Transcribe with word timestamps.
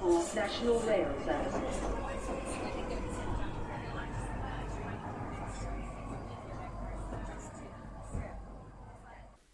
for 0.00 0.18
National 0.34 0.78
Rail 0.86 1.08
Services. 1.24 1.76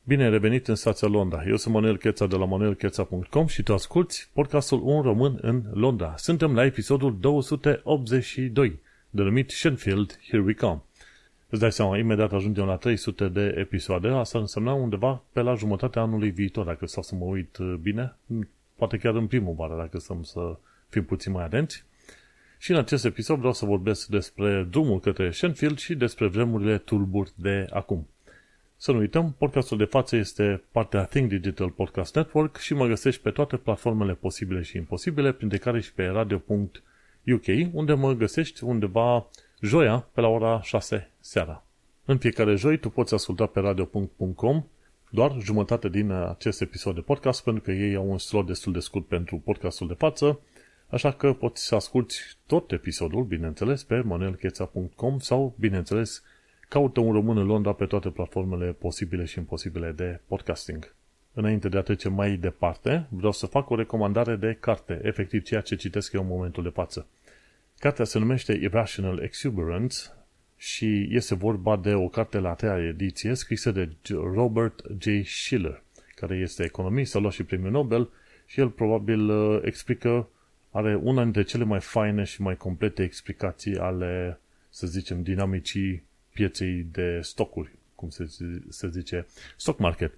Bine 0.02 0.24
ai 0.24 0.30
revenit 0.30 0.68
în 0.68 0.74
stația 0.74 1.08
Londra. 1.08 1.44
Eu 1.46 1.56
sunt 1.56 1.74
Manuel 1.74 1.96
Cheța 1.96 2.26
de 2.26 2.36
la 2.36 2.44
manuelcheța.com 2.44 3.46
și 3.46 3.62
tu 3.62 3.72
asculti 3.72 4.28
podcastul 4.32 4.80
Un 4.84 5.02
Român 5.02 5.38
în 5.40 5.62
Londra. 5.72 6.14
Suntem 6.16 6.54
la 6.54 6.64
episodul 6.64 7.16
282, 7.20 8.78
denumit 9.10 9.50
Shenfield, 9.50 10.18
Here 10.28 10.42
We 10.42 10.54
Come. 10.54 10.82
Îți 11.48 11.60
dai 11.60 11.72
seama, 11.72 11.98
imediat 11.98 12.32
ajungem 12.32 12.64
la 12.64 12.76
300 12.76 13.28
de 13.28 13.54
episoade, 13.58 14.08
asta 14.08 14.38
însemna 14.38 14.72
undeva 14.72 15.22
pe 15.32 15.40
la 15.40 15.54
jumătatea 15.54 16.02
anului 16.02 16.30
viitor, 16.30 16.64
dacă 16.64 16.86
stau 16.86 17.02
să 17.02 17.14
mă 17.14 17.24
uit 17.24 17.56
uh, 17.56 17.74
bine, 17.80 18.16
poate 18.76 18.96
chiar 18.96 19.14
în 19.14 19.26
primăvară, 19.26 19.76
dacă 19.76 19.98
stăm 19.98 20.22
să 20.22 20.56
fim 20.88 21.04
puțin 21.04 21.32
mai 21.32 21.44
atenți. 21.44 21.84
Și 22.58 22.70
în 22.70 22.76
acest 22.76 23.04
episod 23.04 23.38
vreau 23.38 23.52
să 23.52 23.64
vorbesc 23.64 24.06
despre 24.06 24.66
drumul 24.70 25.00
către 25.00 25.30
Shenfield 25.30 25.78
și 25.78 25.94
despre 25.94 26.26
vremurile 26.26 26.78
tulburi 26.78 27.32
de 27.34 27.66
acum. 27.70 28.08
Să 28.76 28.92
nu 28.92 28.98
uităm, 28.98 29.34
podcastul 29.38 29.78
de 29.78 29.84
față 29.84 30.16
este 30.16 30.62
partea 30.70 31.04
Think 31.04 31.28
Digital 31.28 31.70
Podcast 31.70 32.14
Network 32.14 32.56
și 32.56 32.74
mă 32.74 32.86
găsești 32.86 33.22
pe 33.22 33.30
toate 33.30 33.56
platformele 33.56 34.14
posibile 34.14 34.62
și 34.62 34.76
imposibile, 34.76 35.32
printre 35.32 35.58
care 35.58 35.80
și 35.80 35.92
pe 35.92 36.04
radio.uk, 36.04 37.44
unde 37.72 37.94
mă 37.94 38.12
găsești 38.12 38.64
undeva 38.64 39.30
joia 39.60 40.08
pe 40.12 40.20
la 40.20 40.28
ora 40.28 40.62
6 40.62 41.10
seara. 41.20 41.64
În 42.04 42.18
fiecare 42.18 42.54
joi 42.54 42.78
tu 42.78 42.88
poți 42.88 43.14
asculta 43.14 43.46
pe 43.46 43.60
radio.com 43.60 44.64
doar 45.10 45.36
jumătate 45.40 45.88
din 45.88 46.10
acest 46.10 46.60
episod 46.60 46.94
de 46.94 47.00
podcast, 47.00 47.44
pentru 47.44 47.62
că 47.62 47.72
ei 47.72 47.94
au 47.94 48.10
un 48.10 48.18
slot 48.18 48.46
destul 48.46 48.72
de 48.72 48.80
scurt 48.80 49.06
pentru 49.06 49.36
podcastul 49.36 49.86
de 49.88 49.94
față, 49.94 50.40
așa 50.88 51.12
că 51.12 51.32
poți 51.32 51.66
să 51.66 51.74
asculti 51.74 52.16
tot 52.46 52.72
episodul, 52.72 53.24
bineînțeles, 53.24 53.84
pe 53.84 54.00
manuelcheța.com 54.00 55.18
sau, 55.18 55.54
bineînțeles, 55.58 56.22
caută 56.68 57.00
un 57.00 57.12
român 57.12 57.36
în 57.36 57.46
Londra 57.46 57.72
pe 57.72 57.86
toate 57.86 58.08
platformele 58.08 58.72
posibile 58.72 59.24
și 59.24 59.38
imposibile 59.38 59.92
de 59.92 60.20
podcasting. 60.26 60.94
Înainte 61.32 61.68
de 61.68 61.78
a 61.78 61.82
trece 61.82 62.08
mai 62.08 62.36
departe, 62.36 63.06
vreau 63.08 63.32
să 63.32 63.46
fac 63.46 63.70
o 63.70 63.76
recomandare 63.76 64.36
de 64.36 64.56
carte, 64.60 65.00
efectiv 65.02 65.42
ceea 65.42 65.60
ce 65.60 65.76
citesc 65.76 66.12
eu 66.12 66.20
în 66.20 66.26
momentul 66.26 66.62
de 66.62 66.68
față. 66.68 67.06
Cartea 67.78 68.04
se 68.04 68.18
numește 68.18 68.52
Irrational 68.52 69.18
Exuberance 69.18 69.96
și 70.56 71.08
este 71.10 71.34
vorba 71.34 71.76
de 71.76 71.94
o 71.94 72.08
carte 72.08 72.38
la 72.38 72.54
treia 72.54 72.86
ediție 72.86 73.34
scrisă 73.34 73.70
de 73.70 73.88
Robert 74.08 74.82
J. 74.98 75.06
Schiller, 75.24 75.82
care 76.14 76.36
este 76.36 76.64
economist, 76.64 77.14
a 77.14 77.18
luat 77.18 77.32
și 77.32 77.42
premiul 77.42 77.70
Nobel 77.70 78.10
și 78.46 78.60
el 78.60 78.68
probabil 78.68 79.28
uh, 79.28 79.60
explică, 79.64 80.28
are 80.70 80.94
una 80.94 81.22
dintre 81.22 81.42
cele 81.42 81.64
mai 81.64 81.80
faine 81.80 82.24
și 82.24 82.42
mai 82.42 82.56
complete 82.56 83.02
explicații 83.02 83.78
ale, 83.78 84.40
să 84.68 84.86
zicem, 84.86 85.22
dinamicii 85.22 86.02
pieței 86.32 86.86
de 86.92 87.20
stocuri, 87.22 87.70
cum 87.94 88.08
se, 88.08 88.26
se 88.68 88.88
zice, 88.88 89.26
stock 89.56 89.78
market. 89.78 90.12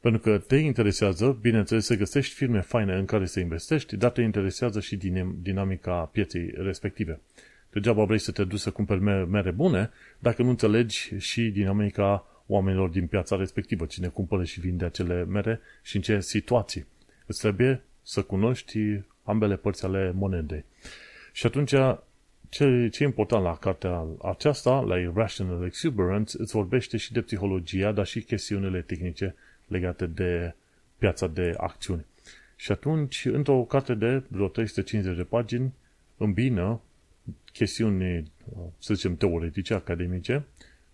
Pentru 0.00 0.20
că 0.20 0.38
te 0.38 0.56
interesează, 0.56 1.38
bineînțeles, 1.40 1.84
să 1.84 1.94
găsești 1.94 2.34
firme 2.34 2.60
faine 2.60 2.94
în 2.94 3.04
care 3.04 3.26
să 3.26 3.40
investești, 3.40 3.96
dar 3.96 4.10
te 4.10 4.22
interesează 4.22 4.80
și 4.80 4.98
dinamica 5.42 6.08
pieței 6.12 6.52
respective. 6.56 7.20
Degeaba 7.72 8.04
vrei 8.04 8.18
să 8.18 8.32
te 8.32 8.44
duci 8.44 8.58
să 8.58 8.70
cumperi 8.70 9.00
mere 9.26 9.50
bune 9.50 9.90
dacă 10.18 10.42
nu 10.42 10.48
înțelegi 10.48 11.14
și 11.18 11.42
dinamica 11.42 12.24
oamenilor 12.46 12.88
din 12.88 13.06
piața 13.06 13.36
respectivă, 13.36 13.86
cine 13.86 14.08
cumpără 14.08 14.44
și 14.44 14.60
vinde 14.60 14.84
acele 14.84 15.24
mere 15.24 15.60
și 15.82 15.96
în 15.96 16.02
ce 16.02 16.20
situații. 16.20 16.86
Îți 17.26 17.40
trebuie 17.40 17.82
să 18.02 18.22
cunoști 18.22 18.78
ambele 19.24 19.56
părți 19.56 19.84
ale 19.84 20.12
monedei. 20.14 20.64
Și 21.32 21.46
atunci, 21.46 21.74
ce, 22.48 22.88
ce 22.88 23.02
e 23.02 23.06
important 23.06 23.42
la 23.44 23.56
cartea 23.56 24.06
aceasta, 24.22 24.80
la 24.80 24.98
Irrational 24.98 25.64
Exuberance, 25.64 26.36
îți 26.40 26.52
vorbește 26.52 26.96
și 26.96 27.12
de 27.12 27.20
psihologia, 27.20 27.92
dar 27.92 28.06
și 28.06 28.20
chestiunile 28.20 28.80
tehnice 28.80 29.34
legate 29.66 30.06
de 30.06 30.54
piața 30.98 31.26
de 31.26 31.54
acțiuni. 31.56 32.04
Și 32.56 32.72
atunci, 32.72 33.24
într-o 33.24 33.62
carte 33.62 33.94
de 33.94 34.22
vreo 34.28 34.48
350 34.48 35.16
de 35.16 35.22
pagini, 35.22 35.72
îmbină 36.16 36.80
chestiuni, 37.52 38.32
să 38.78 38.94
zicem, 38.94 39.16
teoretice, 39.16 39.74
academice, 39.74 40.46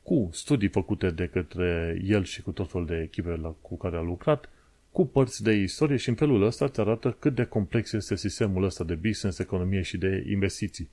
cu 0.02 0.28
studii 0.32 0.68
făcute 0.68 1.10
de 1.10 1.26
către 1.26 2.00
el 2.04 2.24
și 2.24 2.42
cu 2.42 2.50
tot 2.50 2.70
felul 2.70 2.86
de 2.86 3.00
echipe 3.02 3.54
cu 3.60 3.76
care 3.76 3.96
a 3.96 4.00
lucrat, 4.00 4.48
cu 4.90 5.06
părți 5.06 5.42
de 5.42 5.52
istorie 5.52 5.96
și 5.96 6.08
în 6.08 6.14
felul 6.14 6.42
ăsta 6.42 6.64
îți 6.64 6.80
arată 6.80 7.16
cât 7.18 7.34
de 7.34 7.44
complex 7.44 7.92
este 7.92 8.16
sistemul 8.16 8.64
ăsta 8.64 8.84
de 8.84 8.94
business, 8.94 9.38
economie 9.38 9.82
și 9.82 9.96
de 9.96 10.24
investiții. 10.28 10.88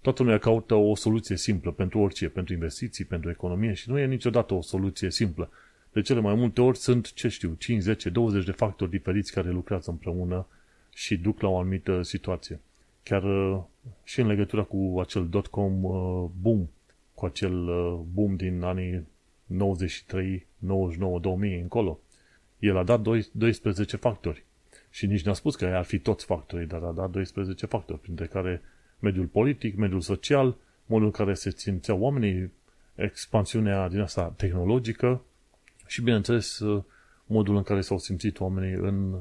Toată 0.00 0.22
lumea 0.22 0.38
caută 0.38 0.74
o 0.74 0.94
soluție 0.94 1.36
simplă 1.36 1.72
pentru 1.72 1.98
orice, 1.98 2.28
pentru 2.28 2.52
investiții, 2.52 3.04
pentru 3.04 3.30
economie 3.30 3.72
și 3.72 3.90
nu 3.90 3.98
e 3.98 4.06
niciodată 4.06 4.54
o 4.54 4.62
soluție 4.62 5.10
simplă. 5.10 5.50
De 5.92 6.00
cele 6.00 6.20
mai 6.20 6.34
multe 6.34 6.60
ori 6.60 6.78
sunt, 6.78 7.12
ce 7.12 7.28
știu, 7.28 7.54
5, 7.58 7.82
10, 7.82 8.10
20 8.10 8.44
de 8.44 8.52
factori 8.52 8.90
diferiți 8.90 9.32
care 9.32 9.50
lucrează 9.50 9.90
împreună 9.90 10.46
și 10.94 11.16
duc 11.16 11.40
la 11.40 11.48
o 11.48 11.58
anumită 11.58 12.02
situație. 12.02 12.60
Chiar 13.02 13.22
uh, 13.24 13.62
și 14.04 14.20
în 14.20 14.26
legătură 14.26 14.64
cu 14.64 14.96
acel 15.00 15.28
dot-com 15.28 15.84
uh, 15.84 16.28
boom, 16.40 16.68
cu 17.14 17.24
acel 17.24 17.68
uh, 17.68 18.00
boom 18.12 18.36
din 18.36 18.62
anii 18.62 19.06
93, 19.46 20.46
99, 20.58 21.18
2000 21.18 21.60
încolo. 21.60 21.98
El 22.58 22.76
a 22.76 22.84
dat 22.84 23.00
12 23.32 23.96
factori. 23.96 24.44
Și 24.90 25.06
nici 25.06 25.24
n-a 25.24 25.32
spus 25.32 25.56
că 25.56 25.66
ar 25.66 25.84
fi 25.84 25.98
toți 25.98 26.24
factorii, 26.24 26.66
dar 26.66 26.82
a 26.82 26.92
dat 26.92 27.10
12 27.10 27.66
factori, 27.66 28.00
printre 28.00 28.26
care 28.26 28.62
mediul 28.98 29.26
politic, 29.26 29.76
mediul 29.76 30.00
social, 30.00 30.56
modul 30.86 31.06
în 31.06 31.12
care 31.12 31.34
se 31.34 31.50
simțeau 31.50 32.00
oamenii, 32.00 32.52
expansiunea 32.94 33.88
din 33.88 34.00
asta 34.00 34.34
tehnologică 34.36 35.22
și, 35.86 36.02
bineînțeles, 36.02 36.60
modul 37.26 37.56
în 37.56 37.62
care 37.62 37.80
s-au 37.80 37.98
simțit 37.98 38.40
oamenii 38.40 38.72
în 38.72 39.20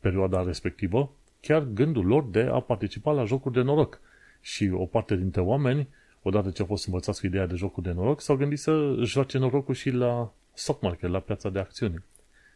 perioada 0.00 0.42
respectivă 0.42 1.12
chiar 1.40 1.62
gândul 1.62 2.06
lor 2.06 2.24
de 2.24 2.40
a 2.40 2.60
participa 2.60 3.12
la 3.12 3.24
jocuri 3.24 3.54
de 3.54 3.60
noroc. 3.60 4.00
Și 4.40 4.70
o 4.74 4.84
parte 4.84 5.16
dintre 5.16 5.40
oameni, 5.40 5.88
odată 6.22 6.50
ce 6.50 6.60
au 6.60 6.66
fost 6.66 6.86
învățați 6.86 7.20
cu 7.20 7.26
ideea 7.26 7.46
de 7.46 7.54
jocuri 7.54 7.86
de 7.86 7.92
noroc, 7.92 8.20
s-au 8.20 8.36
gândit 8.36 8.58
să 8.58 8.94
joace 9.02 9.38
norocul 9.38 9.74
și 9.74 9.90
la 9.90 10.32
stock 10.52 10.82
market, 10.82 11.10
la 11.10 11.20
piața 11.20 11.48
de 11.50 11.58
acțiuni. 11.58 12.04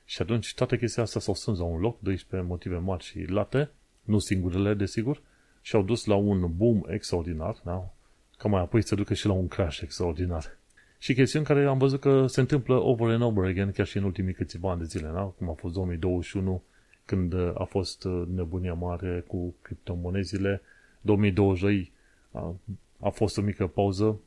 Și 0.04 0.22
atunci 0.22 0.54
toate 0.54 0.78
chestia 0.78 1.02
asta 1.02 1.20
s-au 1.20 1.34
strâns 1.34 1.58
la 1.58 1.64
un 1.64 1.80
loc, 1.80 2.00
12 2.00 2.48
motive 2.48 2.76
mari 2.76 3.04
și 3.04 3.24
late, 3.28 3.70
nu 4.02 4.18
singurele, 4.18 4.74
desigur, 4.74 5.22
și 5.60 5.76
au 5.76 5.82
dus 5.82 6.04
la 6.04 6.14
un 6.14 6.56
boom 6.56 6.82
extraordinar, 6.86 7.56
da? 7.64 7.92
ca 8.38 8.48
mai 8.48 8.60
apoi 8.60 8.82
să 8.82 8.94
ducă 8.94 9.14
și 9.14 9.26
la 9.26 9.32
un 9.32 9.48
crash 9.48 9.80
extraordinar. 9.80 10.58
Și 10.98 11.14
chestiuni 11.14 11.44
care 11.44 11.64
am 11.64 11.78
văzut 11.78 12.00
că 12.00 12.26
se 12.26 12.40
întâmplă 12.40 12.74
over 12.74 13.12
and 13.12 13.22
over 13.22 13.48
again, 13.48 13.70
chiar 13.70 13.86
și 13.86 13.96
în 13.96 14.04
ultimii 14.04 14.34
câțiva 14.34 14.70
ani 14.70 14.80
de 14.80 14.84
zile, 14.84 15.10
da? 15.14 15.22
cum 15.22 15.50
a 15.50 15.52
fost 15.52 15.74
2021, 15.74 16.62
când 17.04 17.32
uh, 17.32 17.52
a 17.54 17.64
fost 17.64 18.04
uh, 18.04 18.22
nebunia 18.34 18.74
mare 18.74 19.24
cu 19.26 19.54
criptomonezile. 19.62 20.60
2022 21.00 21.92
a, 22.32 22.54
a 23.00 23.08
fost 23.08 23.38
o 23.38 23.42
mică 23.42 23.66
pauză 23.66 24.20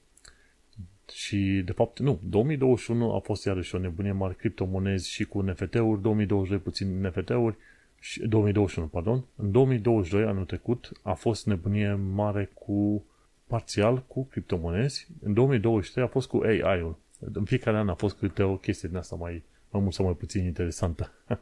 și, 1.14 1.62
de 1.66 1.72
fapt, 1.72 2.00
nu, 2.00 2.20
2021 2.30 3.14
a 3.14 3.20
fost 3.20 3.46
iarăși 3.46 3.76
o 3.76 3.80
nebunie 3.80 4.12
mare 4.12 4.34
criptomonezi 4.34 5.10
și 5.10 5.26
cu 5.26 5.42
NFT-uri, 5.42 6.02
2022 6.02 6.60
puțin 6.60 7.02
NFT-uri, 7.02 7.56
și, 8.00 8.28
2021, 8.28 8.88
pardon. 8.88 9.26
În 9.36 9.52
2022, 9.52 10.24
anul 10.24 10.46
trecut, 10.46 10.92
a 11.02 11.14
fost 11.14 11.46
nebunie 11.46 11.94
mare 11.94 12.50
cu 12.54 13.06
parțial 13.48 14.04
cu 14.08 14.24
criptomonezi. 14.24 15.08
În 15.22 15.34
2023 15.34 16.04
a 16.04 16.08
fost 16.08 16.28
cu 16.28 16.38
AI-ul. 16.38 16.98
În 17.34 17.44
fiecare 17.44 17.78
an 17.78 17.90
a 17.90 17.94
fost 17.94 18.18
câte 18.18 18.44
o 18.44 18.58
chestie 18.58 18.90
din 18.90 18.98
asta 18.98 19.16
mai, 19.16 19.44
mai 19.70 19.82
mult 19.82 19.94
sau 19.94 20.06
mai 20.06 20.14
puțin 20.14 20.46
interesantă. 20.46 21.12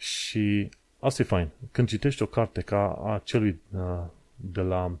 Și 0.00 0.68
asta 0.98 1.22
e 1.22 1.24
fain. 1.24 1.48
Când 1.72 1.88
citești 1.88 2.22
o 2.22 2.26
carte 2.26 2.60
ca 2.60 2.92
a 2.92 3.20
celui 3.24 3.60
uh, 3.72 4.04
de 4.36 4.60
la 4.60 4.98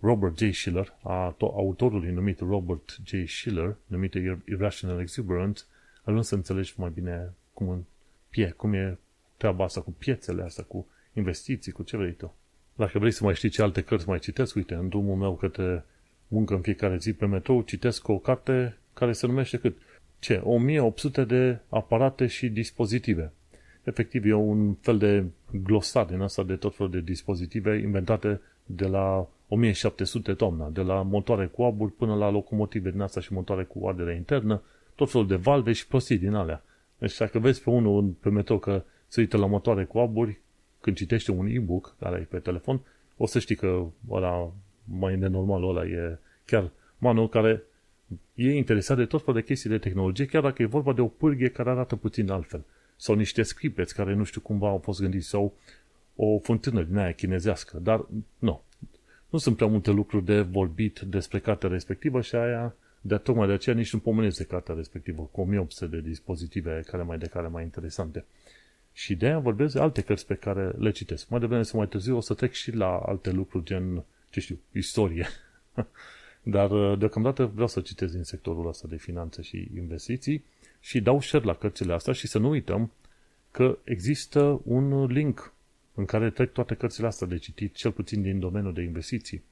Robert 0.00 0.38
J. 0.38 0.52
Schiller, 0.52 0.94
a 1.02 1.34
autorului 1.40 2.10
numit 2.10 2.38
Robert 2.38 2.96
J. 3.04 3.10
Schiller, 3.26 3.76
numit 3.86 4.14
Irrational 4.46 5.00
Exuberance, 5.00 5.62
ajungi 6.02 6.26
să 6.26 6.34
înțelegi 6.34 6.74
mai 6.76 6.90
bine 6.94 7.32
cum, 7.52 7.86
pie, 8.28 8.50
cum 8.50 8.72
e 8.72 8.98
treaba 9.36 9.64
asta 9.64 9.80
cu 9.80 9.90
piețele 9.90 10.42
astea, 10.42 10.64
cu 10.64 10.86
investiții, 11.12 11.72
cu 11.72 11.82
ce 11.82 11.96
vrei 11.96 12.12
tu. 12.12 12.34
Dacă 12.74 12.98
vrei 12.98 13.10
să 13.10 13.24
mai 13.24 13.34
știi 13.34 13.48
ce 13.48 13.62
alte 13.62 13.82
cărți 13.82 14.08
mai 14.08 14.18
citesc, 14.18 14.54
uite, 14.54 14.74
în 14.74 14.88
drumul 14.88 15.16
meu 15.16 15.36
către 15.36 15.84
muncă 16.28 16.54
în 16.54 16.60
fiecare 16.60 16.96
zi 16.96 17.12
pe 17.12 17.26
metrou, 17.26 17.62
citesc 17.62 18.08
o 18.08 18.18
carte 18.18 18.78
care 18.92 19.12
se 19.12 19.26
numește 19.26 19.58
cât? 19.58 19.76
Ce? 20.18 20.40
1800 20.44 21.24
de 21.24 21.58
aparate 21.68 22.26
și 22.26 22.48
dispozitive 22.48 23.32
efectiv 23.82 24.24
e 24.24 24.32
un 24.32 24.74
fel 24.74 24.98
de 24.98 25.24
glosar 25.62 26.04
din 26.04 26.20
asta 26.20 26.42
de 26.42 26.56
tot 26.56 26.76
felul 26.76 26.92
de 26.92 27.00
dispozitive 27.00 27.78
inventate 27.78 28.40
de 28.66 28.86
la 28.86 29.28
1700 29.48 30.34
toamna, 30.34 30.68
de 30.68 30.80
la 30.80 31.02
motoare 31.02 31.46
cu 31.46 31.62
abur 31.62 31.90
până 31.90 32.14
la 32.14 32.30
locomotive 32.30 32.90
din 32.90 33.00
asta 33.00 33.20
și 33.20 33.32
motoare 33.32 33.64
cu 33.64 33.86
ardere 33.86 34.14
internă, 34.14 34.62
tot 34.94 35.10
felul 35.10 35.26
de 35.26 35.36
valve 35.36 35.72
și 35.72 35.86
prostii 35.86 36.18
din 36.18 36.34
alea. 36.34 36.62
Deci 36.98 37.16
dacă 37.16 37.38
vezi 37.38 37.62
pe 37.62 37.70
unul 37.70 38.04
pe 38.04 38.28
metro 38.30 38.58
că 38.58 38.82
se 39.08 39.20
uită 39.20 39.36
la 39.36 39.46
motoare 39.46 39.84
cu 39.84 39.98
aburi, 39.98 40.40
când 40.80 40.96
citește 40.96 41.30
un 41.30 41.46
e-book 41.46 41.94
care 41.98 42.16
ai 42.16 42.22
pe 42.22 42.38
telefon, 42.38 42.80
o 43.16 43.26
să 43.26 43.38
știi 43.38 43.56
că 43.56 43.84
ăla 44.10 44.52
mai 44.84 45.16
nenormal 45.16 45.68
ăla 45.68 45.84
e 45.84 46.18
chiar 46.44 46.70
manul 46.98 47.28
care 47.28 47.62
e 48.34 48.56
interesat 48.56 48.96
de 48.96 49.04
tot 49.04 49.24
felul 49.24 49.40
de 49.40 49.46
chestii 49.46 49.70
de 49.70 49.78
tehnologie, 49.78 50.26
chiar 50.26 50.42
dacă 50.42 50.62
e 50.62 50.66
vorba 50.66 50.92
de 50.92 51.00
o 51.00 51.06
pârghie 51.06 51.48
care 51.48 51.70
arată 51.70 51.96
puțin 51.96 52.30
altfel. 52.30 52.64
Sau 53.00 53.14
niște 53.14 53.42
scripteți 53.42 53.94
care 53.94 54.14
nu 54.14 54.24
știu 54.24 54.40
cumva 54.40 54.68
au 54.68 54.78
fost 54.78 55.00
gândiți, 55.00 55.28
sau 55.28 55.54
o 56.16 56.38
fântână 56.38 56.82
din 56.82 56.96
aia 56.96 57.12
chinezească. 57.12 57.78
Dar 57.82 58.06
nu. 58.38 58.62
Nu 59.28 59.38
sunt 59.38 59.56
prea 59.56 59.68
multe 59.68 59.90
lucruri 59.90 60.24
de 60.24 60.40
vorbit 60.40 60.98
despre 60.98 61.38
cartea 61.38 61.68
respectivă 61.68 62.20
și 62.20 62.34
aia, 62.34 62.74
de 63.00 63.16
tocmai 63.16 63.46
de 63.46 63.52
aceea 63.52 63.76
nici 63.76 63.92
nu 63.92 63.98
pomenesc 63.98 64.36
de 64.36 64.44
cartea 64.44 64.74
respectivă, 64.74 65.28
cu 65.32 65.40
1800 65.40 65.96
de 65.96 66.08
dispozitive 66.08 66.82
care 66.86 67.02
mai 67.02 67.18
de 67.18 67.26
care 67.26 67.46
mai 67.46 67.62
interesante. 67.62 68.24
Și 68.92 69.14
de 69.14 69.26
aia 69.26 69.38
vorbesc 69.38 69.74
de 69.74 69.80
alte 69.80 70.00
cărți 70.00 70.26
pe 70.26 70.34
care 70.34 70.72
le 70.78 70.90
citesc. 70.90 71.28
Mai 71.28 71.40
devreme 71.40 71.62
sau 71.62 71.78
mai 71.78 71.88
târziu 71.88 72.16
o 72.16 72.20
să 72.20 72.34
trec 72.34 72.52
și 72.52 72.70
la 72.70 72.98
alte 72.98 73.30
lucruri 73.30 73.64
gen, 73.64 74.04
ce 74.30 74.40
știu, 74.40 74.58
istorie. 74.72 75.26
Dar 76.42 76.70
uh, 76.70 76.98
deocamdată 76.98 77.46
vreau 77.46 77.68
să 77.68 77.80
citesc 77.80 78.12
din 78.12 78.22
sectorul 78.22 78.68
ăsta 78.68 78.86
de 78.88 78.96
finanțe 78.96 79.42
și 79.42 79.68
investiții 79.76 80.44
și 80.80 81.00
dau 81.00 81.20
share 81.20 81.44
la 81.44 81.54
cărțile 81.54 81.92
astea 81.92 82.12
și 82.12 82.26
să 82.26 82.38
nu 82.38 82.48
uităm 82.48 82.92
că 83.50 83.78
există 83.84 84.60
un 84.64 85.04
link 85.04 85.52
în 85.94 86.04
care 86.04 86.30
trec 86.30 86.52
toate 86.52 86.74
cărțile 86.74 87.06
astea 87.06 87.26
de 87.26 87.36
citit, 87.36 87.74
cel 87.74 87.90
puțin 87.90 88.22
din 88.22 88.38
domeniul 88.38 88.72
de 88.72 88.82
investiții. 88.82 89.42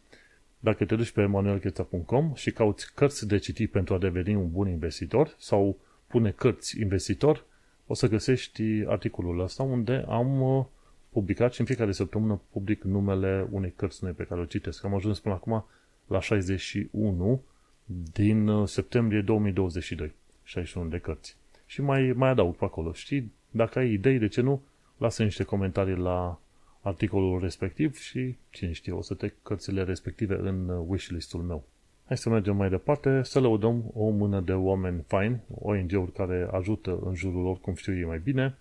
Dacă 0.59 0.85
te 0.85 0.97
duci 0.97 1.11
pe 1.11 1.25
manuelcheța.com 1.25 2.35
și 2.35 2.51
cauți 2.51 2.95
cărți 2.95 3.27
de 3.27 3.39
citit 3.39 3.71
pentru 3.71 3.95
a 3.95 3.99
deveni 3.99 4.35
un 4.35 4.51
bun 4.51 4.69
investitor 4.69 5.35
sau 5.39 5.79
pune 6.07 6.31
cărți 6.31 6.81
investitor, 6.81 7.45
o 7.87 7.95
să 7.95 8.09
găsești 8.09 8.63
articolul 8.87 9.41
ăsta 9.41 9.63
unde 9.63 10.05
am 10.09 10.41
uh, 10.41 10.65
publicat 11.09 11.53
și 11.53 11.61
în 11.61 11.67
fiecare 11.67 11.93
săptămână 11.93 12.41
public 12.51 12.83
numele 12.83 13.49
unei 13.51 13.73
cărți 13.77 14.05
noi 14.05 14.13
pe 14.13 14.25
care 14.25 14.41
o 14.41 14.45
citesc. 14.45 14.85
Am 14.85 14.95
ajuns 14.95 15.21
până 15.21 15.35
acum 15.35 15.65
la 16.07 16.21
61 16.21 17.43
din 18.13 18.49
uh, 18.49 18.69
septembrie 18.69 19.21
2022. 19.21 20.13
61 20.47 20.89
de 20.89 20.99
cărți. 20.99 21.37
Și 21.67 21.81
mai, 21.81 22.13
mai 22.17 22.29
adaug 22.29 22.57
pe 22.57 22.65
acolo. 22.65 22.93
Știi, 22.93 23.33
dacă 23.51 23.79
ai 23.79 23.93
idei, 23.93 24.19
de 24.19 24.29
ce 24.29 24.41
nu, 24.41 24.63
lasă 24.97 25.23
niște 25.23 25.43
comentarii 25.43 25.97
la 25.97 26.41
articolul 26.81 27.41
respectiv 27.41 27.97
și, 27.97 28.37
cine 28.51 28.73
știe, 28.73 28.93
o 28.93 29.03
să 29.03 29.15
te 29.15 29.33
cărțile 29.43 29.83
respective 29.83 30.35
în 30.35 30.69
uh, 30.69 30.85
wishlist-ul 30.87 31.43
meu. 31.43 31.65
Hai 32.07 32.17
să 32.17 32.29
mergem 32.29 32.57
mai 32.57 32.69
departe, 32.69 33.23
să 33.23 33.41
lăudăm 33.41 33.91
o 33.95 34.09
mână 34.09 34.41
de 34.41 34.53
oameni 34.53 35.05
faini, 35.07 35.41
ONG-uri 35.55 36.13
care 36.13 36.49
ajută 36.53 36.99
în 37.05 37.15
jurul 37.15 37.43
lor 37.43 37.59
cum 37.59 37.75
știu 37.75 37.97
ei 37.97 38.05
mai 38.05 38.19
bine. 38.19 38.59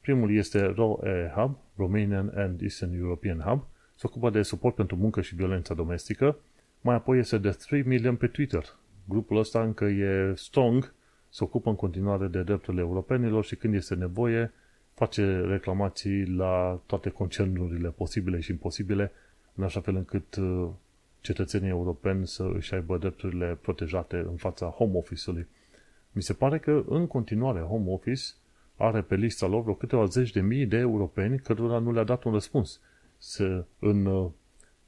Primul 0.00 0.34
este 0.34 0.64
ROE 0.64 1.32
Hub, 1.34 1.56
Romanian 1.76 2.32
and 2.34 2.60
Eastern 2.62 2.94
European 2.94 3.38
Hub, 3.38 3.64
se 3.94 4.06
ocupă 4.06 4.30
de 4.30 4.42
suport 4.42 4.74
pentru 4.74 4.96
muncă 4.96 5.20
și 5.20 5.34
violența 5.34 5.74
domestică. 5.74 6.38
Mai 6.80 6.94
apoi 6.94 7.18
este 7.18 7.38
de 7.38 7.50
3 7.50 7.82
Million 7.82 8.16
pe 8.16 8.26
Twitter. 8.26 8.64
Grupul 9.04 9.36
ăsta 9.36 9.62
încă 9.62 9.84
e 9.84 10.32
strong, 10.36 10.94
se 11.28 11.44
ocupă 11.44 11.68
în 11.68 11.76
continuare 11.76 12.26
de 12.26 12.42
drepturile 12.42 12.82
europenilor 12.82 13.44
și 13.44 13.56
când 13.56 13.74
este 13.74 13.94
nevoie, 13.94 14.52
face 14.94 15.40
reclamații 15.40 16.26
la 16.26 16.80
toate 16.86 17.10
concernurile 17.10 17.88
posibile 17.88 18.40
și 18.40 18.50
imposibile, 18.50 19.12
în 19.54 19.64
așa 19.64 19.80
fel 19.80 19.96
încât 19.96 20.36
uh, 20.36 20.68
cetățenii 21.20 21.68
europeni 21.68 22.26
să 22.26 22.50
își 22.54 22.74
aibă 22.74 22.98
drepturile 22.98 23.58
protejate 23.60 24.16
în 24.16 24.36
fața 24.36 24.66
home 24.66 24.96
office-ului. 24.96 25.46
Mi 26.12 26.22
se 26.22 26.32
pare 26.32 26.58
că 26.58 26.84
în 26.88 27.06
continuare 27.06 27.60
home 27.60 27.90
office 27.90 28.22
are 28.76 29.00
pe 29.00 29.14
lista 29.14 29.46
lor 29.46 29.62
vreo 29.62 29.74
câteva 29.74 30.04
zeci 30.04 30.30
de 30.32 30.40
mii 30.40 30.66
de 30.66 30.76
europeni 30.76 31.38
cărora 31.38 31.78
nu 31.78 31.92
le-a 31.92 32.04
dat 32.04 32.24
un 32.24 32.32
răspuns. 32.32 32.80
Se, 33.18 33.64
în 33.78 34.06
uh, 34.06 34.30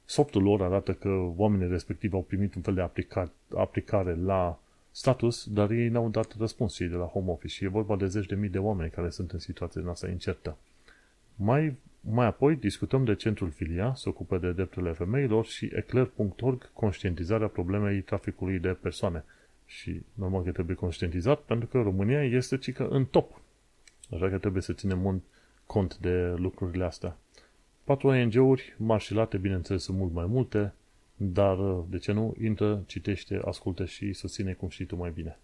softul 0.05 0.43
lor 0.43 0.61
arată 0.61 0.93
că 0.93 1.09
oamenii 1.35 1.67
respectivi 1.67 2.15
au 2.15 2.21
primit 2.21 2.55
un 2.55 2.61
fel 2.61 2.73
de 2.73 2.81
aplica, 2.81 3.31
aplicare 3.55 4.15
la 4.15 4.59
status, 4.99 5.47
dar 5.49 5.71
ei 5.71 5.89
n-au 5.89 6.09
dat 6.09 6.35
răspuns 6.37 6.73
cei 6.75 6.87
de 6.87 6.95
la 6.95 7.05
home 7.05 7.31
office 7.31 7.53
și 7.53 7.63
e 7.63 7.67
vorba 7.67 7.95
de 7.95 8.07
zeci 8.07 8.25
de 8.25 8.35
mii 8.35 8.49
de 8.49 8.57
oameni 8.57 8.89
care 8.89 9.09
sunt 9.09 9.31
în 9.31 9.39
situația 9.39 9.81
asta 9.89 10.09
incertă. 10.09 10.57
Mai, 11.35 11.75
mai 12.01 12.25
apoi 12.25 12.55
discutăm 12.55 13.03
de 13.03 13.15
Centrul 13.15 13.49
Filia, 13.49 13.93
se 13.95 14.09
ocupă 14.09 14.37
de 14.37 14.51
drepturile 14.51 14.91
femeilor 14.91 15.45
și 15.45 15.69
eclair.org, 15.73 16.71
conștientizarea 16.73 17.47
problemei 17.47 18.01
traficului 18.01 18.59
de 18.59 18.77
persoane. 18.81 19.23
Și 19.65 20.01
normal 20.13 20.43
că 20.43 20.51
trebuie 20.51 20.75
conștientizat 20.75 21.39
pentru 21.39 21.67
că 21.67 21.81
România 21.81 22.23
este 22.23 22.57
cică 22.57 22.87
în 22.87 23.05
top. 23.05 23.41
Așa 24.13 24.29
că 24.29 24.37
trebuie 24.37 24.61
să 24.61 24.73
ținem 24.73 25.23
cont 25.65 25.97
de 25.97 26.33
lucrurile 26.37 26.83
astea. 26.83 27.17
Patru 27.83 28.07
ONG-uri, 28.07 28.75
marșilate, 28.77 29.37
bineînțeles, 29.37 29.83
sunt 29.83 29.97
mult 29.97 30.13
mai 30.13 30.25
multe, 30.25 30.73
dar, 31.21 31.57
de 31.89 31.97
ce 31.97 32.11
nu, 32.11 32.35
intră, 32.41 32.83
citește, 32.85 33.41
ascultă 33.45 33.85
și 33.85 34.13
susține 34.13 34.53
cum 34.53 34.69
știi 34.69 34.85
tu 34.85 34.95
mai 34.95 35.11
bine. 35.13 35.39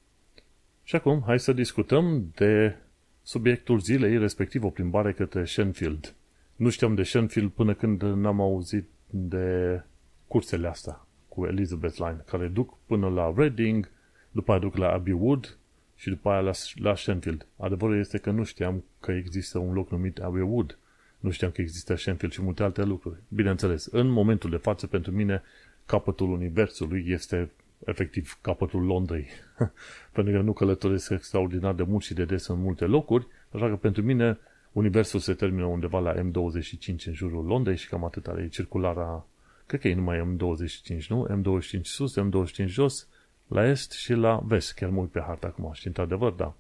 Și 0.84 0.96
acum, 0.96 1.24
hai 1.26 1.40
să 1.40 1.54
discutăm 1.54 2.32
de 2.36 2.76
subiectul 3.24 3.80
zilei, 3.80 4.18
respectiv 4.18 4.64
o 4.64 4.70
plimbare 4.70 5.14
către 5.14 5.46
Shenfield. 5.46 6.16
Nu 6.56 6.70
știam 6.70 6.96
de 6.96 7.04
Shenfield 7.04 7.52
până 7.52 7.74
când 7.74 8.02
n-am 8.02 8.42
auzit 8.42 8.88
de 9.10 9.82
cursele 10.28 10.68
astea 10.68 11.06
cu 11.28 11.46
Elizabeth 11.46 11.98
Line, 11.98 12.24
care 12.26 12.48
duc 12.48 12.78
până 12.86 13.10
la 13.10 13.34
Reading, 13.36 13.90
după 14.32 14.52
aia 14.52 14.60
duc 14.60 14.76
la 14.76 14.92
Abbey 14.92 15.14
Wood 15.14 15.58
și 15.96 16.10
după 16.10 16.30
aia 16.30 16.40
la, 16.40 16.52
la 16.76 16.96
Shenfield. 16.96 17.46
Adevărul 17.58 18.00
este 18.00 18.18
că 18.18 18.32
nu 18.32 18.44
știam 18.44 18.84
că 19.00 19.12
există 19.12 19.58
un 19.58 19.74
loc 19.74 19.92
numit 19.92 20.20
Abbey 20.20 20.42
Wood. 20.42 20.78
Nu 21.20 21.30
știam 21.30 21.52
că 21.52 21.62
există 21.62 21.96
Shenfield 21.96 22.34
și 22.34 22.42
multe 22.42 22.64
alte 22.64 22.84
lucruri. 22.84 23.20
Bineînțeles, 23.28 23.86
în 23.86 24.08
momentul 24.08 24.50
de 24.50 24.56
față, 24.56 24.88
pentru 24.88 25.12
mine, 25.12 25.42
capătul 25.86 26.32
universului 26.32 27.06
este 27.08 27.52
efectiv 27.86 28.38
capătul 28.42 28.86
Londrei. 28.86 29.28
pentru 30.14 30.34
că 30.34 30.40
nu 30.40 30.54
călătoresc 30.54 31.10
extraordinar 31.10 31.74
de 31.74 31.84
mult 31.84 32.04
și 32.04 32.14
de 32.14 32.26
des 32.26 32.48
în 32.48 32.60
multe 32.60 32.86
locuri, 32.86 33.28
așa 33.52 33.68
că 33.70 33.76
pentru 33.76 34.02
mine 34.02 34.38
universul 34.72 35.20
se 35.20 35.34
termină 35.34 35.66
undeva 35.66 36.00
la 36.00 36.14
M25 36.14 37.06
în 37.06 37.14
jurul 37.14 37.46
Londrei 37.46 37.78
și 37.78 37.90
cam 37.90 38.04
atât 38.04 38.28
are 38.28 38.48
circulara, 38.48 39.26
cred 39.66 39.80
că 39.80 39.88
e 39.88 39.96
numai 39.96 40.36
M25, 40.36 41.06
nu? 41.08 41.28
M25 41.30 41.82
sus, 41.82 42.16
M25 42.20 42.66
jos, 42.66 43.08
la 43.48 43.68
est 43.68 43.92
și 43.92 44.14
la 44.14 44.42
vest, 44.44 44.74
chiar 44.74 44.90
mult 44.90 45.12
pe 45.12 45.20
harta 45.20 45.48
acum 45.48 45.72
și 45.74 45.88
într-adevăr, 45.88 46.32
da. 46.32 46.56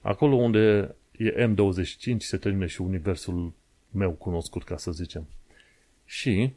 Acolo 0.00 0.34
unde 0.34 0.94
e 1.12 1.46
M25 1.46 2.16
se 2.18 2.36
termină 2.36 2.66
și 2.66 2.80
universul 2.80 3.52
meu 3.90 4.10
cunoscut, 4.10 4.64
ca 4.64 4.76
să 4.76 4.90
zicem. 4.90 5.26
Și, 6.04 6.52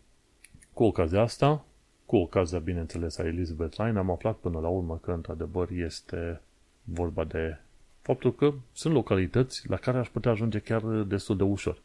cu 0.73 0.83
ocazia 0.83 1.21
asta, 1.21 1.65
cu 2.07 2.15
ocazia, 2.15 2.59
bineînțeles, 2.59 3.17
a 3.17 3.25
Elizabeth 3.25 3.77
Line, 3.77 3.97
am 3.97 4.11
aflat 4.11 4.35
până 4.35 4.59
la 4.59 4.67
urmă 4.67 4.97
că, 4.97 5.11
într-adevăr, 5.11 5.69
este 5.71 6.41
vorba 6.83 7.23
de 7.23 7.57
faptul 8.01 8.35
că 8.35 8.53
sunt 8.73 8.93
localități 8.93 9.69
la 9.69 9.75
care 9.75 9.97
aș 9.97 10.07
putea 10.07 10.31
ajunge 10.31 10.59
chiar 10.59 10.81
destul 10.83 11.37
de 11.37 11.43
ușor. 11.43 11.81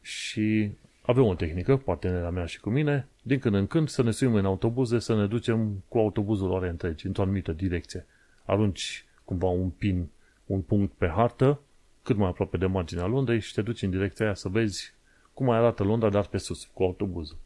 Și 0.00 0.70
avem 1.02 1.24
o 1.24 1.34
tehnică, 1.34 1.76
partenera 1.76 2.30
mea 2.30 2.46
și 2.46 2.60
cu 2.60 2.70
mine, 2.70 3.08
din 3.22 3.38
când 3.38 3.54
în 3.54 3.66
când 3.66 3.88
să 3.88 4.02
ne 4.02 4.10
suim 4.10 4.34
în 4.34 4.44
autobuze, 4.44 4.98
să 4.98 5.14
ne 5.14 5.26
ducem 5.26 5.82
cu 5.88 5.98
autobuzul 5.98 6.50
ore 6.50 6.68
întregi, 6.68 7.06
într-o 7.06 7.22
anumită 7.22 7.52
direcție. 7.52 8.06
Arunci 8.44 9.04
cumva 9.24 9.46
un 9.46 9.70
pin, 9.70 10.08
un 10.46 10.60
punct 10.60 10.92
pe 10.92 11.08
hartă, 11.08 11.60
cât 12.02 12.16
mai 12.16 12.28
aproape 12.28 12.56
de 12.56 12.66
marginea 12.66 13.06
Londrei 13.06 13.40
și 13.40 13.54
te 13.54 13.62
duci 13.62 13.82
în 13.82 13.90
direcția 13.90 14.24
aia 14.24 14.34
să 14.34 14.48
vezi 14.48 14.94
cum 15.34 15.46
mai 15.46 15.56
arată 15.56 15.82
Londra, 15.82 16.08
dar 16.08 16.26
pe 16.26 16.38
sus, 16.38 16.68
cu 16.72 16.82
autobuzul. 16.82 17.36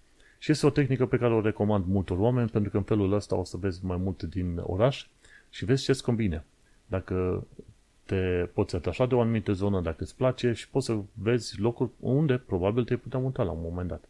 Și 0.42 0.50
este 0.50 0.66
o 0.66 0.70
tehnică 0.70 1.06
pe 1.06 1.16
care 1.16 1.34
o 1.34 1.40
recomand 1.40 1.84
multor 1.86 2.18
oameni, 2.18 2.48
pentru 2.48 2.70
că 2.70 2.76
în 2.76 2.82
felul 2.82 3.12
ăsta 3.12 3.36
o 3.36 3.44
să 3.44 3.56
vezi 3.56 3.84
mai 3.84 3.96
multe 3.96 4.26
din 4.26 4.60
oraș 4.62 5.06
și 5.50 5.64
vezi 5.64 5.84
ce-ți 5.84 6.02
combine. 6.02 6.44
Dacă 6.86 7.46
te 8.04 8.48
poți 8.52 8.74
atașa 8.74 9.06
de 9.06 9.14
o 9.14 9.20
anumită 9.20 9.52
zonă, 9.52 9.80
dacă 9.80 10.02
îți 10.02 10.16
place 10.16 10.52
și 10.52 10.68
poți 10.68 10.86
să 10.86 10.98
vezi 11.12 11.60
locuri 11.60 11.90
unde 12.00 12.36
probabil 12.36 12.84
te-ai 12.84 12.98
putea 12.98 13.18
muta 13.18 13.42
la 13.42 13.50
un 13.50 13.60
moment 13.62 13.88
dat. 13.88 14.04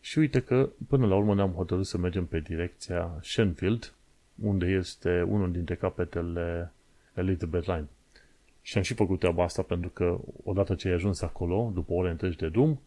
Și 0.00 0.18
uite 0.18 0.40
că 0.40 0.70
până 0.88 1.06
la 1.06 1.16
urmă 1.16 1.34
ne-am 1.34 1.52
hotărât 1.52 1.86
să 1.86 1.98
mergem 1.98 2.26
pe 2.26 2.40
direcția 2.40 3.18
Shenfield, 3.22 3.94
unde 4.42 4.66
este 4.66 5.22
unul 5.22 5.52
dintre 5.52 5.74
capetele 5.74 6.72
Elizabeth 7.14 7.66
Line. 7.66 7.88
Și 8.62 8.76
am 8.76 8.82
și 8.82 8.94
făcut 8.94 9.18
treaba 9.18 9.42
asta 9.44 9.62
pentru 9.62 9.90
că 9.90 10.18
odată 10.44 10.74
ce 10.74 10.88
ai 10.88 10.94
ajuns 10.94 11.22
acolo, 11.22 11.70
după 11.74 11.92
ore 11.92 12.10
întregi 12.10 12.36
de 12.36 12.48
drum, 12.48 12.80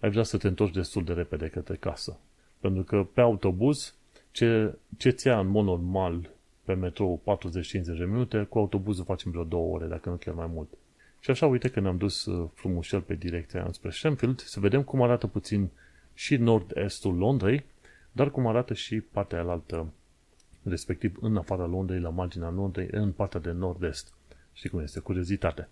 ai 0.00 0.10
vrea 0.10 0.22
să 0.22 0.36
te 0.36 0.48
întorci 0.48 0.74
destul 0.74 1.04
de 1.04 1.12
repede 1.12 1.48
către 1.48 1.76
casă. 1.76 2.18
Pentru 2.60 2.82
că 2.82 3.06
pe 3.12 3.20
autobuz, 3.20 3.94
ce, 4.30 4.74
ce 4.96 5.10
ți 5.10 5.26
ia 5.26 5.38
în 5.38 5.46
mod 5.46 5.64
normal 5.64 6.30
pe 6.64 6.74
metrou 6.74 7.20
40-50 7.24 7.70
de 7.70 8.04
minute, 8.04 8.46
cu 8.48 8.58
autobuzul 8.58 9.04
facem 9.04 9.30
vreo 9.30 9.44
două 9.44 9.74
ore, 9.74 9.86
dacă 9.86 10.08
nu 10.08 10.16
chiar 10.16 10.34
mai 10.34 10.46
mult. 10.46 10.68
Și 11.20 11.30
așa, 11.30 11.46
uite 11.46 11.68
că 11.68 11.80
ne-am 11.80 11.96
dus 11.96 12.24
uh, 12.24 12.48
frumușel 12.54 13.00
pe 13.00 13.14
direcția 13.14 13.62
înspre 13.62 13.90
Shenfield, 13.90 14.40
să 14.40 14.60
vedem 14.60 14.82
cum 14.82 15.02
arată 15.02 15.26
puțin 15.26 15.68
și 16.14 16.36
nord-estul 16.36 17.14
Londrei, 17.14 17.64
dar 18.12 18.30
cum 18.30 18.46
arată 18.46 18.74
și 18.74 19.00
partea 19.00 19.38
alaltă, 19.38 19.92
respectiv 20.62 21.16
în 21.20 21.36
afara 21.36 21.66
Londrei, 21.66 22.00
la 22.00 22.08
marginea 22.08 22.50
Londrei, 22.50 22.88
în 22.90 23.12
partea 23.12 23.40
de 23.40 23.50
nord-est. 23.50 24.12
Știi 24.52 24.70
cum 24.70 24.80
este, 24.80 25.00
curiozitate. 25.00 25.68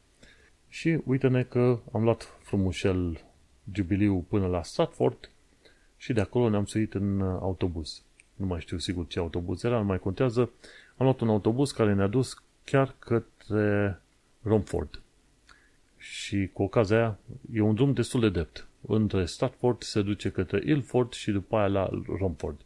Și 0.69 1.01
uite-ne 1.05 1.43
că 1.43 1.79
am 1.93 2.03
luat 2.03 2.39
frumușel 2.43 3.21
Jubiliu 3.73 4.25
până 4.29 4.47
la 4.47 4.63
Stratford 4.63 5.31
și 5.97 6.13
de 6.13 6.21
acolo 6.21 6.49
ne-am 6.49 6.67
suit 6.67 6.95
în 6.95 7.21
autobuz. 7.21 8.03
Nu 8.35 8.47
mai 8.47 8.61
știu 8.61 8.79
sigur 8.79 9.07
ce 9.07 9.19
autobuz 9.19 9.65
era, 9.65 9.79
nu 9.79 9.85
mai 9.85 9.99
contează. 9.99 10.41
Am 10.97 11.07
luat 11.07 11.21
un 11.21 11.29
autobuz 11.29 11.71
care 11.71 11.95
ne-a 11.95 12.07
dus 12.07 12.43
chiar 12.65 12.95
către 12.99 14.01
Romford. 14.43 15.01
Și 15.97 16.51
cu 16.53 16.63
ocazia 16.63 16.97
aia 16.97 17.19
e 17.53 17.61
un 17.61 17.75
drum 17.75 17.93
destul 17.93 18.21
de 18.21 18.29
drept. 18.29 18.67
Între 18.81 19.25
Stratford 19.25 19.83
se 19.83 20.03
duce 20.03 20.31
către 20.31 20.63
Ilford 20.65 21.13
și 21.13 21.31
după 21.31 21.57
aia 21.57 21.67
la 21.67 21.91
Romford. 22.19 22.61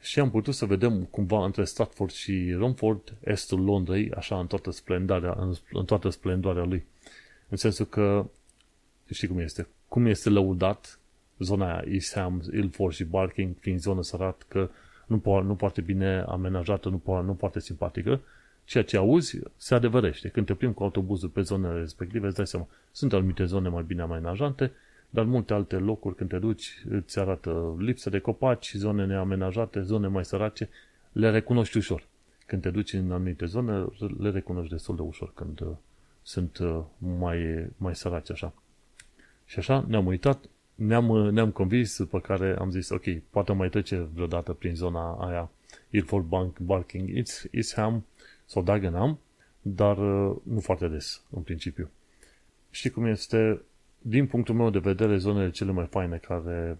Și 0.00 0.20
am 0.20 0.30
putut 0.30 0.54
să 0.54 0.66
vedem 0.66 1.04
cumva 1.04 1.44
între 1.44 1.64
Stratford 1.64 2.10
și 2.10 2.52
Romford 2.52 3.14
estul 3.24 3.64
Londrei, 3.64 4.12
așa 4.12 4.38
în 4.38 4.46
toată 4.46 4.70
splendoarea, 4.70 5.34
în, 5.38 5.52
în 5.72 5.84
toată 5.84 6.08
splendoarea 6.08 6.64
lui. 6.64 6.84
În 7.48 7.56
sensul 7.56 7.86
că, 7.86 8.26
știi 9.10 9.28
cum 9.28 9.38
este, 9.38 9.66
cum 9.92 10.06
este 10.06 10.30
lăudat 10.30 10.98
zona 11.38 11.72
aia, 11.72 11.84
East 11.86 12.14
Ham, 12.14 12.42
Ilford 12.52 12.94
și 12.94 13.04
Barking, 13.04 13.54
fiind 13.58 13.78
zonă 13.78 14.02
sărat, 14.02 14.44
că 14.48 14.68
nu, 15.06 15.18
po- 15.18 15.44
nu 15.44 15.54
foarte 15.54 15.80
bine 15.80 16.24
amenajată, 16.28 16.88
nu, 16.88 16.98
po- 16.98 17.24
nu 17.24 17.36
foarte 17.38 17.60
simpatică, 17.60 18.20
ceea 18.64 18.84
ce 18.84 18.96
auzi 18.96 19.38
se 19.56 19.74
adevărește. 19.74 20.28
Când 20.28 20.46
te 20.46 20.54
plimbi 20.54 20.76
cu 20.76 20.82
autobuzul 20.82 21.28
pe 21.28 21.40
zonele 21.40 21.78
respective, 21.78 22.26
îți 22.26 22.36
dai 22.36 22.46
seama, 22.46 22.66
sunt 22.92 23.12
anumite 23.12 23.44
zone 23.44 23.68
mai 23.68 23.82
bine 23.82 24.02
amenajante, 24.02 24.72
dar 25.10 25.24
multe 25.24 25.52
alte 25.52 25.76
locuri 25.76 26.14
când 26.14 26.30
te 26.30 26.38
duci 26.38 26.84
îți 26.90 27.18
arată 27.18 27.76
lipsă 27.78 28.10
de 28.10 28.18
copaci, 28.18 28.72
zone 28.74 29.06
neamenajate, 29.06 29.80
zone 29.80 30.06
mai 30.06 30.24
sărace, 30.24 30.68
le 31.12 31.30
recunoști 31.30 31.76
ușor. 31.76 32.06
Când 32.46 32.62
te 32.62 32.70
duci 32.70 32.92
în 32.92 33.12
anumite 33.12 33.44
zone, 33.44 33.84
le 34.18 34.30
recunoști 34.30 34.70
destul 34.70 34.96
de 34.96 35.02
ușor 35.02 35.32
când 35.34 35.60
uh, 35.60 35.68
sunt 36.22 36.58
uh, 36.58 36.80
mai, 36.98 37.66
mai 37.76 37.96
săraci 37.96 38.30
așa. 38.30 38.52
Și 39.52 39.58
așa 39.58 39.84
ne-am 39.88 40.06
uitat, 40.06 40.44
ne-am, 40.74 41.08
uh, 41.08 41.30
ne-am 41.30 41.50
convins, 41.50 41.98
după 41.98 42.20
care 42.20 42.56
am 42.58 42.70
zis, 42.70 42.88
ok, 42.88 43.02
poate 43.30 43.52
mai 43.52 43.68
trece 43.68 44.08
vreodată 44.14 44.52
prin 44.52 44.74
zona 44.74 45.12
aia 45.12 45.50
Ilford 45.90 46.24
Bank, 46.24 46.58
Barking, 46.58 47.10
Eastham 47.50 48.04
sau 48.44 48.62
Dagenham, 48.62 49.18
dar 49.62 49.96
nu 50.42 50.60
foarte 50.60 50.88
des, 50.88 51.22
în 51.30 51.42
principiu. 51.42 51.90
Știi 52.70 52.90
cum 52.90 53.04
este 53.04 53.62
din 53.98 54.26
punctul 54.26 54.54
meu 54.54 54.70
de 54.70 54.78
vedere, 54.78 55.16
zonele 55.16 55.50
cele 55.50 55.72
mai 55.72 55.86
faine 55.86 56.16
care 56.16 56.78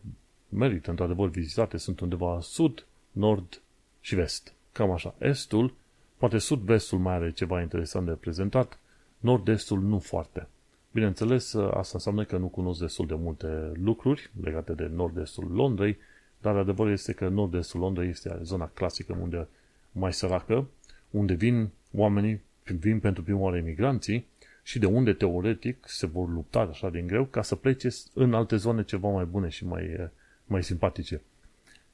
merită 0.49 0.91
într-adevăr 0.91 1.29
vizitate 1.29 1.76
sunt 1.76 2.00
undeva 2.00 2.38
sud, 2.41 2.87
nord 3.11 3.61
și 4.00 4.14
vest. 4.14 4.52
Cam 4.73 4.91
așa. 4.91 5.14
Estul, 5.19 5.75
poate 6.17 6.38
sud-vestul 6.38 6.99
mai 6.99 7.14
are 7.14 7.31
ceva 7.31 7.61
interesant 7.61 8.07
de 8.07 8.12
prezentat, 8.12 8.79
nord-estul 9.19 9.81
nu 9.81 9.99
foarte. 9.99 10.49
Bineînțeles, 10.93 11.55
asta 11.55 11.91
înseamnă 11.93 12.25
că 12.25 12.37
nu 12.37 12.47
cunosc 12.47 12.81
destul 12.81 13.07
de 13.07 13.15
multe 13.15 13.73
lucruri 13.83 14.31
legate 14.43 14.73
de 14.73 14.91
nord-estul 14.95 15.51
Londrei, 15.53 15.97
dar 16.41 16.57
adevărul 16.57 16.93
este 16.93 17.13
că 17.13 17.29
nord-estul 17.29 17.81
Londrei 17.81 18.09
este 18.09 18.39
zona 18.43 18.71
clasică 18.75 19.17
unde 19.21 19.49
mai 19.93 20.13
săracă, 20.13 20.67
unde 21.11 21.35
vin 21.35 21.69
oamenii, 21.95 22.43
vin 22.65 23.01
pentru 23.01 23.23
prima 23.23 23.39
oară 23.39 23.57
imigranții 23.57 24.27
și 24.63 24.79
de 24.79 24.87
unde 24.87 25.13
teoretic 25.13 25.85
se 25.89 26.07
vor 26.07 26.29
lupta 26.29 26.61
așa 26.61 26.91
din 26.91 27.07
greu 27.07 27.25
ca 27.25 27.43
să 27.43 27.57
plece 27.57 27.89
în 28.15 28.35
alte 28.35 28.57
zone 28.57 28.85
ceva 28.85 29.09
mai 29.09 29.25
bune 29.25 29.49
și 29.49 29.67
mai, 29.67 30.11
mai 30.47 30.63
simpatice. 30.63 31.21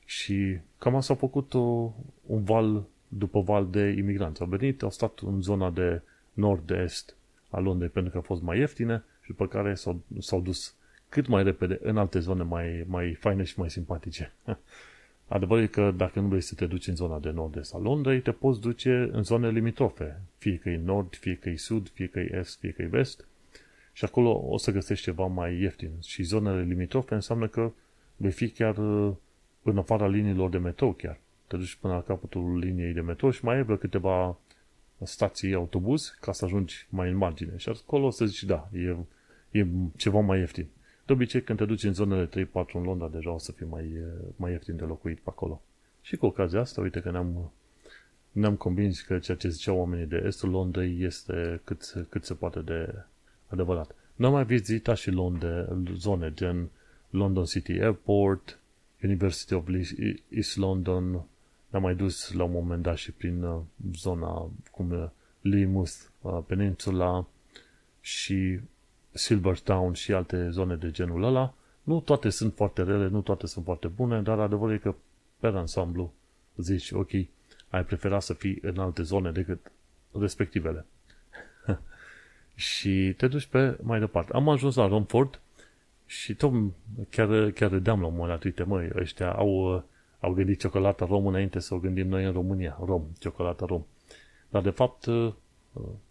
Și 0.04 0.58
cam 0.78 0.94
asta 0.94 1.12
a 1.12 1.16
făcut 1.16 1.54
o, 1.54 1.92
un 2.26 2.44
val 2.44 2.84
după 3.08 3.40
val 3.40 3.68
de 3.70 3.94
imigranți. 3.98 4.40
Au 4.40 4.46
venit, 4.46 4.82
au 4.82 4.90
stat 4.90 5.18
în 5.18 5.42
zona 5.42 5.70
de 5.70 6.02
nord-est 6.32 7.16
a 7.50 7.58
Londrei 7.58 7.88
pentru 7.88 8.12
că 8.12 8.18
a 8.18 8.20
fost 8.20 8.42
mai 8.42 8.58
ieftine 8.58 9.04
și 9.20 9.28
după 9.28 9.46
care 9.46 9.74
s-au, 9.74 10.00
s-au 10.18 10.40
dus 10.40 10.74
cât 11.08 11.26
mai 11.26 11.42
repede 11.42 11.78
în 11.82 11.96
alte 11.96 12.18
zone 12.18 12.42
mai, 12.42 12.84
mai 12.86 13.14
faine 13.14 13.42
și 13.42 13.58
mai 13.58 13.70
simpatice. 13.70 14.32
Adevărul 15.28 15.62
e 15.62 15.66
că 15.66 15.92
dacă 15.96 16.20
nu 16.20 16.28
vrei 16.28 16.40
să 16.40 16.54
te 16.54 16.66
duci 16.66 16.86
în 16.86 16.96
zona 16.96 17.18
de 17.18 17.30
nord-est 17.30 17.74
a 17.74 17.78
Londrei, 17.78 18.20
te 18.20 18.30
poți 18.30 18.60
duce 18.60 19.08
în 19.12 19.22
zone 19.22 19.50
limitrofe, 19.50 20.20
fie 20.38 20.56
că 20.56 20.70
e 20.70 20.80
nord, 20.84 21.14
fie 21.14 21.34
că 21.34 21.48
e 21.48 21.56
sud, 21.56 21.88
fie 21.88 22.06
că 22.06 22.20
e 22.20 22.36
est, 22.38 22.58
fie 22.58 22.70
că 22.70 22.82
e 22.82 22.86
vest, 22.86 23.26
și 23.92 24.04
acolo 24.04 24.44
o 24.46 24.56
să 24.56 24.70
găsești 24.70 25.04
ceva 25.04 25.26
mai 25.26 25.60
ieftin. 25.60 25.90
Și 26.00 26.22
zonele 26.22 26.62
limitrofe 26.62 27.14
înseamnă 27.14 27.46
că 27.46 27.70
vei 28.16 28.30
fi 28.30 28.50
chiar 28.50 28.76
uh, 28.76 29.14
în 29.62 29.78
afara 29.78 30.06
liniilor 30.06 30.50
de 30.50 30.58
metrou 30.58 30.92
chiar. 30.92 31.18
Te 31.46 31.56
duci 31.56 31.74
până 31.74 31.92
la 31.92 32.02
capătul 32.02 32.58
liniei 32.58 32.92
de 32.92 33.00
metrou 33.00 33.30
și 33.30 33.44
mai 33.44 33.56
ai 33.56 33.62
vreo 33.62 33.76
câteva 33.76 34.38
stații 35.04 35.54
autobuz 35.54 36.16
ca 36.20 36.32
să 36.32 36.44
ajungi 36.44 36.86
mai 36.88 37.10
în 37.10 37.16
margine. 37.16 37.56
Și 37.56 37.68
acolo 37.68 38.06
o 38.06 38.10
să 38.10 38.26
zici, 38.26 38.42
da, 38.42 38.68
e, 38.72 38.96
e 39.60 39.66
ceva 39.96 40.20
mai 40.20 40.38
ieftin. 40.38 40.66
De 41.06 41.12
obicei, 41.12 41.42
când 41.42 41.58
te 41.58 41.64
duci 41.64 41.82
în 41.82 41.92
zonele 41.92 42.26
3-4 42.26 42.30
în 42.72 42.82
Londra, 42.82 43.08
deja 43.08 43.30
o 43.30 43.38
să 43.38 43.52
fie 43.52 43.66
mai, 43.70 43.92
mai 44.36 44.50
ieftin 44.50 44.76
de 44.76 44.84
locuit 44.84 45.18
pe 45.18 45.30
acolo. 45.30 45.62
Și 46.00 46.16
cu 46.16 46.26
ocazia 46.26 46.60
asta, 46.60 46.80
uite 46.80 47.00
că 47.00 47.10
ne-am, 47.10 47.52
ne-am 48.32 48.56
convins 48.56 49.00
că 49.00 49.18
ceea 49.18 49.36
ce 49.36 49.48
ziceau 49.48 49.76
oamenii 49.78 50.06
de 50.06 50.22
estul 50.26 50.50
Londrei 50.50 51.02
este 51.02 51.60
cât, 51.64 52.06
cât 52.08 52.24
se 52.24 52.34
poate 52.34 52.60
de 52.60 52.94
adevărat. 53.46 53.94
N-am 54.14 54.32
mai 54.32 54.44
vizitat 54.44 54.96
și 54.96 55.10
Londra, 55.10 55.68
zone 55.94 56.32
gen 56.34 56.68
London 57.10 57.44
City 57.44 57.72
Airport, 57.72 58.58
University 59.02 59.54
of 59.54 59.68
East 60.28 60.56
London, 60.56 61.24
ne-am 61.68 61.82
mai 61.82 61.94
dus 61.94 62.32
la 62.32 62.44
un 62.44 62.50
moment 62.50 62.82
dat 62.82 62.96
și 62.96 63.12
prin 63.12 63.42
uh, 63.42 63.60
zona 63.94 64.50
cum 64.70 65.12
Plymouth 65.40 65.92
uh, 66.20 66.38
Peninsula 66.46 67.26
și 68.00 68.60
Silvertown 69.10 69.92
și 69.92 70.12
alte 70.12 70.50
zone 70.50 70.76
de 70.76 70.90
genul 70.90 71.22
ăla, 71.22 71.54
nu 71.82 72.00
toate 72.00 72.28
sunt 72.28 72.54
foarte 72.54 72.82
rele, 72.82 73.08
nu 73.08 73.20
toate 73.20 73.46
sunt 73.46 73.64
foarte 73.64 73.88
bune, 73.88 74.22
dar 74.22 74.38
adevărul 74.38 74.74
e 74.74 74.78
că 74.78 74.94
pe 75.40 75.46
ansamblu 75.46 76.12
zici, 76.56 76.90
ok, 76.90 77.10
ai 77.68 77.84
preferat 77.84 78.22
să 78.22 78.34
fii 78.34 78.58
în 78.62 78.78
alte 78.78 79.02
zone 79.02 79.30
decât 79.30 79.72
respectivele. 80.18 80.86
și 82.54 83.14
te 83.16 83.28
duci 83.28 83.46
pe 83.46 83.78
mai 83.82 83.98
departe. 83.98 84.32
Am 84.32 84.48
ajuns 84.48 84.74
la 84.74 84.86
Romford 84.86 85.40
și 86.06 86.34
tot 86.34 86.52
chiar, 87.10 87.50
chiar 87.50 87.70
râdeam 87.70 88.00
la 88.00 88.06
un 88.06 88.12
moment 88.12 88.32
dat, 88.32 88.44
uite, 88.44 88.62
măi, 88.62 88.90
ăștia 88.94 89.32
au, 89.32 89.84
au 90.20 90.32
gândit 90.32 90.60
ciocolată 90.60 91.04
rom 91.04 91.26
înainte 91.26 91.58
să 91.58 91.74
o 91.74 91.78
gândim 91.78 92.08
noi 92.08 92.24
în 92.24 92.32
România, 92.32 92.78
rom, 92.84 93.02
ciocolată 93.18 93.64
rom. 93.64 93.82
Dar 94.48 94.62
de 94.62 94.70
fapt 94.70 95.06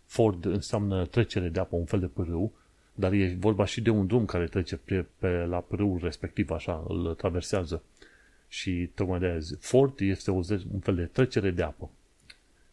Ford 0.05 0.45
înseamnă 0.45 1.05
trecere 1.05 1.49
de 1.49 1.59
apă, 1.59 1.75
un 1.75 1.85
fel 1.85 1.99
de 1.99 2.05
pârâu, 2.05 2.51
dar 2.95 3.11
e 3.11 3.37
vorba 3.39 3.65
și 3.65 3.81
de 3.81 3.89
un 3.89 4.07
drum 4.07 4.25
care 4.25 4.45
trece 4.45 4.77
pe, 4.77 5.05
pe 5.19 5.27
la 5.27 5.59
prâul 5.59 5.99
respectiv, 6.01 6.49
așa, 6.49 6.85
îl 6.87 7.13
traversează. 7.13 7.83
Și 8.47 8.89
tocmai 8.95 9.19
de 9.19 9.25
azi, 9.25 9.55
Ford 9.59 9.99
este 9.99 10.31
o, 10.31 10.35
un 10.73 10.79
fel 10.79 10.95
de 10.95 11.05
trecere 11.05 11.51
de 11.51 11.63
apă. 11.63 11.89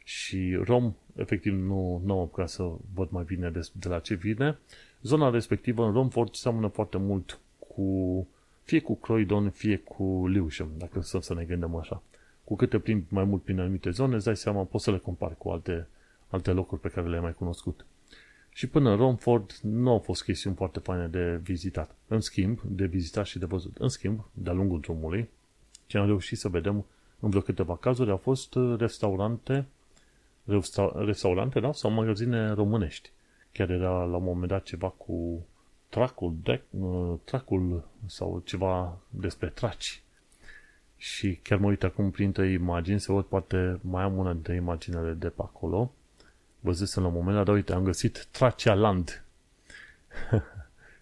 Și 0.04 0.54
Rom, 0.64 0.94
efectiv, 1.16 1.52
nu, 1.52 2.02
nu 2.04 2.12
am 2.12 2.18
apucat 2.18 2.48
să 2.48 2.70
văd 2.94 3.10
mai 3.10 3.24
bine 3.26 3.50
de, 3.50 3.60
de 3.72 3.88
la 3.88 3.98
ce 3.98 4.14
vine. 4.14 4.58
Zona 5.02 5.30
respectivă 5.30 5.84
în 5.84 5.92
Rom, 5.92 6.08
Ford 6.08 6.34
seamănă 6.34 6.68
foarte 6.68 6.98
mult 6.98 7.38
cu, 7.58 8.26
fie 8.64 8.80
cu 8.80 8.96
Croydon, 8.96 9.50
fie 9.50 9.76
cu 9.76 10.26
Lewisham, 10.26 10.68
dacă 10.78 11.00
să, 11.00 11.18
să 11.20 11.34
ne 11.34 11.44
gândim 11.44 11.74
așa. 11.74 12.02
Cu 12.44 12.56
cât 12.56 12.70
te 12.70 12.78
plimbi 12.78 13.06
mai 13.08 13.24
mult 13.24 13.42
prin 13.42 13.60
anumite 13.60 13.90
zone, 13.90 14.14
îți 14.14 14.24
dai 14.24 14.36
seama, 14.36 14.64
poți 14.64 14.84
să 14.84 14.90
le 14.90 14.98
compari 14.98 15.36
cu 15.38 15.48
alte, 15.48 15.88
alte 16.28 16.50
locuri 16.50 16.80
pe 16.80 16.88
care 16.88 17.08
le-ai 17.08 17.20
mai 17.20 17.32
cunoscut. 17.32 17.86
Și 18.50 18.66
până 18.66 18.90
în 18.90 18.96
Romford 18.96 19.58
nu 19.62 19.90
au 19.90 19.98
fost 19.98 20.22
chestiuni 20.22 20.56
foarte 20.56 20.78
faine 20.78 21.06
de 21.06 21.40
vizitat. 21.42 21.94
În 22.08 22.20
schimb, 22.20 22.60
de 22.62 22.86
vizitat 22.86 23.26
și 23.26 23.38
de 23.38 23.46
văzut. 23.46 23.76
În 23.76 23.88
schimb, 23.88 24.24
de-a 24.32 24.52
lungul 24.52 24.80
drumului, 24.80 25.28
ce 25.86 25.98
am 25.98 26.06
reușit 26.06 26.38
să 26.38 26.48
vedem 26.48 26.84
în 27.20 27.30
vreo 27.30 27.42
câteva 27.42 27.76
cazuri 27.76 28.10
au 28.10 28.16
fost 28.16 28.54
uh, 28.54 28.78
restaurante, 28.78 29.66
restaurante 30.94 31.60
da? 31.60 31.72
sau 31.72 31.90
magazine 31.90 32.52
românești. 32.52 33.10
Chiar 33.52 33.70
era 33.70 34.04
la 34.04 34.16
un 34.16 34.24
moment 34.24 34.48
dat 34.48 34.62
ceva 34.62 34.88
cu 34.88 35.46
tracul, 35.94 36.34
de, 36.42 36.62
uh, 36.70 37.14
tracul 37.24 37.88
sau 38.06 38.42
ceva 38.44 38.98
despre 39.10 39.48
traci. 39.48 40.02
Și 40.96 41.38
chiar 41.42 41.58
mă 41.58 41.66
uit 41.66 41.82
acum 41.82 42.10
printre 42.10 42.50
imagini, 42.50 43.00
să 43.00 43.12
văd 43.12 43.24
poate 43.24 43.78
mai 43.80 44.02
am 44.02 44.16
una 44.18 44.32
dintre 44.32 44.54
imaginele 44.54 45.12
de 45.12 45.28
pe 45.28 45.42
acolo 45.42 45.92
văzusem 46.64 47.02
la 47.02 47.08
un 47.08 47.14
moment 47.14 47.36
dat, 47.36 47.44
dar 47.44 47.54
uite, 47.54 47.72
am 47.72 47.84
găsit 47.84 48.26
Tracia 48.30 48.74
Land. 48.74 49.24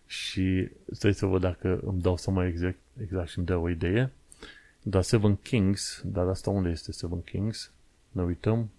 și 0.06 0.68
stai 0.90 1.14
să 1.14 1.26
văd 1.26 1.40
dacă 1.40 1.80
îmi 1.84 2.00
dau 2.00 2.16
să 2.16 2.30
mai 2.30 2.48
exact, 2.48 2.78
exact 3.00 3.28
și 3.28 3.38
îmi 3.38 3.46
dau 3.46 3.62
o 3.62 3.68
idee. 3.68 4.12
Dar 4.82 5.02
Seven 5.02 5.36
Kings, 5.36 6.02
dar 6.04 6.26
asta 6.26 6.50
unde 6.50 6.68
este 6.68 6.92
Seven 6.92 7.20
Kings? 7.20 7.72
Ne 8.10 8.22
uităm. 8.22 8.70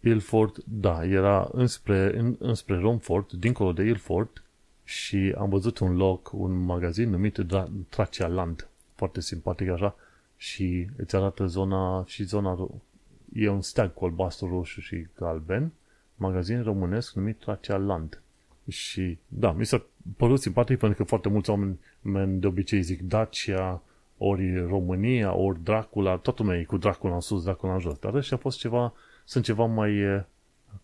Ilford, 0.00 0.56
da, 0.64 1.04
era 1.04 1.48
înspre, 1.52 2.18
în, 2.18 2.36
înspre 2.38 2.78
Romford, 2.78 3.32
dincolo 3.32 3.72
de 3.72 3.82
Ilford, 3.82 4.42
și 4.88 5.34
am 5.38 5.48
văzut 5.48 5.78
un 5.78 5.96
loc, 5.96 6.30
un 6.32 6.64
magazin 6.64 7.10
numit 7.10 7.38
Tracia 7.88 8.26
Land. 8.26 8.68
Foarte 8.94 9.20
simpatic 9.20 9.68
așa. 9.68 9.96
Și 10.36 10.88
îți 10.96 11.16
arată 11.16 11.46
zona 11.46 12.04
și 12.06 12.22
zona 12.22 12.68
e 13.32 13.48
un 13.48 13.62
steag 13.62 13.94
cu 13.94 14.04
albastru, 14.04 14.48
roșu 14.48 14.80
și 14.80 15.06
galben 15.16 15.72
magazin 16.16 16.62
românesc 16.62 17.14
numit 17.14 17.38
Tracia 17.38 17.76
Land. 17.76 18.22
Și 18.68 19.18
da, 19.26 19.52
mi 19.52 19.66
s-a 19.66 19.82
părut 20.16 20.40
simpatic 20.40 20.78
pentru 20.78 20.98
că 20.98 21.04
foarte 21.04 21.28
mulți 21.28 21.50
oameni 21.50 22.40
de 22.40 22.46
obicei 22.46 22.82
zic 22.82 23.02
Dacia, 23.02 23.82
ori 24.18 24.66
România, 24.66 25.34
ori 25.34 25.62
Dracula, 25.62 26.16
toată 26.16 26.42
lumea 26.42 26.58
e 26.58 26.64
cu 26.64 26.76
Dracula 26.76 27.14
în 27.14 27.20
sus, 27.20 27.44
Dracula 27.44 27.72
în 27.72 27.80
jos. 27.80 27.98
Dar 27.98 28.14
ăștia 28.14 28.36
a 28.36 28.40
fost 28.40 28.58
ceva, 28.58 28.92
sunt 29.24 29.44
ceva 29.44 29.64
mai, 29.64 30.24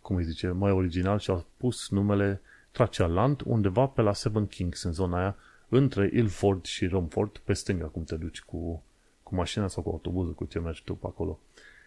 cum 0.00 0.16
îi 0.16 0.24
zice, 0.24 0.48
mai 0.48 0.70
original 0.70 1.18
și 1.18 1.30
au 1.30 1.46
pus 1.56 1.90
numele 1.90 2.40
Tracia 2.74 3.06
Land 3.06 3.42
undeva 3.44 3.86
pe 3.86 4.02
la 4.02 4.12
Seven 4.12 4.46
Kings, 4.46 4.82
în 4.82 4.92
zona 4.92 5.18
aia, 5.18 5.36
între 5.68 6.10
Ilford 6.12 6.64
și 6.64 6.86
Romford, 6.86 7.38
pe 7.38 7.52
stânga, 7.52 7.86
cum 7.86 8.04
te 8.04 8.16
duci 8.16 8.40
cu, 8.40 8.82
cu 9.22 9.34
mașina 9.34 9.68
sau 9.68 9.82
cu 9.82 9.88
autobuzul, 9.88 10.34
cu 10.34 10.44
ce 10.44 10.58
mergi 10.58 10.84
tu 10.84 10.94
pe 10.94 11.06
acolo. 11.06 11.40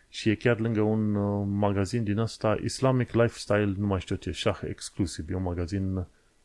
Și 0.10 0.30
e 0.30 0.36
chiar 0.36 0.60
lângă 0.60 0.82
un 0.82 1.16
uh, 1.16 1.48
magazin 1.50 2.04
din 2.04 2.18
ăsta, 2.18 2.58
Islamic 2.64 3.12
Lifestyle, 3.12 3.74
nu 3.78 3.86
mai 3.86 4.00
știu 4.00 4.16
ce, 4.16 4.32
Shah 4.32 4.60
Exclusive, 4.64 5.32
e 5.32 5.36
un 5.36 5.42
magazin, 5.42 5.98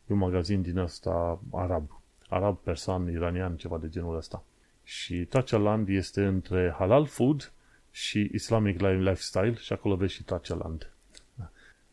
e 0.06 0.12
un 0.12 0.18
magazin 0.18 0.62
din 0.62 0.78
ăsta 0.78 1.40
arab, 1.52 2.02
arab, 2.28 2.58
persan, 2.58 3.11
iranian, 3.11 3.56
ceva 3.56 3.78
de 3.78 3.88
genul 3.88 4.16
ăsta. 4.16 4.44
Și 4.82 5.25
Tracia 5.25 5.56
Land 5.56 5.88
este 5.88 6.25
între 6.25 6.75
Halal 6.78 7.06
Food 7.06 7.52
și 7.90 8.30
Islamic 8.32 8.80
Lifestyle 8.80 9.54
și 9.54 9.72
acolo 9.72 9.96
vezi 9.96 10.14
și 10.14 10.25
Tracia 10.25 10.54
Land. 10.54 10.92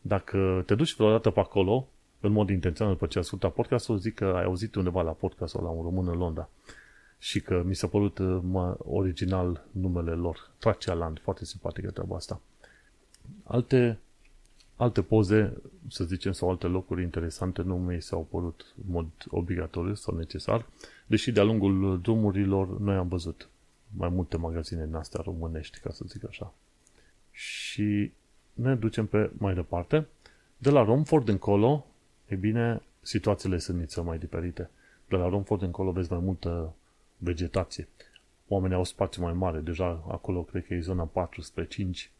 Dacă 0.00 0.62
te 0.66 0.74
duci 0.74 0.94
vreodată 0.94 1.30
pe 1.30 1.40
acolo, 1.40 1.88
în 2.20 2.32
mod 2.32 2.50
intenționat 2.50 2.92
după 2.92 3.06
ce 3.06 3.18
asculta 3.18 3.48
podcastul, 3.48 3.98
zic 3.98 4.14
că 4.14 4.24
ai 4.24 4.44
auzit 4.44 4.74
undeva 4.74 5.02
la 5.02 5.10
podcastul 5.10 5.62
la 5.62 5.68
un 5.68 5.82
român 5.82 6.08
în 6.08 6.18
Londra 6.18 6.48
și 7.18 7.40
că 7.40 7.62
mi 7.64 7.74
s-a 7.74 7.86
părut 7.86 8.18
uh, 8.18 8.74
original 8.78 9.64
numele 9.70 10.10
lor, 10.10 10.50
Tracia 10.58 10.94
Land, 10.94 11.20
foarte 11.20 11.44
simpatică 11.44 11.90
treaba 11.90 12.16
asta. 12.16 12.40
Alte, 13.44 13.98
alte 14.76 15.02
poze, 15.02 15.56
să 15.88 16.04
zicem, 16.04 16.32
sau 16.32 16.50
alte 16.50 16.66
locuri 16.66 17.02
interesante 17.02 17.62
nu 17.62 17.78
mi 17.78 18.02
s-au 18.02 18.26
părut 18.30 18.74
în 18.76 18.92
mod 18.92 19.06
obligatoriu 19.28 19.94
sau 19.94 20.16
necesar, 20.16 20.66
deși 21.06 21.32
de-a 21.32 21.42
lungul 21.42 22.00
drumurilor 22.02 22.78
noi 22.78 22.96
am 22.96 23.08
văzut 23.08 23.48
mai 23.96 24.08
multe 24.08 24.36
magazine 24.36 24.84
din 24.84 24.94
astea 24.94 25.20
românești, 25.24 25.78
ca 25.78 25.90
să 25.90 26.04
zic 26.06 26.24
așa. 26.28 26.54
Și 27.30 28.12
ne 28.52 28.74
ducem 28.74 29.06
pe 29.06 29.30
mai 29.38 29.54
departe. 29.54 30.06
De 30.56 30.70
la 30.70 30.84
Romford 30.84 31.28
încolo, 31.28 31.86
e 32.30 32.36
bine, 32.36 32.82
situațiile 33.02 33.58
sunt 33.58 33.78
nițel 33.78 34.02
mai 34.02 34.18
diferite. 34.18 34.70
De 35.08 35.16
la 35.16 35.28
Romford 35.28 35.62
încolo 35.62 35.92
vezi 35.92 36.10
mai 36.10 36.20
multă 36.22 36.74
vegetație. 37.16 37.88
Oamenii 38.48 38.76
au 38.76 38.84
spațiu 38.84 39.22
mai 39.22 39.32
mare, 39.32 39.58
deja 39.58 40.04
acolo 40.08 40.42
cred 40.42 40.66
că 40.66 40.74
e 40.74 40.80
zona 40.80 41.04
4 41.04 41.40
spre 41.40 41.66
5 41.66 42.10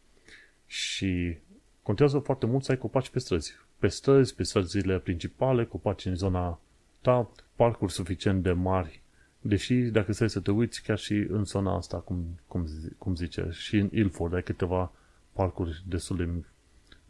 și 0.65 1.37
contează 1.83 2.19
foarte 2.19 2.45
mult 2.45 2.63
să 2.63 2.71
ai 2.71 2.77
copaci 2.77 3.09
pe 3.09 3.19
străzi. 3.19 3.53
Pe 3.79 3.87
străzi, 3.87 4.35
pe 4.35 4.43
străzile 4.43 4.99
principale, 4.99 5.65
copaci 5.65 6.05
în 6.05 6.15
zona 6.15 6.59
ta, 7.01 7.31
parcuri 7.55 7.91
suficient 7.91 8.43
de 8.43 8.51
mari, 8.51 9.01
deși 9.41 9.75
dacă 9.75 10.13
stai 10.13 10.29
să 10.29 10.39
te 10.39 10.51
uiți 10.51 10.83
chiar 10.83 10.97
și 10.97 11.13
în 11.13 11.45
zona 11.45 11.75
asta, 11.75 11.97
cum, 11.97 12.25
cum, 12.47 12.67
cum 12.97 13.15
zice, 13.15 13.47
și 13.51 13.77
în 13.77 13.89
Ilford 13.91 14.33
ai 14.33 14.43
câteva 14.43 14.91
parcuri 15.31 15.83
destul 15.87 16.17
de 16.17 16.29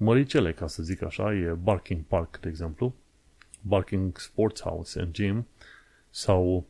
măricele, 0.04 0.54
ca 0.54 0.68
să 0.68 0.84
zic 0.84 1.02
așa, 1.02 1.34
e 1.34 1.52
Barking 1.52 2.04
Park, 2.08 2.40
de 2.40 2.50
exemplu, 2.50 2.94
Barking 3.62 4.18
Sports 4.18 4.62
House 4.62 5.00
and 5.00 5.12
Gym, 5.12 5.48
sau 6.10 6.66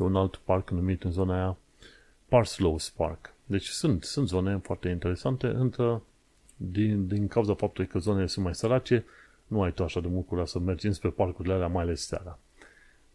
e 0.00 0.04
un 0.04 0.16
alt 0.16 0.36
parc 0.36 0.70
numit 0.70 1.04
în 1.04 1.10
zona 1.10 1.34
aia 1.34 1.56
Parslows 2.28 2.90
Park. 2.90 3.34
Deci 3.44 3.66
sunt, 3.66 4.04
sunt 4.04 4.28
zone 4.28 4.56
foarte 4.56 4.88
interesante, 4.88 5.46
între, 5.46 6.00
din, 6.56 7.06
din 7.06 7.28
cauza 7.28 7.54
faptului 7.54 7.90
că 7.90 7.98
zonele 7.98 8.26
sunt 8.26 8.44
mai 8.44 8.54
sărace, 8.54 9.04
nu 9.46 9.62
ai 9.62 9.72
tu 9.72 9.82
așa 9.82 10.00
de 10.00 10.08
mult 10.08 10.26
curaj 10.26 10.48
să 10.48 10.58
mergi 10.58 10.92
spre 10.92 11.08
parcurile 11.08 11.54
alea, 11.54 11.68
mai 11.68 11.82
ales 11.82 12.06
seara. 12.06 12.38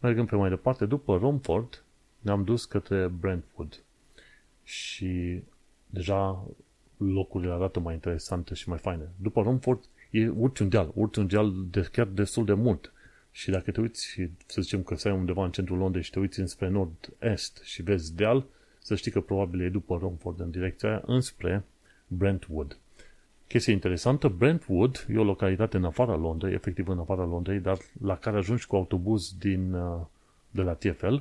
Mergând 0.00 0.28
pe 0.28 0.36
mai 0.36 0.48
departe, 0.48 0.86
după 0.86 1.16
Romford, 1.16 1.82
ne-am 2.18 2.44
dus 2.44 2.64
către 2.64 3.06
Brentwood. 3.06 3.82
Și 4.64 5.42
deja 5.86 6.44
locurile 6.98 7.52
arată 7.52 7.80
mai 7.80 7.94
interesante 7.94 8.54
și 8.54 8.68
mai 8.68 8.78
faine. 8.78 9.08
După 9.16 9.42
Romford 9.42 9.84
e 10.10 10.28
urci 10.28 10.58
un 10.58 10.68
deal, 10.68 10.90
urci 10.94 11.16
un 11.16 11.26
deal 11.26 11.52
de 11.70 11.88
chiar 11.92 12.06
destul 12.06 12.44
de 12.44 12.52
mult. 12.52 12.92
Și 13.30 13.50
dacă 13.50 13.70
te 13.70 13.80
uiți 13.80 14.06
și 14.06 14.28
să 14.46 14.60
zicem 14.60 14.82
că 14.82 14.94
stai 14.94 15.12
undeva 15.12 15.44
în 15.44 15.50
centrul 15.50 15.78
Londrei 15.78 16.02
și 16.02 16.10
te 16.10 16.18
uiți 16.18 16.40
înspre 16.40 16.68
nord-est 16.68 17.60
și 17.64 17.82
vezi 17.82 18.14
deal, 18.14 18.46
să 18.78 18.94
știi 18.94 19.10
că 19.10 19.20
probabil 19.20 19.60
e 19.60 19.68
după 19.68 19.98
Romford 20.00 20.40
în 20.40 20.50
direcția 20.50 20.88
aia, 20.88 21.02
înspre 21.06 21.64
Brentwood. 22.06 22.78
Chestia 23.46 23.72
interesantă, 23.72 24.28
Brentwood 24.28 25.06
e 25.10 25.18
o 25.18 25.24
localitate 25.24 25.76
în 25.76 25.84
afara 25.84 26.16
Londrei, 26.16 26.54
efectiv 26.54 26.88
în 26.88 26.98
afara 26.98 27.24
Londrei, 27.24 27.58
dar 27.58 27.78
la 28.02 28.16
care 28.16 28.36
ajungi 28.36 28.66
cu 28.66 28.76
autobuz 28.76 29.34
din, 29.38 29.72
uh, 29.72 30.00
de 30.50 30.62
la 30.62 30.72
TFL 30.72 31.14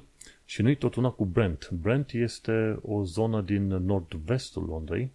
și 0.45 0.61
nu-i 0.61 0.75
tot 0.75 0.95
una 0.95 1.09
cu 1.09 1.25
Brent. 1.25 1.69
Brent 1.69 2.11
este 2.11 2.79
o 2.81 3.03
zonă 3.03 3.41
din 3.41 3.67
nord-vestul 3.67 4.63
Londrei, 4.63 5.11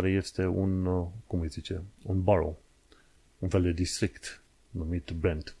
care 0.00 0.10
este 0.10 0.46
un, 0.46 0.86
uh, 0.86 1.06
cum 1.26 1.40
îi 1.40 1.48
zice, 1.48 1.82
un 2.02 2.22
borough, 2.22 2.56
un 3.38 3.48
fel 3.48 3.62
de 3.62 3.72
district 3.72 4.42
numit 4.70 5.10
Brent. 5.10 5.56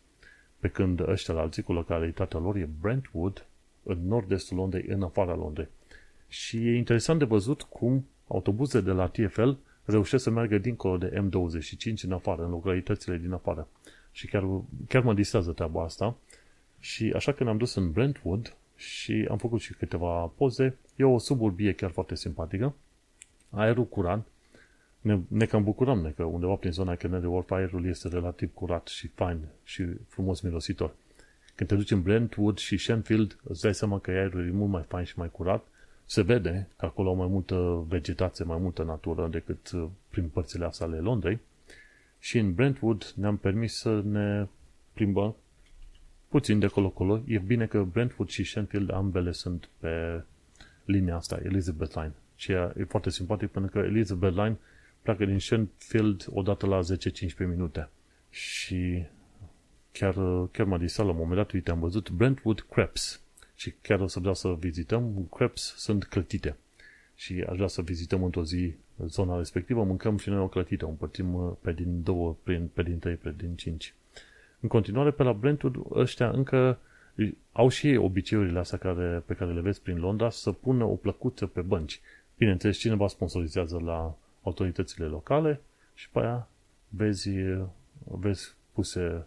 Pe 0.58 0.68
când 0.68 1.08
ăștia 1.08 1.34
la 1.34 1.40
alții 1.40 1.62
cu 1.62 1.72
localitatea 1.72 2.38
lor 2.38 2.56
e 2.56 2.68
Brentwood, 2.80 3.46
în 3.82 4.06
nord-estul 4.06 4.56
Londrei, 4.56 4.84
în 4.88 5.02
afara 5.02 5.34
Londrei. 5.34 5.68
Și 6.28 6.56
e 6.56 6.76
interesant 6.76 7.18
de 7.18 7.24
văzut 7.24 7.62
cum 7.62 8.06
autobuzele 8.26 8.84
de 8.84 8.90
la 8.90 9.08
TFL 9.08 9.50
reușesc 9.84 10.22
să 10.22 10.30
meargă 10.30 10.58
dincolo 10.58 10.96
de 10.96 11.22
M25 11.22 12.02
în 12.02 12.12
afară, 12.12 12.44
în 12.44 12.50
localitățile 12.50 13.16
din 13.16 13.32
afară. 13.32 13.68
Și 14.12 14.26
chiar, 14.26 14.44
chiar 14.88 15.02
mă 15.02 15.14
distrează 15.14 15.52
treaba 15.52 15.82
asta. 15.82 16.16
Și 16.78 17.12
așa 17.14 17.32
că 17.32 17.44
ne-am 17.44 17.56
dus 17.56 17.74
în 17.74 17.92
Brentwood 17.92 18.56
și 18.76 19.26
am 19.30 19.38
făcut 19.38 19.60
și 19.60 19.74
câteva 19.74 20.32
poze. 20.36 20.76
E 20.96 21.04
o 21.04 21.18
suburbie 21.18 21.72
chiar 21.72 21.90
foarte 21.90 22.14
simpatică. 22.14 22.74
Aerul 23.50 23.86
curat, 23.86 24.26
ne, 25.00 25.18
ne 25.28 25.44
cam 25.44 25.64
bucurăm 25.64 25.98
ne, 25.98 26.10
că 26.10 26.22
undeva 26.22 26.54
prin 26.54 26.72
zona 26.72 26.94
Canary 26.94 27.26
Wharf 27.26 27.50
aerul 27.50 27.86
este 27.86 28.08
relativ 28.08 28.54
curat 28.54 28.86
și 28.86 29.08
fain 29.08 29.38
și 29.64 29.84
frumos 30.08 30.40
mirositor. 30.40 30.94
Când 31.54 31.68
te 31.68 31.74
duci 31.74 31.90
în 31.90 32.02
Brentwood 32.02 32.58
și 32.58 32.76
Shenfield, 32.76 33.38
îți 33.42 33.62
dai 33.62 33.74
seama 33.74 33.98
că 33.98 34.10
aerul 34.10 34.46
e 34.46 34.50
mult 34.50 34.70
mai 34.70 34.82
fain 34.82 35.04
și 35.04 35.18
mai 35.18 35.30
curat. 35.30 35.66
Se 36.04 36.22
vede 36.22 36.68
că 36.76 36.84
acolo 36.84 37.08
au 37.08 37.14
mai 37.14 37.26
multă 37.26 37.84
vegetație, 37.88 38.44
mai 38.44 38.58
multă 38.58 38.82
natură 38.82 39.28
decât 39.28 39.70
uh, 39.70 39.86
prin 40.08 40.28
părțile 40.28 40.64
astea 40.64 40.86
ale 40.86 40.98
Londrei. 40.98 41.38
Și 42.18 42.38
în 42.38 42.54
Brentwood 42.54 43.12
ne-am 43.16 43.36
permis 43.36 43.74
să 43.74 44.00
ne 44.04 44.46
plimbăm 44.92 45.36
puțin 46.28 46.58
de 46.58 46.66
acolo-colo. 46.66 47.22
E 47.26 47.38
bine 47.38 47.66
că 47.66 47.82
Brentwood 47.82 48.28
și 48.28 48.44
Shenfield 48.44 48.92
ambele 48.92 49.32
sunt 49.32 49.68
pe 49.78 50.24
linia 50.84 51.16
asta, 51.16 51.40
Elizabeth 51.42 51.94
Line. 51.94 52.14
Și 52.38 52.52
e 52.52 52.84
foarte 52.88 53.10
simpatic 53.10 53.48
pentru 53.48 53.70
că 53.70 53.78
Elizabeth 53.78 54.36
Line 54.36 54.58
pleacă 55.02 55.24
din 55.24 55.38
Shenfield 55.38 56.26
odată 56.30 56.66
la 56.66 56.80
10-15 56.80 57.36
minute. 57.38 57.88
Și 58.30 59.04
chiar, 59.92 60.14
chiar 60.50 60.66
m-a 60.66 60.78
disat 60.78 61.04
la 61.04 61.10
un 61.10 61.18
moment 61.18 61.36
dat, 61.36 61.50
uite, 61.50 61.70
am 61.70 61.80
văzut 61.80 62.10
Brentwood 62.10 62.60
Crepes. 62.60 63.20
Și 63.54 63.74
chiar 63.80 64.00
o 64.00 64.06
să 64.06 64.18
vreau 64.18 64.34
să 64.34 64.56
vizităm. 64.58 65.28
Crepes 65.36 65.74
sunt 65.76 66.04
clătite. 66.04 66.56
Și 67.14 67.44
aș 67.48 67.56
vrea 67.56 67.68
să 67.68 67.82
vizităm 67.82 68.22
într-o 68.24 68.44
zi 68.44 68.74
zona 69.06 69.36
respectivă, 69.36 69.84
mâncăm 69.84 70.16
și 70.16 70.28
noi 70.28 70.38
o 70.38 70.48
clătită, 70.48 70.84
o 70.86 70.88
împărțim 70.88 71.34
uh, 71.34 71.52
pe 71.60 71.72
din 71.72 72.02
două, 72.02 72.36
pe 72.72 72.82
din 72.82 72.98
trei, 72.98 73.14
pe 73.14 73.34
din 73.36 73.54
cinci. 73.54 73.94
În 74.60 74.68
continuare, 74.68 75.10
pe 75.10 75.22
la 75.22 75.32
Brentwood, 75.32 75.76
ăștia 75.90 76.30
încă 76.30 76.78
au 77.52 77.68
și 77.68 77.88
ei 77.88 77.96
obiceiurile 77.96 78.58
astea 78.58 78.78
care, 78.78 79.22
pe 79.26 79.34
care 79.34 79.52
le 79.52 79.60
vezi 79.60 79.82
prin 79.82 79.98
Londra 79.98 80.30
să 80.30 80.52
pună 80.52 80.84
o 80.84 80.94
plăcuță 80.94 81.46
pe 81.46 81.60
bănci. 81.60 82.00
Bineînțeles, 82.38 82.76
cineva 82.76 83.08
sponsorizează 83.08 83.78
la 83.78 84.16
autoritățile 84.42 85.06
locale 85.06 85.60
și 85.94 86.10
pe 86.10 86.18
aia 86.18 86.48
vezi, 86.88 87.30
vezi 88.04 88.54
puse 88.72 89.26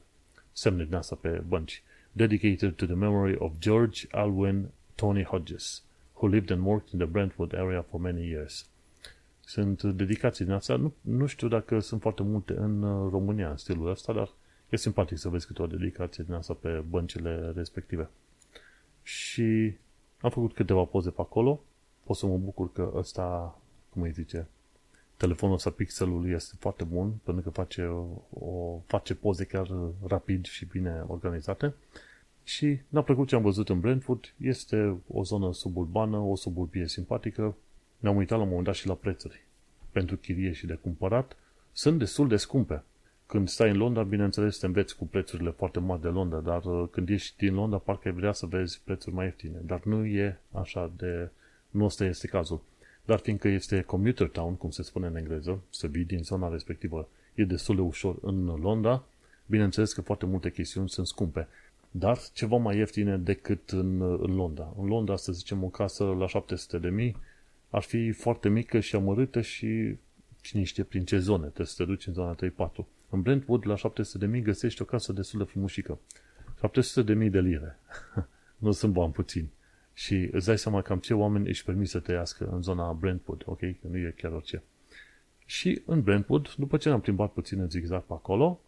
semne 0.51 0.83
din 0.83 0.95
asta 0.95 1.15
pe 1.15 1.43
bănci. 1.47 1.83
Dedicated 2.11 2.73
to 2.75 2.85
the 2.85 2.95
memory 2.95 3.35
of 3.37 3.51
George 3.59 4.07
Alwyn 4.11 4.69
Tony 4.95 5.23
Hodges, 5.23 5.83
who 6.13 6.27
lived 6.27 6.51
and 6.51 6.65
worked 6.65 6.93
in 6.93 6.99
the 6.99 7.07
Brentwood 7.07 7.53
area 7.53 7.81
for 7.81 7.99
many 7.99 8.27
years. 8.27 8.69
Sunt 9.39 9.83
dedicații 9.83 10.45
din 10.45 10.53
asta. 10.53 10.75
Nu, 10.75 10.93
nu 11.01 11.25
știu 11.25 11.47
dacă 11.47 11.79
sunt 11.79 12.01
foarte 12.01 12.23
multe 12.23 12.53
în 12.53 12.81
uh, 12.81 13.11
România 13.11 13.49
în 13.49 13.57
stilul 13.57 13.89
ăsta, 13.89 14.13
dar 14.13 14.29
e 14.69 14.75
simpatic 14.75 15.17
să 15.17 15.29
vezi 15.29 15.45
câte 15.45 15.61
o 15.61 15.67
dedicație 15.67 16.23
din 16.23 16.33
asta 16.33 16.53
pe 16.53 16.83
băncile 16.89 17.51
respective. 17.55 18.09
Și 19.03 19.73
am 20.21 20.29
făcut 20.29 20.53
câteva 20.53 20.83
poze 20.83 21.09
pe 21.09 21.21
acolo. 21.21 21.63
Pot 22.03 22.15
să 22.15 22.25
mă 22.25 22.37
bucur 22.37 22.71
că 22.71 22.91
ăsta, 22.95 23.59
cum 23.89 24.01
îi 24.01 24.11
zice, 24.11 24.47
telefonul 25.17 25.55
ăsta 25.55 25.69
pixelul 25.69 26.29
este 26.29 26.55
foarte 26.59 26.83
bun 26.83 27.13
pentru 27.23 27.43
că 27.43 27.49
face, 27.49 27.83
o, 28.33 28.79
face 28.85 29.15
poze 29.15 29.45
chiar 29.45 29.69
rapid 30.07 30.45
și 30.45 30.65
bine 30.65 31.03
organizate. 31.07 31.73
Și 32.43 32.79
ne-a 32.87 33.01
plăcut 33.01 33.27
ce 33.27 33.35
am 33.35 33.41
văzut 33.41 33.69
în 33.69 33.79
Brentwood. 33.79 34.33
Este 34.37 34.97
o 35.07 35.23
zonă 35.23 35.53
suburbană, 35.53 36.17
o 36.17 36.35
suburbie 36.35 36.87
simpatică. 36.87 37.55
Ne-am 37.99 38.15
uitat 38.15 38.37
la 38.37 38.43
un 38.43 38.49
moment 38.49 38.65
dat 38.65 38.75
și 38.75 38.87
la 38.87 38.93
prețuri. 38.93 39.45
Pentru 39.91 40.15
chirie 40.15 40.51
și 40.51 40.65
de 40.65 40.73
cumpărat 40.73 41.37
sunt 41.71 41.99
destul 41.99 42.27
de 42.27 42.35
scumpe. 42.35 42.83
când 43.25 43.49
stai 43.49 43.69
în 43.69 43.77
Londra, 43.77 44.03
bineînțeles, 44.03 44.57
te 44.57 44.65
înveți 44.65 44.97
cu 44.97 45.05
prețurile 45.05 45.49
foarte 45.49 45.79
mari 45.79 46.01
de 46.01 46.07
Londra, 46.07 46.39
dar 46.39 46.63
uh, 46.63 46.87
când 46.91 47.09
ești 47.09 47.37
din 47.37 47.53
Londra, 47.53 47.77
parcă 47.77 48.07
ai 48.07 48.13
vrea 48.13 48.31
să 48.31 48.45
vezi 48.45 48.81
prețuri 48.83 49.15
mai 49.15 49.25
ieftine. 49.25 49.59
Dar 49.65 49.83
nu 49.83 50.05
e 50.05 50.39
așa 50.51 50.91
de... 50.97 51.29
Nu 51.71 51.85
ăsta 51.85 52.05
este 52.05 52.27
cazul. 52.27 52.61
Dar 53.05 53.19
fiindcă 53.19 53.47
este 53.47 53.81
commuter 53.81 54.27
town, 54.27 54.55
cum 54.55 54.69
se 54.69 54.83
spune 54.83 55.07
în 55.07 55.15
engleză, 55.15 55.61
să 55.69 55.87
vii 55.87 56.03
din 56.03 56.23
zona 56.23 56.49
respectivă, 56.49 57.07
e 57.35 57.43
destul 57.43 57.75
de 57.75 57.81
ușor 57.81 58.15
în 58.21 58.45
Londra, 58.45 59.03
bineînțeles 59.45 59.93
că 59.93 60.01
foarte 60.01 60.25
multe 60.25 60.51
chestiuni 60.51 60.89
sunt 60.89 61.07
scumpe. 61.07 61.47
Dar 61.91 62.19
ceva 62.33 62.57
mai 62.57 62.77
ieftine 62.77 63.17
decât 63.17 63.69
în, 63.69 64.01
în 64.01 64.35
Londra. 64.35 64.73
În 64.79 64.85
Londra, 64.85 65.15
să 65.15 65.31
zicem, 65.31 65.63
o 65.63 65.67
casă 65.67 66.03
la 66.03 66.27
700 66.27 66.77
de 66.77 66.89
mii 66.89 67.17
ar 67.69 67.81
fi 67.81 68.11
foarte 68.11 68.49
mică 68.49 68.79
și 68.79 68.95
amărâtă 68.95 69.41
și 69.41 69.95
cine 70.41 70.63
știe 70.63 70.83
prin 70.83 71.05
ce 71.05 71.17
zone, 71.17 71.45
trebuie 71.45 71.67
să 71.67 71.73
te 71.77 71.85
duci 71.85 72.07
în 72.07 72.13
zona 72.13 72.35
3-4. 72.35 72.37
În 73.09 73.21
Brentwood, 73.21 73.67
la 73.67 73.75
700 73.75 74.25
de 74.25 74.31
mii, 74.31 74.41
găsești 74.41 74.81
o 74.81 74.85
casă 74.85 75.13
destul 75.13 75.39
de 75.39 75.45
frumușică. 75.45 75.99
700 76.59 77.01
de 77.01 77.13
mii 77.13 77.29
de 77.29 77.39
lire. 77.39 77.79
nu 78.57 78.71
sunt 78.71 78.93
bani 78.93 79.11
puțini. 79.11 79.49
Și 79.93 80.29
îți 80.31 80.45
dai 80.45 80.57
seama 80.57 80.81
cam 80.81 80.99
ce 80.99 81.13
oameni 81.13 81.47
își 81.47 81.63
permit 81.63 81.89
să 81.89 81.99
trăiască 81.99 82.49
în 82.51 82.61
zona 82.61 82.93
Brentwood, 82.93 83.43
ok? 83.45 83.59
Că 83.59 83.87
nu 83.89 83.97
e 83.97 84.13
chiar 84.17 84.31
orice. 84.31 84.63
Și 85.45 85.81
în 85.85 86.01
Brentwood, 86.01 86.53
după 86.57 86.77
ce 86.77 86.87
ne-am 86.87 87.01
plimbat 87.01 87.31
puțin 87.31 87.59
în 87.59 87.69
zigzag 87.69 88.03
pe 88.03 88.13
acolo, 88.13 88.59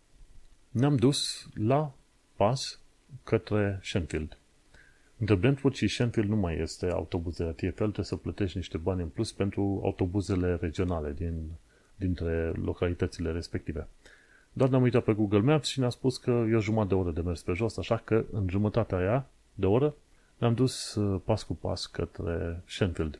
ne-am 0.69 0.95
dus 0.95 1.47
la 1.53 1.93
pas 2.35 2.79
către 3.23 3.79
Shenfield. 3.83 4.37
Între 5.17 5.35
Brentwood 5.35 5.73
și 5.73 5.87
Shenfield 5.87 6.29
nu 6.29 6.35
mai 6.35 6.57
este 6.59 6.89
autobuz 6.89 7.37
de 7.37 7.43
la 7.43 7.51
TFL, 7.51 7.73
trebuie 7.73 8.05
să 8.05 8.15
plătești 8.15 8.57
niște 8.57 8.77
bani 8.77 9.01
în 9.01 9.07
plus 9.07 9.31
pentru 9.31 9.81
autobuzele 9.83 10.57
regionale 10.61 11.13
din, 11.13 11.49
dintre 11.95 12.51
localitățile 12.51 13.31
respective. 13.31 13.87
Dar 14.53 14.69
ne-am 14.69 14.81
uitat 14.81 15.03
pe 15.03 15.13
Google 15.13 15.39
Maps 15.39 15.67
și 15.67 15.79
ne-a 15.79 15.89
spus 15.89 16.17
că 16.17 16.45
e 16.49 16.55
o 16.55 16.59
jumătate 16.59 16.93
de 16.93 16.99
oră 16.99 17.11
de 17.11 17.21
mers 17.21 17.41
pe 17.41 17.53
jos, 17.53 17.77
așa 17.77 17.97
că 17.97 18.25
în 18.31 18.47
jumătatea 18.49 18.97
aia 18.97 19.27
de 19.53 19.65
oră 19.65 19.95
ne-am 20.43 20.55
dus 20.55 20.95
uh, 20.95 21.21
pas 21.25 21.43
cu 21.43 21.55
pas 21.55 21.85
către 21.85 22.61
Shenfield. 22.65 23.19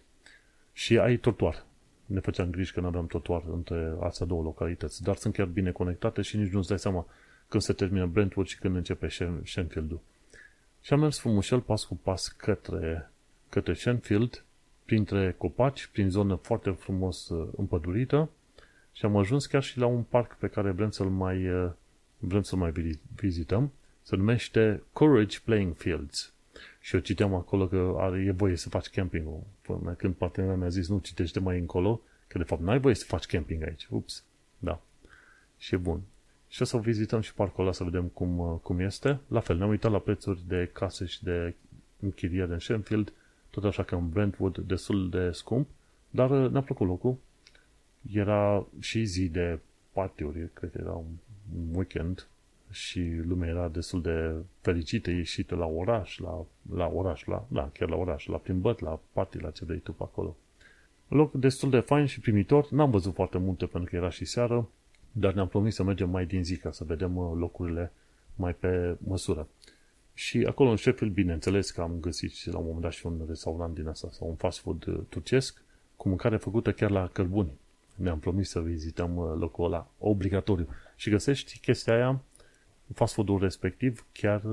Și 0.74 0.98
ai 0.98 1.18
trotuar. 1.18 1.66
Ne 2.06 2.20
făceam 2.20 2.50
griji 2.50 2.74
că 2.74 2.80
nu 2.80 2.88
aveam 2.88 3.08
trotuar 3.08 3.44
între 3.52 3.96
astea 4.00 4.26
două 4.26 4.44
localități, 4.44 5.04
dar 5.04 5.16
sunt 5.16 5.34
chiar 5.34 5.46
bine 5.46 5.72
conectate 5.72 6.22
și 6.22 6.38
nici 6.38 6.52
nu-ți 6.52 6.68
dai 6.68 6.80
seama 6.80 7.06
când 7.48 7.64
se 7.64 7.74
termină 7.74 8.06
Brentwood 8.06 8.48
și 8.48 8.60
când 8.60 8.76
începe 8.76 9.08
Shenfield-ul. 9.44 10.00
Și 10.82 10.94
am 10.94 11.00
mers 11.00 11.20
frumușel 11.20 11.62
pas 11.62 11.84
cu 11.84 11.96
pas 11.96 12.28
către, 12.28 13.12
către 13.50 13.74
Shenfield, 13.74 14.44
printre 14.86 15.36
copaci, 15.38 15.86
prin 15.86 16.10
zonă 16.10 16.36
foarte 16.36 16.70
frumos 16.70 17.30
uh, 17.30 17.50
împădurită 17.58 18.30
și 18.92 19.06
am 19.06 19.18
ajuns 19.18 19.46
chiar 19.46 19.64
și 19.64 19.78
la 19.78 19.86
un 19.86 20.04
parc 20.04 20.38
pe 20.38 20.48
care 20.48 20.72
vrem 20.72 20.90
să-l 20.92 21.10
mai, 21.10 21.50
uh, 21.50 21.72
vrem 22.18 22.42
să-l 22.42 22.58
mai 22.58 23.00
vizităm. 23.16 23.72
Se 24.02 24.16
numește 24.16 24.84
Courage 24.94 25.40
Playing 25.44 25.76
Fields. 25.76 26.33
Și 26.84 26.96
eu 26.96 27.02
citeam 27.02 27.34
acolo 27.34 27.68
că 27.68 27.96
are, 27.98 28.24
e 28.24 28.32
voie 28.32 28.56
să 28.56 28.70
faci 28.70 28.90
camping 28.90 29.28
Până 29.62 29.92
când 29.92 30.14
partenerul 30.14 30.58
mi-a 30.58 30.70
zis, 30.70 30.88
nu 30.88 31.00
citește 31.00 31.40
mai 31.40 31.60
încolo, 31.60 32.02
că 32.28 32.38
de 32.38 32.44
fapt 32.44 32.62
n-ai 32.62 32.80
voie 32.80 32.96
să 32.96 33.06
faci 33.06 33.26
camping 33.26 33.64
aici. 33.64 33.88
Ups, 33.90 34.24
da. 34.60 34.82
Și 35.58 35.74
e 35.74 35.78
bun. 35.78 36.02
Și 36.48 36.62
o 36.62 36.66
să 36.66 36.78
vizităm 36.78 37.22
și 37.22 37.34
parcul 37.34 37.64
ăla 37.64 37.74
să 37.74 37.84
vedem 37.84 38.04
cum, 38.04 38.40
uh, 38.40 38.60
cum 38.62 38.80
este. 38.80 39.20
La 39.28 39.40
fel, 39.40 39.58
ne-am 39.58 39.70
uitat 39.70 39.92
la 39.92 40.00
prețuri 40.00 40.44
de 40.48 40.70
case 40.74 41.06
și 41.06 41.24
de 41.24 41.56
închiriere 42.00 42.54
în 42.54 42.60
Shenfield, 42.60 43.14
tot 43.50 43.64
așa 43.64 43.84
că 43.84 43.96
în 43.96 44.10
Brentwood 44.10 44.58
destul 44.58 45.10
de 45.10 45.32
scump, 45.32 45.68
dar 46.10 46.30
uh, 46.30 46.52
ne-a 46.52 46.62
plăcut 46.62 46.88
locul. 46.88 47.18
Era 48.12 48.66
și 48.80 49.04
zi 49.04 49.28
de 49.28 49.60
partiuri, 49.92 50.50
cred 50.54 50.72
că 50.72 50.78
era 50.82 50.94
un 50.94 51.16
weekend 51.74 52.28
și 52.74 53.00
lumea 53.00 53.50
era 53.50 53.68
destul 53.68 54.02
de 54.02 54.34
fericită, 54.62 55.10
ieșită 55.10 55.56
la 55.56 55.66
oraș, 55.66 56.18
la, 56.18 56.46
la 56.76 56.88
oraș, 56.88 57.24
la, 57.24 57.46
da, 57.48 57.70
chiar 57.74 57.90
la 57.90 57.96
oraș, 57.96 58.26
la 58.26 58.38
plimbări, 58.38 58.84
la 58.84 59.00
party, 59.12 59.38
la 59.40 59.50
ce 59.50 59.66
vrei 59.66 59.80
tu 59.80 59.92
pe 59.92 60.04
acolo. 60.04 60.36
Loc 61.08 61.34
destul 61.34 61.70
de 61.70 61.80
fain 61.80 62.06
și 62.06 62.20
primitor, 62.20 62.70
n-am 62.72 62.92
văzut 62.92 63.14
foarte 63.14 63.38
multe 63.38 63.66
pentru 63.66 63.90
că 63.90 63.96
era 63.96 64.10
și 64.10 64.26
seară, 64.26 64.70
dar 65.12 65.34
ne-am 65.34 65.48
promis 65.48 65.76
să 65.76 65.84
mergem 65.84 66.10
mai 66.10 66.26
din 66.26 66.44
zi 66.44 66.58
ca 66.58 66.72
să 66.72 66.84
vedem 66.84 67.18
uh, 67.18 67.32
locurile 67.36 67.92
mai 68.36 68.54
pe 68.54 68.96
măsură. 68.98 69.48
Și 70.14 70.46
acolo 70.48 70.70
în 70.70 70.78
Sheffield, 70.78 71.14
bineînțeles 71.14 71.72
că 71.72 71.82
am 71.82 71.98
găsit 72.00 72.46
la 72.46 72.58
un 72.58 72.64
moment 72.64 72.82
dat 72.82 72.92
și 72.92 73.06
un 73.06 73.22
restaurant 73.28 73.74
din 73.74 73.88
asta 73.88 74.08
sau 74.12 74.28
un 74.28 74.36
fast 74.36 74.60
food 74.60 74.86
uh, 74.88 75.00
turcesc 75.10 75.62
cu 75.96 76.08
mâncare 76.08 76.38
făcută 76.38 76.72
chiar 76.72 76.90
la 76.90 77.08
cărbuni. 77.08 77.52
Ne-am 77.96 78.20
promis 78.20 78.50
să 78.50 78.62
vizităm 78.62 79.18
uh, 79.18 79.34
locul 79.38 79.66
ăla 79.66 79.88
obligatoriu. 80.00 80.68
Și 80.96 81.10
găsești 81.10 81.60
chestia 81.60 81.94
aia, 81.94 82.22
fast 82.94 83.14
food-ul 83.14 83.40
respectiv, 83.40 84.06
chiar 84.12 84.44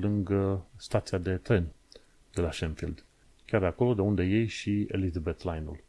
lângă 0.00 0.66
stația 0.76 1.18
de 1.18 1.36
tren 1.36 1.66
de 2.34 2.40
la 2.40 2.50
Sheffield. 2.50 3.04
Chiar 3.44 3.64
acolo 3.64 3.94
de 3.94 4.00
unde 4.00 4.22
iei 4.22 4.46
și 4.46 4.86
Elizabeth 4.90 5.42
Line-ul. 5.42 5.84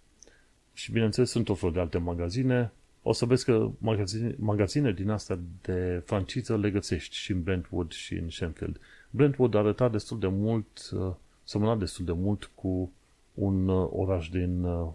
Și 0.73 0.91
bineînțeles 0.91 1.29
sunt 1.29 1.49
o 1.49 1.53
fel 1.53 1.71
de 1.71 1.79
alte 1.79 1.97
magazine, 1.97 2.71
o 3.01 3.11
să 3.11 3.25
vezi 3.25 3.45
că 3.45 3.69
magazine, 3.77 4.35
magazine 4.37 4.91
din 4.91 5.09
astea 5.09 5.39
de 5.61 6.01
franciză 6.05 6.57
le 6.57 6.71
găsești 6.71 7.15
și 7.15 7.31
în 7.31 7.43
Brentwood 7.43 7.91
și 7.91 8.13
în 8.13 8.29
Shenfield. 8.29 8.79
Brentwood 9.09 9.55
arăta 9.55 9.89
destul 9.89 10.19
de 10.19 10.27
mult, 10.27 10.89
uh, 10.91 11.13
semăna 11.43 11.75
destul 11.75 12.05
de 12.05 12.11
mult 12.11 12.51
cu 12.55 12.91
un 13.33 13.67
uh, 13.67 13.89
oraș 13.91 14.29
din 14.29 14.63
uh, 14.63 14.87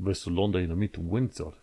vestul 0.00 0.32
Londrei 0.32 0.66
numit 0.66 0.98
Windsor, 1.08 1.58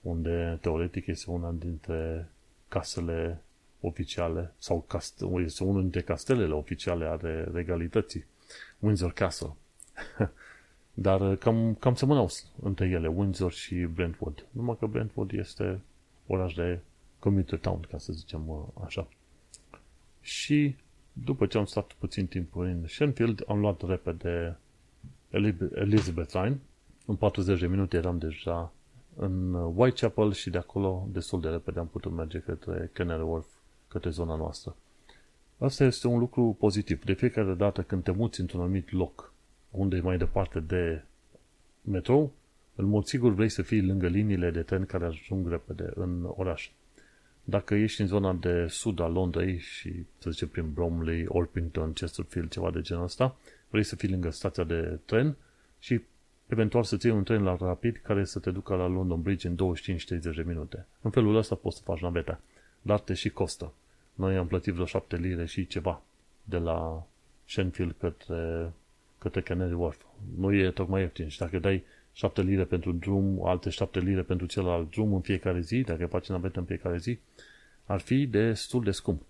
unde 0.00 0.58
teoretic 0.60 1.06
este 1.06 1.30
una 1.30 1.54
dintre 1.58 2.28
casele 2.68 3.42
oficiale 3.80 4.54
sau 4.58 4.86
cast- 4.86 5.42
este 5.44 5.64
unul 5.64 5.80
dintre 5.80 6.02
castelele 6.02 6.52
oficiale 6.52 7.04
ale 7.06 7.48
regalității. 7.52 8.24
Windsor 8.78 9.12
Castle. 9.12 9.56
Dar 10.94 11.20
uh, 11.20 11.38
cam, 11.38 11.74
cam 11.74 11.94
semănau 11.94 12.30
între 12.62 12.88
ele, 12.88 13.08
Windsor 13.08 13.52
și 13.52 13.74
Brentwood. 13.74 14.46
Numai 14.50 14.76
că 14.78 14.86
Brentwood 14.86 15.32
este 15.32 15.80
oraș 16.26 16.54
de 16.54 16.78
commuter 17.18 17.58
town, 17.58 17.86
ca 17.90 17.98
să 17.98 18.12
zicem 18.12 18.48
uh, 18.48 18.62
așa. 18.84 19.08
Și 20.20 20.76
după 21.12 21.46
ce 21.46 21.58
am 21.58 21.64
stat 21.64 21.92
puțin 21.92 22.26
timp 22.26 22.56
în 22.56 22.86
Shenfield, 22.86 23.44
am 23.46 23.60
luat 23.60 23.86
repede 23.86 24.58
Elizabeth 25.74 26.32
Line. 26.32 26.60
În 27.06 27.16
40 27.16 27.60
de 27.60 27.66
minute 27.66 27.96
eram 27.96 28.18
deja 28.18 28.72
în 29.16 29.54
Whitechapel 29.54 30.32
și 30.32 30.50
de 30.50 30.58
acolo 30.58 31.08
destul 31.12 31.40
de 31.40 31.48
repede 31.48 31.78
am 31.78 31.86
putut 31.86 32.12
merge 32.12 32.38
către 32.38 32.90
Canary 32.92 33.22
Wharf, 33.22 33.46
către 33.88 34.10
zona 34.10 34.36
noastră. 34.36 34.76
Asta 35.58 35.84
este 35.84 36.06
un 36.06 36.18
lucru 36.18 36.56
pozitiv. 36.58 37.04
De 37.04 37.12
fiecare 37.12 37.54
dată 37.54 37.82
când 37.82 38.02
te 38.02 38.10
muți 38.10 38.40
într-un 38.40 38.60
anumit 38.60 38.92
loc 38.92 39.32
unde 39.70 39.96
e 39.96 40.00
mai 40.00 40.18
departe 40.18 40.60
de 40.60 41.02
metrou, 41.82 42.32
în 42.74 42.84
mod 42.84 43.04
sigur 43.04 43.32
vrei 43.32 43.48
să 43.48 43.62
fii 43.62 43.86
lângă 43.86 44.06
liniile 44.06 44.50
de 44.50 44.62
tren 44.62 44.86
care 44.86 45.04
ajung 45.04 45.48
repede 45.48 45.90
în 45.94 46.32
oraș. 46.36 46.70
Dacă 47.44 47.74
ești 47.74 48.00
în 48.00 48.06
zona 48.06 48.32
de 48.32 48.66
sud 48.66 49.00
a 49.00 49.06
Londrei 49.06 49.58
și, 49.58 49.92
să 50.18 50.30
zicem, 50.30 50.48
prin 50.48 50.72
Bromley, 50.72 51.24
Orpington, 51.28 51.92
Chesterfield, 51.92 52.50
ceva 52.50 52.70
de 52.70 52.80
genul 52.80 53.04
ăsta, 53.04 53.36
vrei 53.68 53.82
să 53.82 53.96
fii 53.96 54.08
lângă 54.08 54.30
stația 54.30 54.64
de 54.64 54.98
tren 55.04 55.36
și 55.78 56.00
eventual 56.46 56.84
să 56.84 56.96
ții 56.96 57.10
un 57.10 57.24
tren 57.24 57.42
la 57.42 57.56
rapid 57.60 58.00
care 58.02 58.24
să 58.24 58.38
te 58.38 58.50
ducă 58.50 58.74
la 58.74 58.86
London 58.86 59.22
Bridge 59.22 59.48
în 59.48 59.56
25-30 59.56 59.56
de 60.20 60.44
minute. 60.46 60.86
În 61.00 61.10
felul 61.10 61.36
ăsta 61.36 61.54
poți 61.54 61.76
să 61.76 61.82
faci 61.82 62.00
naveta, 62.00 62.40
dar 62.82 63.00
te 63.00 63.14
și 63.14 63.30
costă. 63.30 63.72
Noi 64.18 64.36
am 64.36 64.46
plătit 64.46 64.72
vreo 64.72 64.86
7 64.86 65.16
lire 65.16 65.46
și 65.46 65.66
ceva 65.66 66.02
de 66.44 66.56
la 66.56 67.06
Shenfield 67.44 67.94
către 67.98 68.72
către 69.18 69.40
Canary 69.40 69.72
Wharf. 69.72 70.00
Nu 70.36 70.54
e 70.54 70.70
tocmai 70.70 71.00
ieftin. 71.00 71.28
Și 71.28 71.38
dacă 71.38 71.58
dai 71.58 71.84
7 72.12 72.42
lire 72.42 72.64
pentru 72.64 72.92
drum, 72.92 73.46
alte 73.46 73.70
7 73.70 73.98
lire 73.98 74.22
pentru 74.22 74.46
celălalt 74.46 74.90
drum 74.90 75.14
în 75.14 75.20
fiecare 75.20 75.60
zi, 75.60 75.80
dacă 75.80 76.06
faci 76.06 76.28
navetă 76.28 76.58
în 76.58 76.64
fiecare 76.64 76.98
zi, 76.98 77.18
ar 77.84 78.00
fi 78.00 78.26
destul 78.26 78.84
de 78.84 78.90
scump. 78.90 79.22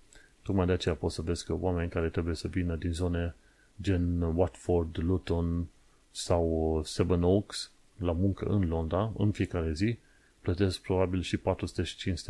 Tocmai 0.43 0.67
de 0.67 0.73
aceea 0.73 0.95
poți 0.95 1.15
să 1.15 1.23
vezi 1.23 1.45
că 1.45 1.55
oameni 1.61 1.91
care 1.91 2.09
trebuie 2.09 2.35
să 2.35 2.49
vină 2.49 2.77
din 2.77 2.93
zone 2.93 3.35
gen 3.83 4.23
Watford, 4.23 4.99
Luton 5.03 5.67
sau 6.11 6.81
Seven 6.85 7.23
Oaks 7.23 7.71
la 7.97 8.13
muncă 8.13 8.45
în 8.45 8.69
Londra, 8.69 9.13
în 9.17 9.31
fiecare 9.31 9.73
zi, 9.73 9.99
plătesc 10.41 10.81
probabil 10.81 11.21
și 11.21 11.39
400-500 11.39 11.41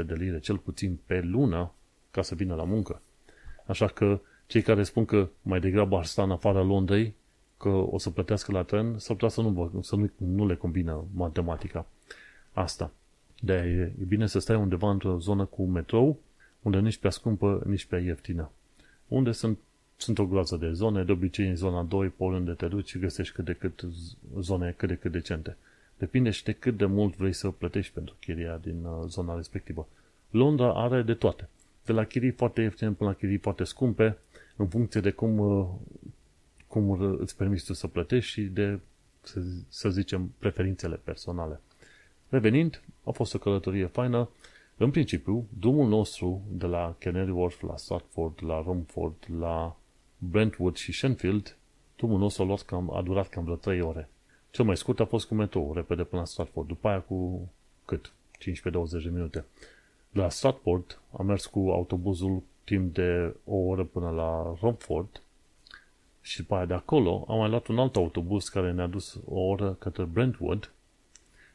de 0.07 0.14
lire, 0.14 0.38
cel 0.38 0.59
puțin 0.59 0.99
pe 1.07 1.21
lună, 1.21 1.73
ca 2.11 2.23
să 2.23 2.35
vină 2.35 2.55
la 2.55 2.64
muncă. 2.64 3.03
Așa 3.66 3.87
că 3.87 4.21
cei 4.47 4.62
care 4.62 4.83
spun 4.83 5.05
că 5.05 5.29
mai 5.42 5.61
degrabă 5.61 5.97
ar 5.97 6.05
sta 6.05 6.23
în 6.23 6.31
afara 6.31 6.62
Londrei, 6.62 7.14
că 7.57 7.68
o 7.68 7.99
să 7.99 8.11
plătească 8.11 8.53
la 8.53 8.62
tren, 8.62 8.99
s-ar 8.99 9.16
putea 9.16 9.29
să 9.29 9.40
nu, 9.40 9.81
să 9.83 9.97
nu, 9.97 10.11
nu 10.16 10.47
le 10.47 10.55
combină 10.55 11.05
matematica 11.14 11.87
asta. 12.53 12.90
de 13.40 13.53
e, 13.53 14.03
e 14.03 14.05
bine 14.05 14.27
să 14.27 14.38
stai 14.38 14.57
undeva 14.57 14.90
într-o 14.90 15.18
zonă 15.18 15.44
cu 15.44 15.64
metrou, 15.64 16.18
unde 16.62 16.79
nici 16.79 16.97
prea 16.97 17.11
scumpă, 17.11 17.62
nici 17.66 17.85
prea 17.85 18.01
ieftină. 18.01 18.51
Unde 19.09 19.33
sunt, 19.33 19.59
sunt 19.97 20.18
o 20.18 20.27
groază 20.27 20.57
de 20.57 20.73
zone, 20.73 21.05
de 21.05 21.12
obicei 21.12 21.49
în 21.49 21.57
zona 21.57 21.83
2, 21.83 22.09
pe 22.09 22.23
oriunde 22.23 22.53
te 22.53 22.66
duci 22.66 22.88
și 22.88 22.99
găsești 22.99 23.35
cât 23.35 23.44
de 23.44 23.53
cât 23.53 23.85
zone 24.38 24.75
cât 24.77 24.88
de 24.88 24.94
cât 24.94 25.12
decente. 25.12 25.57
Depinde 25.99 26.31
și 26.31 26.44
de 26.44 26.53
cât 26.53 26.77
de 26.77 26.85
mult 26.85 27.16
vrei 27.16 27.33
să 27.33 27.51
plătești 27.51 27.92
pentru 27.92 28.16
chiria 28.21 28.57
din 28.57 28.85
uh, 28.85 29.05
zona 29.07 29.37
respectivă. 29.37 29.88
Londra 30.31 30.75
are 30.75 31.03
de 31.03 31.14
toate. 31.14 31.49
De 31.88 31.94
la 31.94 32.05
chirii 32.05 32.31
foarte 32.31 32.61
ieftine 32.61 32.92
până 32.92 33.11
la 33.11 33.16
chirii 33.16 33.38
foarte 33.38 33.64
scumpe, 33.64 34.18
în 34.57 34.68
funcție 34.68 35.01
de 35.01 35.11
cum, 35.11 35.38
uh, 35.38 35.66
cum 36.66 36.90
îți 37.20 37.37
permiți 37.37 37.64
tu 37.64 37.72
să 37.72 37.87
plătești 37.87 38.31
și 38.31 38.42
de, 38.42 38.81
să, 39.22 39.40
să 39.68 39.90
zicem, 39.90 40.33
preferințele 40.38 40.96
personale. 41.05 41.61
Revenind, 42.29 42.83
a 43.05 43.11
fost 43.11 43.35
o 43.35 43.38
călătorie 43.38 43.87
faină. 43.87 44.29
În 44.77 44.90
principiu, 44.90 45.46
drumul 45.59 45.88
nostru 45.88 46.42
de 46.51 46.66
la 46.66 46.94
Canary 46.98 47.31
Wharf 47.31 47.61
la 47.61 47.77
Stratford, 47.77 48.38
la 48.42 48.62
Romford, 48.62 49.16
la 49.38 49.77
Brentwood 50.18 50.77
și 50.77 50.92
Shenfield, 50.92 51.57
drumul 51.96 52.18
nostru 52.18 52.42
a, 52.42 52.46
luat 52.46 52.62
cam, 52.62 52.94
a 52.94 53.03
durat 53.03 53.29
cam 53.29 53.44
vreo 53.44 53.57
3 53.57 53.81
ore. 53.81 54.09
Cel 54.51 54.64
mai 54.64 54.77
scurt 54.77 55.01
a 55.01 55.05
fost 55.05 55.27
cu 55.27 55.35
metrou, 55.35 55.72
repede 55.74 56.05
până 56.05 56.20
la 56.20 56.27
Stratford. 56.27 56.68
După 56.68 56.88
aia 56.88 57.01
cu 57.01 57.48
cât? 57.85 58.12
15-20 58.38 59.03
de 59.03 59.11
minute. 59.12 59.44
La 60.18 60.28
Stratford 60.28 61.00
am 61.16 61.26
mers 61.26 61.46
cu 61.46 61.59
autobuzul 61.59 62.42
timp 62.64 62.94
de 62.94 63.35
o 63.44 63.57
oră 63.57 63.85
până 63.85 64.11
la 64.11 64.57
Romford 64.61 65.22
și 66.20 66.37
după 66.37 66.54
aia 66.54 66.64
de 66.64 66.74
acolo 66.74 67.24
am 67.28 67.38
mai 67.38 67.48
luat 67.48 67.66
un 67.66 67.78
alt 67.78 67.96
autobuz 67.96 68.48
care 68.48 68.72
ne-a 68.72 68.87
dus 68.87 69.20
o 69.24 69.40
oră 69.40 69.76
către 69.78 70.04
Brentwood 70.04 70.72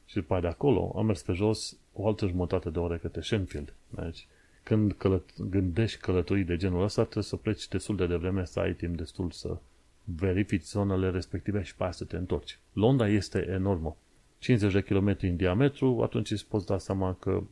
și 0.05 0.15
după 0.15 0.33
aia 0.33 0.41
de 0.41 0.47
acolo 0.47 0.93
am 0.95 1.05
mers 1.05 1.21
pe 1.21 1.33
jos 1.33 1.77
o 1.93 2.07
altă 2.07 2.27
jumătate 2.27 2.69
de 2.69 2.79
oră 2.79 2.97
către 2.97 3.21
Shenfield. 3.21 3.73
Deci, 3.89 4.27
când 4.63 4.93
călăt- 4.93 5.49
gândești 5.49 5.99
călătorii 5.99 6.43
de 6.43 6.57
genul 6.57 6.83
ăsta, 6.83 7.01
trebuie 7.01 7.23
să 7.23 7.35
pleci 7.35 7.67
destul 7.67 7.95
de 7.95 8.07
devreme, 8.07 8.45
să 8.45 8.59
ai 8.59 8.73
timp 8.73 8.97
destul 8.97 9.31
să 9.31 9.57
verifici 10.03 10.63
zonele 10.63 11.09
respective 11.09 11.63
și 11.63 11.75
pe 11.75 11.83
aia 11.83 11.91
să 11.91 12.05
te 12.05 12.15
întorci. 12.15 12.59
Londra 12.73 13.07
este 13.07 13.47
enormă. 13.49 13.95
50 14.39 14.73
de 14.73 14.81
km 14.81 15.17
în 15.21 15.35
diametru, 15.35 16.01
atunci 16.03 16.31
îți 16.31 16.47
poți 16.47 16.65
da 16.65 16.77
seama 16.77 17.15
că 17.19 17.43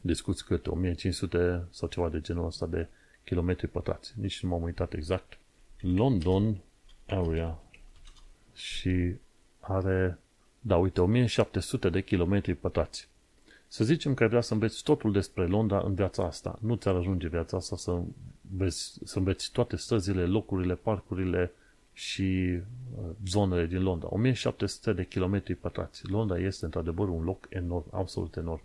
discuți 0.00 0.44
cât 0.44 0.66
1500 0.66 1.64
sau 1.70 1.88
ceva 1.88 2.08
de 2.08 2.20
genul 2.20 2.46
ăsta 2.46 2.66
de 2.66 2.86
kilometri 3.24 3.66
pătrați. 3.66 4.12
Nici 4.20 4.42
nu 4.42 4.48
m-am 4.48 4.62
uitat 4.62 4.92
exact. 4.92 5.38
London 5.80 6.56
area 7.06 7.58
și 8.54 9.14
are, 9.60 10.18
da, 10.60 10.76
uite, 10.76 11.00
1700 11.00 11.88
de 11.90 12.02
kilometri 12.02 12.54
pătrați. 12.54 13.08
Să 13.68 13.84
zicem 13.84 14.14
că 14.14 14.22
ai 14.22 14.28
vrea 14.28 14.40
să 14.40 14.52
înveți 14.52 14.82
totul 14.82 15.12
despre 15.12 15.46
Londra 15.46 15.80
în 15.80 15.94
viața 15.94 16.24
asta. 16.24 16.58
Nu 16.60 16.74
ți-ar 16.74 16.94
ajunge 16.94 17.28
viața 17.28 17.56
asta 17.56 17.76
să 17.76 18.00
înveți, 18.50 18.98
să 19.04 19.18
înveți 19.18 19.50
toate 19.52 19.76
străzile, 19.76 20.26
locurile, 20.26 20.74
parcurile 20.74 21.52
și 21.92 22.60
uh, 22.98 23.04
zonele 23.26 23.66
din 23.66 23.82
Londra. 23.82 24.08
1700 24.10 24.92
de 24.92 25.06
kilometri 25.06 25.54
pătrați. 25.54 26.08
Londra 26.08 26.38
este 26.38 26.64
într-adevăr 26.64 27.08
un 27.08 27.24
loc 27.24 27.46
enorm, 27.48 27.84
absolut 27.90 28.36
enorm. 28.36 28.62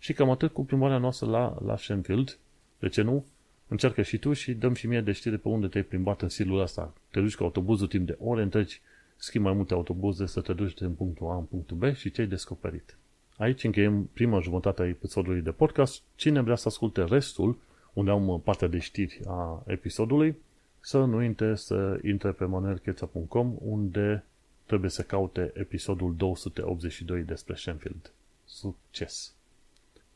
Și 0.00 0.12
cam 0.12 0.30
atât 0.30 0.52
cu 0.52 0.64
plimbarea 0.64 0.98
noastră 0.98 1.26
la, 1.26 1.56
la 1.64 1.76
Shenfield. 1.76 2.38
De 2.78 2.88
ce 2.88 3.02
nu? 3.02 3.26
Încearcă 3.68 4.02
și 4.02 4.18
tu 4.18 4.32
și 4.32 4.54
dăm 4.54 4.74
și 4.74 4.86
mie 4.86 5.00
de 5.00 5.12
știre 5.12 5.36
pe 5.36 5.48
unde 5.48 5.66
te-ai 5.66 5.84
plimbat 5.84 6.22
în 6.22 6.28
silul 6.28 6.60
ăsta. 6.60 6.92
Te 7.10 7.20
duci 7.20 7.36
cu 7.36 7.42
autobuzul 7.42 7.86
timp 7.86 8.06
de 8.06 8.16
ore 8.18 8.42
întregi, 8.42 8.80
schimbi 9.16 9.46
mai 9.46 9.56
multe 9.56 9.74
autobuze 9.74 10.26
să 10.26 10.40
te 10.40 10.52
duci 10.52 10.74
din 10.74 10.94
punctul 10.94 11.26
A 11.26 11.36
în 11.36 11.44
punctul 11.44 11.76
B 11.76 11.94
și 11.94 12.10
ce 12.10 12.20
ai 12.20 12.26
descoperit. 12.26 12.96
Aici 13.36 13.64
încheiem 13.64 14.04
prima 14.04 14.40
jumătate 14.40 14.82
a 14.82 14.86
episodului 14.86 15.40
de 15.40 15.50
podcast. 15.50 16.02
Cine 16.14 16.40
vrea 16.40 16.56
să 16.56 16.68
asculte 16.68 17.04
restul, 17.04 17.58
unde 17.92 18.10
am 18.10 18.40
partea 18.44 18.68
de 18.68 18.78
știri 18.78 19.20
a 19.26 19.62
episodului, 19.66 20.36
să 20.80 20.98
nu 20.98 21.16
uite 21.16 21.54
să 21.54 21.98
intre 22.02 22.30
pe 22.30 22.44
manuelcheța.com 22.44 23.54
unde 23.58 24.24
trebuie 24.66 24.90
să 24.90 25.02
caute 25.02 25.50
episodul 25.54 26.14
282 26.16 27.22
despre 27.22 27.54
Shenfield. 27.54 28.12
Succes! 28.44 29.34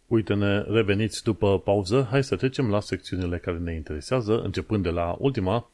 Uite-ne, 0.07 0.61
reveniți 0.61 1.23
după 1.23 1.59
pauză, 1.59 2.07
hai 2.11 2.25
să 2.25 2.37
trecem 2.37 2.71
la 2.71 2.81
secțiunile 2.81 3.39
care 3.39 3.59
ne 3.59 3.75
interesează, 3.75 4.43
începând 4.43 4.83
de 4.83 4.91
la 4.91 5.17
ultima, 5.19 5.71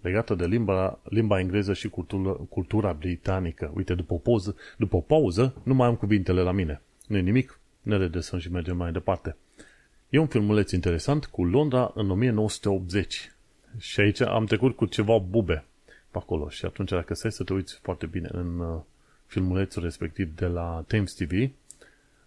legată 0.00 0.34
de 0.34 0.46
limba, 0.46 0.98
limba 1.02 1.40
engleză 1.40 1.72
și 1.72 1.88
cultura, 1.88 2.30
cultura 2.30 2.92
britanică. 2.92 3.72
Uite, 3.74 3.94
după 3.94 4.14
o, 4.14 4.16
pauză, 4.16 4.56
după 4.76 4.96
o 4.96 5.00
pauză, 5.00 5.54
nu 5.62 5.74
mai 5.74 5.86
am 5.86 5.96
cuvintele 5.96 6.40
la 6.40 6.52
mine. 6.52 6.80
nu 7.06 7.16
e 7.16 7.20
nimic, 7.20 7.60
ne 7.82 7.96
redesăm 7.96 8.38
și 8.38 8.50
mergem 8.50 8.76
mai 8.76 8.92
departe. 8.92 9.36
E 10.08 10.18
un 10.18 10.26
filmuleț 10.26 10.70
interesant 10.70 11.26
cu 11.26 11.44
Londra 11.44 11.92
în 11.94 12.10
1980. 12.10 13.32
Și 13.78 14.00
aici 14.00 14.20
am 14.20 14.44
trecut 14.44 14.76
cu 14.76 14.86
ceva 14.86 15.18
bube 15.18 15.64
pe 16.10 16.18
acolo. 16.18 16.48
Și 16.48 16.64
atunci, 16.64 16.90
dacă 16.90 17.14
stai 17.14 17.32
să 17.32 17.44
te 17.44 17.52
uiți 17.52 17.78
foarte 17.82 18.06
bine 18.06 18.28
în 18.32 18.58
uh, 18.58 18.80
filmulețul 19.26 19.82
respectiv 19.82 20.34
de 20.34 20.46
la 20.46 20.84
Thames 20.86 21.14
TV, 21.14 21.50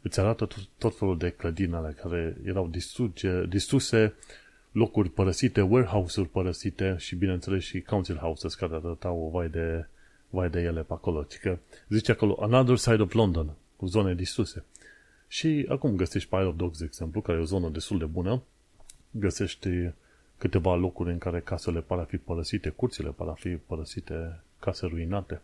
îți 0.01 0.19
arată 0.19 0.45
tot, 0.45 0.67
tot 0.77 0.97
felul 0.97 1.17
de 1.17 1.29
clădini 1.29 1.73
ale 1.73 1.95
care 2.01 2.37
erau 2.45 2.67
distruge, 2.67 3.45
distruse, 3.45 4.13
locuri 4.71 5.09
părăsite, 5.09 5.61
warehouse-uri 5.61 6.29
părăsite 6.29 6.95
și, 6.97 7.15
bineînțeles, 7.15 7.63
și 7.63 7.81
council 7.81 8.15
houses 8.15 8.55
care 8.55 8.75
arătau 8.75 9.19
o 9.25 9.29
vai 9.29 9.49
de, 9.49 9.85
vai 10.29 10.49
de 10.49 10.59
ele 10.59 10.81
pe 10.81 10.93
acolo. 10.93 11.25
Că 11.41 11.57
zice 11.89 12.11
acolo, 12.11 12.37
another 12.41 12.77
side 12.77 13.01
of 13.01 13.13
London, 13.13 13.53
cu 13.75 13.85
zone 13.85 14.13
distruse. 14.13 14.63
Și 15.27 15.65
acum 15.69 15.95
găsești 15.95 16.29
Pile 16.29 16.43
of 16.43 16.55
Dogs, 16.55 16.77
de 16.77 16.85
exemplu, 16.85 17.21
care 17.21 17.37
e 17.37 17.41
o 17.41 17.45
zonă 17.45 17.69
destul 17.69 17.97
de 17.97 18.05
bună. 18.05 18.41
Găsești 19.11 19.69
câteva 20.37 20.75
locuri 20.75 21.11
în 21.11 21.17
care 21.17 21.39
casele 21.39 21.81
par 21.81 21.99
a 21.99 22.03
fi 22.03 22.17
părăsite, 22.17 22.69
curțile 22.69 23.09
par 23.09 23.27
a 23.27 23.33
fi 23.33 23.49
părăsite, 23.49 24.39
case 24.59 24.85
ruinate. 24.85 25.41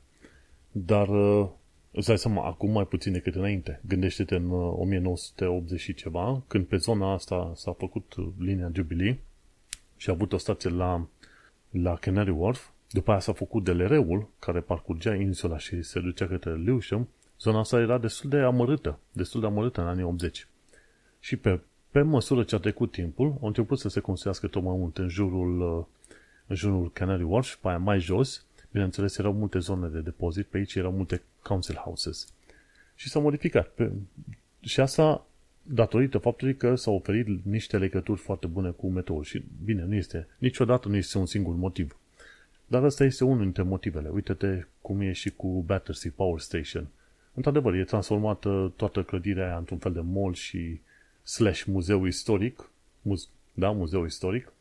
Dar 0.72 1.08
uh, 1.08 1.50
îți 1.98 2.08
dai 2.08 2.18
seama, 2.18 2.46
acum 2.46 2.72
mai 2.72 2.86
puțin 2.86 3.12
decât 3.12 3.36
înainte. 3.36 3.82
Gândește-te 3.88 4.36
în 4.36 4.52
1980 4.52 5.80
uh, 5.80 5.86
și 5.86 5.94
ceva, 5.94 6.44
când 6.48 6.66
pe 6.66 6.78
zona 6.78 7.14
asta 7.14 7.52
s-a 7.56 7.72
făcut 7.72 8.14
uh, 8.14 8.28
linia 8.40 8.72
Jubilee 8.74 9.20
și 9.98 10.10
a 10.10 10.14
avut 10.14 10.34
o 10.34 10.38
stație 10.38 10.70
la, 10.70 11.08
la 11.70 11.96
Canary 11.96 12.30
Wharf, 12.30 12.68
după 12.92 13.12
aia 13.12 13.20
s-a 13.20 13.34
făcut 13.34 13.64
DLR-ul, 13.64 14.30
care 14.40 14.60
parcurgea 14.60 15.16
insula 15.16 15.58
și 15.58 15.82
se 15.82 16.00
ducea 16.00 16.28
către 16.28 16.56
Lewisham, 16.56 17.08
zona 17.40 17.60
asta 17.60 17.80
era 17.80 17.98
destul 17.98 18.30
de 18.30 18.38
amărâtă, 18.38 19.00
destul 19.12 19.42
de 19.42 19.48
amărâtă 19.48 19.82
în 19.82 19.88
anii 19.88 20.04
80. 20.04 20.48
Și 21.20 21.36
pe 21.36 21.60
pe 21.92 22.02
măsură 22.02 22.44
ce 22.44 22.56
a 22.56 22.60
trecut 22.60 22.92
timpul, 22.92 23.38
au 23.42 23.48
început 23.48 23.80
să 23.80 23.90
se 23.90 24.00
construiască 24.00 24.48
tot 24.48 24.64
mai 24.64 24.76
mult 24.78 24.98
în 24.98 25.08
jurul, 25.08 25.78
uh, 25.78 25.86
în 26.48 26.56
jurul 26.56 26.92
Canary 26.92 27.24
Wharf 27.24 27.48
și 27.48 27.60
pe 27.60 27.68
aia 27.68 27.78
mai 27.78 28.00
jos. 28.00 28.46
Bineînțeles, 28.72 29.18
erau 29.18 29.34
multe 29.34 29.60
zone 29.60 29.88
de 29.88 30.00
depozit, 30.00 30.46
pe 30.46 30.58
aici 30.58 30.76
erau 30.76 30.92
multe 30.92 31.22
council 31.42 31.76
houses. 31.76 32.34
Și 32.96 33.10
s-a 33.10 33.20
modificat. 33.20 33.68
Pe, 33.68 33.92
și 34.60 34.80
asta 34.80 35.26
datorită 35.64 36.18
faptului 36.18 36.56
că 36.56 36.76
s-au 36.76 36.96
oferit 36.96 37.46
niște 37.46 37.78
legături 37.78 38.20
foarte 38.20 38.48
bune 38.48 38.70
cu 38.70 38.90
metroul. 38.90 39.24
Și 39.24 39.44
bine, 39.64 39.84
nu 39.84 39.96
este, 39.96 40.28
niciodată 40.38 40.88
nu 40.88 40.96
este 40.96 41.18
un 41.18 41.26
singur 41.26 41.56
motiv. 41.56 41.98
Dar 42.68 42.84
ăsta 42.84 43.04
este 43.04 43.24
unul 43.24 43.44
dintre 43.44 43.64
motivele. 43.64 44.10
Uite-te 44.10 44.66
cum 44.82 45.02
e 45.02 45.12
și 45.12 45.30
cu 45.30 45.62
Battersea 45.62 46.12
Power 46.16 46.40
Station. 46.40 46.88
Într-adevăr, 47.34 47.74
e 47.74 47.84
transformată 47.84 48.74
toată 48.76 49.04
clădirea 49.04 49.46
aia 49.46 49.58
într-un 49.58 49.78
fel 49.78 49.94
de 49.94 50.00
mall 50.00 50.34
și 50.34 50.80
slash 51.24 51.64
muzeu 51.64 52.06
istoric, 52.06 52.70
muz, 53.02 53.30
da, 53.54 53.72
muzeu 53.72 54.06
istoric, 54.06 54.52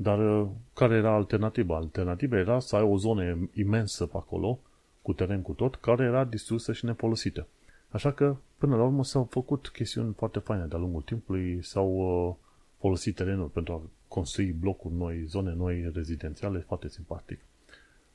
dar 0.00 0.40
uh, 0.40 0.48
care 0.74 0.94
era 0.94 1.14
alternativa? 1.14 1.76
Alternativa 1.76 2.38
era 2.38 2.58
să 2.58 2.76
ai 2.76 2.82
o 2.82 2.96
zonă 2.96 3.48
imensă 3.52 4.06
pe 4.06 4.16
acolo, 4.16 4.58
cu 5.02 5.12
teren 5.12 5.42
cu 5.42 5.52
tot, 5.52 5.74
care 5.74 6.04
era 6.04 6.24
distrusă 6.24 6.72
și 6.72 6.84
nefolosită. 6.84 7.46
Așa 7.88 8.12
că, 8.12 8.36
până 8.56 8.76
la 8.76 8.82
urmă, 8.82 9.04
s-au 9.04 9.26
făcut 9.30 9.68
chestiuni 9.68 10.14
foarte 10.16 10.38
faine 10.38 10.64
de-a 10.64 10.78
lungul 10.78 11.02
timpului, 11.02 11.58
s-au 11.62 11.88
uh, 11.88 12.34
folosit 12.78 13.14
terenul 13.14 13.46
pentru 13.46 13.72
a 13.72 13.80
construi 14.08 14.52
blocuri 14.52 14.94
noi, 14.94 15.24
zone 15.26 15.54
noi 15.56 15.90
rezidențiale, 15.94 16.58
foarte 16.58 16.88
simpatic. 16.88 17.38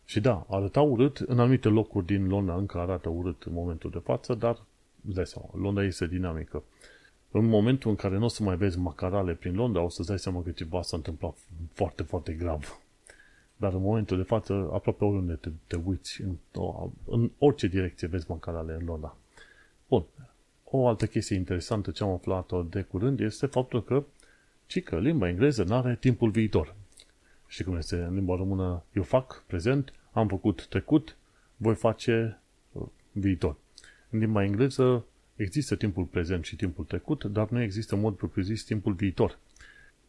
Și 0.06 0.20
da, 0.20 0.46
arăta 0.50 0.82
urât, 0.82 1.18
în 1.18 1.40
anumite 1.40 1.68
locuri 1.68 2.06
din 2.06 2.28
Londra 2.28 2.56
încă 2.56 2.78
arată 2.78 3.10
urât 3.10 3.44
în 3.44 3.54
momentul 3.54 3.90
de 3.90 4.00
față, 4.04 4.34
dar, 4.34 4.58
dai 5.02 5.26
seama, 5.26 5.50
Londra 5.54 5.84
este 5.84 6.08
dinamică 6.08 6.64
în 7.36 7.46
momentul 7.46 7.90
în 7.90 7.96
care 7.96 8.18
nu 8.18 8.26
o 8.26 8.28
să 8.28 8.44
mai 8.44 8.56
vezi 8.56 8.78
macarale 8.78 9.34
prin 9.34 9.56
Londra, 9.56 9.82
o 9.82 9.90
să-ți 9.90 10.08
dai 10.08 10.20
seama 10.20 10.42
că 10.42 10.52
ceva 10.52 10.82
s-a 10.82 10.98
întâmplat 10.98 11.36
foarte, 11.74 12.04
foarte 12.04 12.34
grav. 12.34 12.80
Dar 13.56 13.74
în 13.74 13.82
momentul 13.82 14.18
de 14.18 14.24
față, 14.24 14.70
aproape 14.74 15.04
oriunde 15.04 15.34
te, 15.34 15.50
te 15.68 15.76
uiți, 15.86 16.22
în, 16.22 16.36
în 17.06 17.32
orice 17.38 17.68
direcție 17.68 18.08
vezi 18.08 18.26
macarale 18.28 18.74
în 18.74 18.86
Londra. 18.86 19.18
Bun. 19.88 20.06
O 20.64 20.88
altă 20.88 21.06
chestie 21.06 21.36
interesantă 21.36 21.92
ce 21.92 22.04
am 22.04 22.10
aflat 22.10 22.52
de 22.70 22.82
curând 22.82 23.20
este 23.20 23.46
faptul 23.46 23.84
că 23.84 24.04
ci 24.66 24.84
că 24.84 25.00
limba 25.00 25.28
engleză 25.28 25.64
nu 25.64 25.76
are 25.76 25.98
timpul 26.00 26.30
viitor. 26.30 26.76
Și 27.48 27.64
cum 27.64 27.76
este 27.76 27.96
în 27.96 28.14
limba 28.14 28.36
română, 28.36 28.84
eu 28.94 29.04
fac 29.04 29.44
prezent, 29.48 29.94
am 30.12 30.28
făcut 30.28 30.68
trecut, 30.68 31.18
voi 31.58 31.76
face 31.76 32.40
uh, 32.72 32.84
viitor. 33.12 33.56
În 34.10 34.20
limba 34.20 34.44
engleză 34.44 35.06
Există 35.36 35.76
timpul 35.76 36.04
prezent 36.04 36.46
și 36.46 36.56
timpul 36.56 36.86
trecut, 36.86 37.24
dar 37.24 37.50
nu 37.50 37.62
există 37.62 37.96
în 37.96 38.02
mod 38.02 38.16
propriu-zis 38.16 38.64
timpul 38.64 38.94
viitor. 38.94 39.40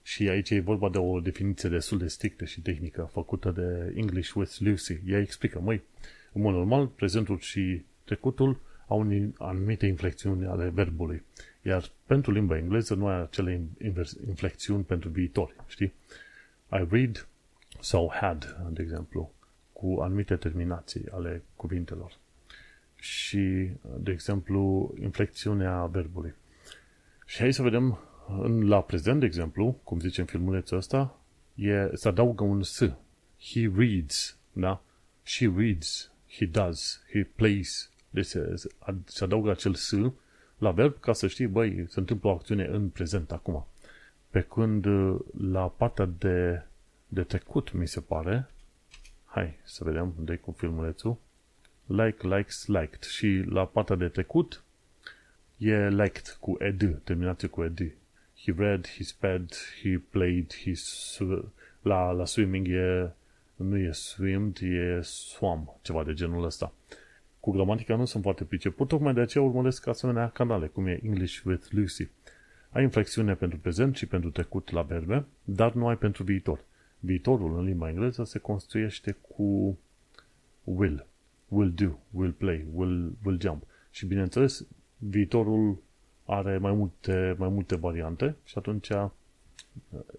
Și 0.02 0.28
aici 0.28 0.50
e 0.50 0.60
vorba 0.60 0.88
de 0.88 0.98
o 0.98 1.20
definiție 1.20 1.68
destul 1.68 1.98
de 1.98 2.08
strictă 2.08 2.44
și 2.44 2.60
tehnică 2.60 3.08
făcută 3.12 3.50
de 3.50 3.92
English 4.00 4.32
with 4.32 4.56
Lucy. 4.58 5.00
Ea 5.06 5.18
explică, 5.18 5.60
măi, 5.60 5.82
în 6.32 6.42
mod 6.42 6.54
normal, 6.54 6.86
prezentul 6.86 7.38
și 7.38 7.84
trecutul 8.04 8.60
au 8.86 9.06
anumite 9.38 9.86
inflexiuni 9.86 10.46
ale 10.46 10.68
verbului. 10.68 11.22
Iar 11.62 11.90
pentru 12.06 12.32
limba 12.32 12.56
engleză 12.56 12.94
nu 12.94 13.06
ai 13.06 13.20
acele 13.20 13.62
inflexiuni 14.26 14.84
pentru 14.84 15.08
viitor, 15.08 15.54
știi? 15.66 15.92
I 16.70 16.86
read 16.90 17.28
sau 17.80 18.12
had, 18.14 18.56
de 18.70 18.82
exemplu, 18.82 19.32
cu 19.72 19.98
anumite 20.00 20.36
terminații 20.36 21.04
ale 21.10 21.42
cuvintelor. 21.56 22.18
Și, 23.04 23.70
de 23.98 24.10
exemplu, 24.10 24.94
inflexiunea 25.00 25.86
verbului. 25.86 26.34
Și 27.26 27.38
hai 27.38 27.52
să 27.52 27.62
vedem 27.62 27.98
în, 28.40 28.68
la 28.68 28.82
prezent, 28.82 29.20
de 29.20 29.26
exemplu, 29.26 29.80
cum 29.82 30.00
zicem 30.00 30.24
filmulețul 30.24 30.76
ăsta, 30.76 31.18
e, 31.54 31.90
se 31.92 32.08
adaugă 32.08 32.44
un 32.44 32.62
S. 32.62 32.78
He 33.40 33.72
reads, 33.76 34.38
da? 34.52 34.82
She 35.22 35.52
reads, 35.56 36.12
he 36.28 36.46
does, 36.46 37.04
he 37.12 37.22
plays. 37.34 37.90
Deci 38.10 38.26
se, 38.26 38.54
se 39.04 39.24
adaugă 39.24 39.50
acel 39.50 39.74
S 39.74 39.94
la 40.58 40.70
verb 40.70 41.00
ca 41.00 41.12
să 41.12 41.26
știi, 41.26 41.46
băi, 41.46 41.84
se 41.88 41.98
întâmplă 41.98 42.28
o 42.28 42.32
acțiune 42.32 42.64
în 42.64 42.88
prezent 42.88 43.32
acum. 43.32 43.66
Pe 44.30 44.40
când 44.40 44.86
la 45.38 45.68
partea 45.68 46.04
de, 46.04 46.62
de 47.08 47.22
trecut, 47.22 47.72
mi 47.72 47.88
se 47.88 48.00
pare, 48.00 48.50
hai 49.24 49.56
să 49.62 49.84
vedem 49.84 50.14
unde 50.18 50.36
cu 50.36 50.54
filmulețul, 50.56 51.16
like, 51.86 52.26
likes, 52.26 52.66
liked. 52.66 53.02
Și 53.02 53.44
la 53.48 53.66
partea 53.66 53.96
de 53.96 54.08
trecut 54.08 54.62
e 55.56 55.88
liked 55.88 56.36
cu 56.40 56.56
ed, 56.58 57.00
terminație 57.04 57.48
cu 57.48 57.62
ed. 57.62 57.78
He 58.44 58.54
read, 58.56 58.86
he 58.86 59.02
sped, 59.02 59.54
he 59.82 60.02
played, 60.10 60.54
he 60.64 60.72
sw- 60.74 61.52
la, 61.82 62.10
la 62.10 62.24
swimming 62.24 62.66
e 62.68 63.12
nu 63.56 63.76
e 63.76 63.92
swimmed, 63.92 64.58
e 64.62 65.00
swam, 65.02 65.78
ceva 65.82 66.04
de 66.04 66.14
genul 66.14 66.44
ăsta. 66.44 66.72
Cu 67.40 67.50
gramatica 67.50 67.96
nu 67.96 68.04
sunt 68.04 68.22
foarte 68.22 68.44
priceput, 68.44 68.88
tocmai 68.88 69.14
de 69.14 69.20
aceea 69.20 69.44
urmăresc 69.44 69.86
asemenea 69.86 70.28
canale, 70.28 70.66
cum 70.66 70.86
e 70.86 71.00
English 71.02 71.42
with 71.44 71.66
Lucy. 71.70 72.08
Ai 72.70 72.82
inflexiune 72.82 73.34
pentru 73.34 73.58
prezent 73.58 73.96
și 73.96 74.06
pentru 74.06 74.30
trecut 74.30 74.70
la 74.70 74.82
verbe, 74.82 75.24
dar 75.44 75.72
nu 75.72 75.88
ai 75.88 75.96
pentru 75.96 76.22
viitor. 76.22 76.64
Viitorul 76.98 77.58
în 77.58 77.64
limba 77.64 77.88
engleză 77.88 78.24
se 78.24 78.38
construiește 78.38 79.16
cu 79.28 79.78
will, 80.64 81.06
will 81.54 81.72
do, 81.74 81.98
will 82.10 82.32
play, 82.32 82.64
will, 82.74 83.12
will 83.24 83.40
jump. 83.40 83.62
Și 83.90 84.06
bineînțeles, 84.06 84.66
viitorul 84.98 85.82
are 86.24 86.58
mai 86.58 86.72
multe, 86.72 87.34
mai 87.38 87.48
multe 87.48 87.76
variante 87.76 88.36
și 88.44 88.58
atunci 88.58 88.90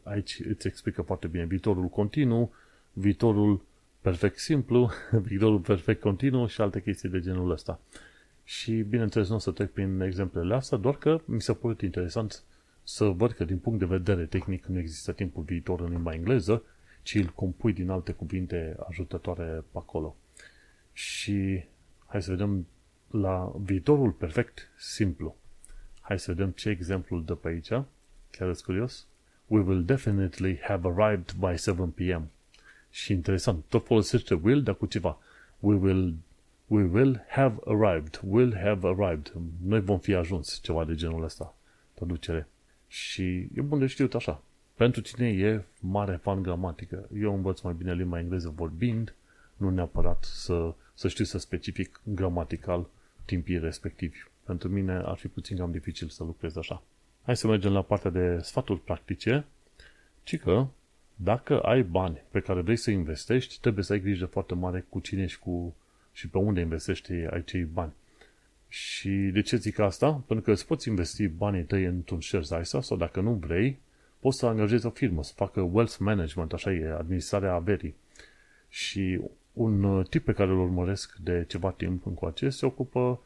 aici 0.04 0.42
îți 0.50 0.68
explică 0.68 1.02
foarte 1.02 1.28
bine 1.28 1.46
viitorul 1.46 1.88
continuu, 1.88 2.52
viitorul 2.94 3.62
perfect 4.02 4.38
simplu, 4.38 4.92
viitorul 5.28 5.60
perfect 5.60 6.02
continuu 6.02 6.48
și 6.48 6.62
alte 6.62 6.82
chestii 6.82 7.10
de 7.10 7.20
genul 7.20 7.52
ăsta. 7.52 7.80
Și 8.44 8.72
bineînțeles 8.72 9.30
nu 9.30 9.36
o 9.36 9.40
să 9.40 9.52
trec 9.52 9.72
prin 9.72 10.02
exemplele 10.02 10.56
astea, 10.56 10.78
doar 10.78 10.96
că 10.96 11.22
mi 11.26 11.42
s-a 11.42 11.54
părut 11.54 11.82
interesant 11.82 12.44
să 12.84 13.06
văd 13.06 13.32
că 13.32 13.44
din 13.44 13.58
punct 13.58 13.80
de 13.80 13.86
vedere 13.86 14.26
tehnic 14.26 14.66
nu 14.66 14.80
există 14.80 15.12
timpul 15.12 15.44
viitor 15.44 15.82
în 15.82 15.90
limba 15.90 16.14
engleză, 16.14 16.64
ci 17.02 17.16
îl 17.16 17.32
compui 17.36 17.74
din 17.74 17.90
alte 17.90 18.12
cuvinte 18.12 18.76
ajutătoare 18.90 19.64
pe 19.72 19.78
acolo. 19.78 20.16
Și 20.98 21.64
hai 22.06 22.22
să 22.22 22.30
vedem 22.30 22.68
la 23.10 23.54
viitorul 23.64 24.12
perfect 24.12 24.70
simplu. 24.78 25.36
Hai 26.00 26.20
să 26.20 26.32
vedem 26.32 26.52
ce 26.52 26.70
exemplu 26.70 27.20
dă 27.20 27.36
pe 27.36 27.48
aici. 27.48 27.68
Chiar 27.68 27.86
sunt 28.32 28.60
curios. 28.60 29.08
We 29.46 29.60
will 29.60 29.84
definitely 29.84 30.60
have 30.62 30.88
arrived 30.88 31.36
by 31.40 31.58
7 31.58 31.94
p.m. 31.96 32.30
Și 32.90 33.12
interesant, 33.12 33.64
tot 33.70 33.86
folosește 33.86 34.34
will, 34.34 34.64
dar 34.64 34.76
cu 34.76 34.86
ceva. 34.86 35.18
We 35.60 35.76
will, 35.76 36.16
we 36.68 36.84
will 36.84 37.26
have 37.28 37.58
arrived. 37.66 38.22
Will 38.24 38.56
have 38.56 38.88
arrived. 38.88 39.34
Noi 39.64 39.82
vom 39.82 40.00
fi 40.00 40.14
ajuns. 40.14 40.60
Ceva 40.62 40.86
de 40.86 40.96
genul 40.96 41.24
ăsta. 41.24 41.56
Traducere. 41.94 42.48
Și 42.88 43.48
e 43.54 43.62
bun 43.62 43.80
de 43.80 43.86
știut 43.86 44.14
așa. 44.14 44.44
Pentru 44.76 45.02
cine 45.02 45.28
e 45.28 45.64
mare 45.80 46.16
fan 46.16 46.42
gramatică, 46.42 47.10
eu 47.20 47.34
învăț 47.34 47.62
mai 47.62 47.74
bine 47.74 47.94
limba 47.94 48.20
engleză 48.20 48.54
vorbind, 48.56 49.16
nu 49.58 49.70
neapărat 49.70 50.24
să, 50.24 50.74
să 50.96 51.08
știu 51.08 51.26
să 51.26 51.38
specific 51.38 52.02
gramatical 52.04 52.88
timpii 53.26 53.60
respectivi. 53.60 54.18
Pentru 54.44 54.70
mine 54.70 54.94
ar 54.94 55.18
fi 55.18 55.28
puțin 55.28 55.58
cam 55.58 55.72
dificil 55.72 56.08
să 56.08 56.24
lucrez 56.24 56.56
așa. 56.56 56.84
Hai 57.24 57.38
să 57.38 57.48
mergem 57.48 57.72
la 57.72 57.82
partea 57.82 58.12
de 58.12 58.40
sfaturi 58.42 58.80
practice, 58.80 59.46
ci 60.24 60.38
că 60.38 60.68
dacă 61.16 61.60
ai 61.62 61.84
bani 61.84 62.22
pe 62.32 62.40
care 62.40 62.62
vrei 62.62 62.76
să 62.76 62.92
investești, 62.92 63.60
trebuie 63.60 63.84
să 63.84 63.94
ai 63.94 64.00
grijă 64.00 64.26
foarte 64.26 64.54
mare 64.54 64.86
cu 64.90 65.00
cine 65.00 65.26
și, 65.26 65.40
cu, 65.40 65.76
și 66.12 66.30
pe 66.30 66.38
unde 66.38 66.60
investești 66.60 67.12
acei 67.12 67.64
bani. 67.64 67.94
Și 68.68 69.10
de 69.10 69.42
ce 69.42 69.56
zic 69.56 69.80
asta? 69.80 70.12
Pentru 70.12 70.46
că 70.46 70.52
îți 70.52 70.66
poți 70.66 70.88
investi 70.88 71.28
banii 71.28 71.64
tăi 71.64 71.84
într-un 71.84 72.22
share 72.22 72.62
ISA 72.62 72.82
sau 72.82 72.98
dacă 72.98 73.22
nu 73.22 73.34
vrei, 73.34 73.80
poți 74.20 74.38
să 74.38 74.46
angajezi 74.46 74.86
o 74.86 74.90
firmă, 74.90 75.24
să 75.24 75.34
facă 75.36 75.62
wealth 75.62 75.96
management, 76.00 76.54
așa 76.54 76.74
e, 76.74 76.96
administrarea 76.98 77.54
averii. 77.54 77.96
Și 78.70 79.20
un 79.56 80.04
tip 80.10 80.26
pe 80.26 80.34
care 80.34 80.50
îl 80.50 80.60
urmăresc 80.60 81.16
de 81.16 81.46
ceva 81.48 81.72
timp 81.72 82.06
încoace 82.06 82.50
se 82.50 82.66
ocupă 82.66 83.20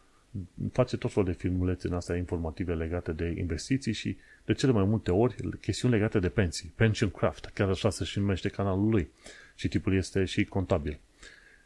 face 0.72 0.98
tot 0.98 1.12
felul 1.12 1.30
de 1.30 1.38
filmulețe 1.38 1.88
în 1.88 1.94
astea 1.94 2.16
informative 2.16 2.74
legate 2.74 3.12
de 3.12 3.34
investiții 3.38 3.94
și 3.94 4.18
de 4.46 4.54
cele 4.54 4.72
mai 4.72 4.84
multe 4.84 5.12
ori 5.12 5.36
chestiuni 5.62 5.94
legate 5.94 6.20
de 6.20 6.30
pensii. 6.30 6.72
Pension 6.76 7.10
Craft, 7.10 7.46
chiar 7.46 7.70
așa 7.70 7.90
se 7.90 8.04
și 8.04 8.20
numește 8.20 8.50
canalul 8.50 8.90
lui. 8.90 9.10
Și 9.56 9.68
tipul 9.68 9.96
este 9.96 10.26
și 10.26 10.46
contabil. 10.46 11.00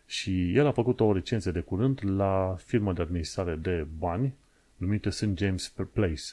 Și 0.06 0.56
el 0.56 0.66
a 0.66 0.72
făcut 0.72 1.00
o 1.00 1.14
recenzie 1.14 1.52
de 1.52 1.60
curând 1.60 2.00
la 2.04 2.56
firma 2.66 2.94
de 2.94 3.02
administrare 3.02 3.56
de 3.56 3.88
bani 3.98 4.34
numită 4.78 5.10
St. 5.10 5.30
James 5.38 5.74
Place. 5.94 6.24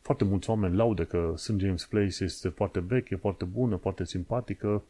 Foarte 0.00 0.24
mulți 0.24 0.50
oameni 0.50 0.76
laudă 0.76 1.04
că 1.04 1.32
St. 1.36 1.58
James 1.58 1.86
Place 1.86 2.24
este 2.24 2.48
foarte 2.48 2.80
veche, 2.80 3.16
foarte 3.16 3.44
bună, 3.44 3.76
foarte 3.76 4.04
simpatică 4.04 4.82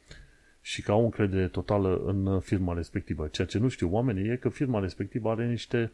și 0.69 0.83
că 0.83 0.91
au 0.91 1.05
încredere 1.05 1.49
totală 1.49 2.03
în 2.07 2.41
firma 2.41 2.75
respectivă. 2.75 3.29
Ceea 3.29 3.47
ce 3.47 3.59
nu 3.59 3.69
știu 3.69 3.89
oamenii 3.93 4.31
e 4.31 4.37
că 4.37 4.49
firma 4.49 4.81
respectivă 4.81 5.31
are 5.31 5.47
niște 5.47 5.93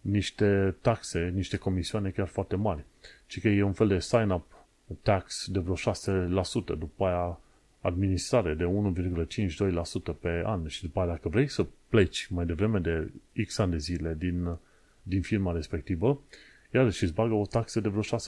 niște 0.00 0.76
taxe, 0.80 1.32
niște 1.34 1.56
comisioane 1.56 2.10
chiar 2.10 2.26
foarte 2.26 2.56
mari. 2.56 2.84
Ci 3.26 3.40
că 3.40 3.48
e 3.48 3.62
un 3.62 3.72
fel 3.72 3.88
de 3.88 3.98
sign-up 3.98 4.66
tax 5.02 5.46
de 5.50 5.58
vreo 5.58 5.74
6%, 5.74 6.78
după 6.78 7.04
aia 7.04 7.40
administrare 7.80 8.54
de 8.54 8.64
1,52% 10.14 10.20
pe 10.20 10.42
an 10.44 10.66
și 10.66 10.82
după 10.82 11.00
aia 11.00 11.08
dacă 11.08 11.28
vrei 11.28 11.48
să 11.48 11.66
pleci 11.88 12.26
mai 12.30 12.46
devreme 12.46 12.78
de 12.78 13.10
X 13.46 13.58
ani 13.58 13.70
de 13.70 13.78
zile 13.78 14.14
din, 14.18 14.56
din 15.02 15.22
firma 15.22 15.52
respectivă, 15.52 16.20
iarăși 16.72 17.02
îți 17.02 17.14
bagă 17.14 17.34
o 17.34 17.46
taxă 17.46 17.80
de 17.80 17.88
vreo 17.88 18.18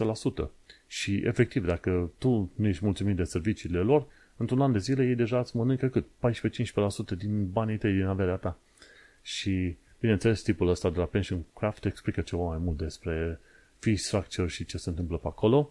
6%. 0.47 0.51
Și 0.87 1.23
efectiv, 1.25 1.67
dacă 1.67 2.11
tu 2.19 2.51
nu 2.55 2.69
ești 2.69 2.85
mulțumit 2.85 3.17
de 3.17 3.25
serviciile 3.25 3.79
lor, 3.79 4.07
într-un 4.37 4.61
an 4.61 4.73
de 4.73 4.79
zile 4.79 5.07
ei 5.07 5.15
deja 5.15 5.39
îți 5.39 5.57
mănâncă 5.57 5.89
cât? 5.89 6.07
14-15% 7.15 7.17
din 7.17 7.51
banii 7.51 7.79
tăi, 7.79 7.93
din 7.93 8.07
averea 8.07 8.37
ta. 8.37 8.59
Și 9.23 9.77
Bineînțeles, 10.03 10.43
tipul 10.43 10.69
ăsta 10.69 10.91
de 10.91 10.99
la 10.99 11.05
Pension 11.05 11.45
Craft 11.55 11.85
explică 11.85 12.21
ceva 12.21 12.43
mai 12.43 12.59
mult 12.59 12.77
despre 12.77 13.41
fee 13.79 13.97
structure 13.97 14.49
și 14.49 14.65
ce 14.65 14.79
se 14.79 14.89
întâmplă 14.89 15.17
pe 15.17 15.27
acolo 15.27 15.71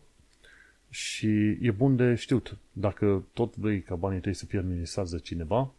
și 0.89 1.57
e 1.61 1.71
bun 1.71 1.95
de 1.95 2.15
știut. 2.15 2.57
Dacă 2.71 3.25
tot 3.33 3.55
vrei 3.55 3.81
ca 3.81 3.95
banii 3.95 4.19
tăi 4.19 4.33
să 4.33 4.45
fie 4.45 4.59
administrați 4.59 5.11
de 5.11 5.19
cineva, 5.19 5.73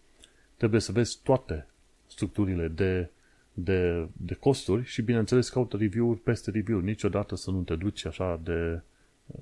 trebuie 0.57 0.81
să 0.81 0.92
vezi 0.92 1.18
toate 1.23 1.66
structurile 2.07 2.68
de, 2.68 3.09
de, 3.53 4.09
de 4.12 4.35
costuri 4.35 4.85
și, 4.85 5.03
bineînțeles, 5.03 5.49
caută 5.49 5.77
review-uri 5.77 6.21
peste 6.21 6.51
review-uri. 6.51 6.87
Niciodată 6.87 7.37
să 7.37 7.51
nu 7.51 7.62
te 7.62 7.77
duci 7.77 8.07
așa 8.07 8.40
de, 8.42 8.81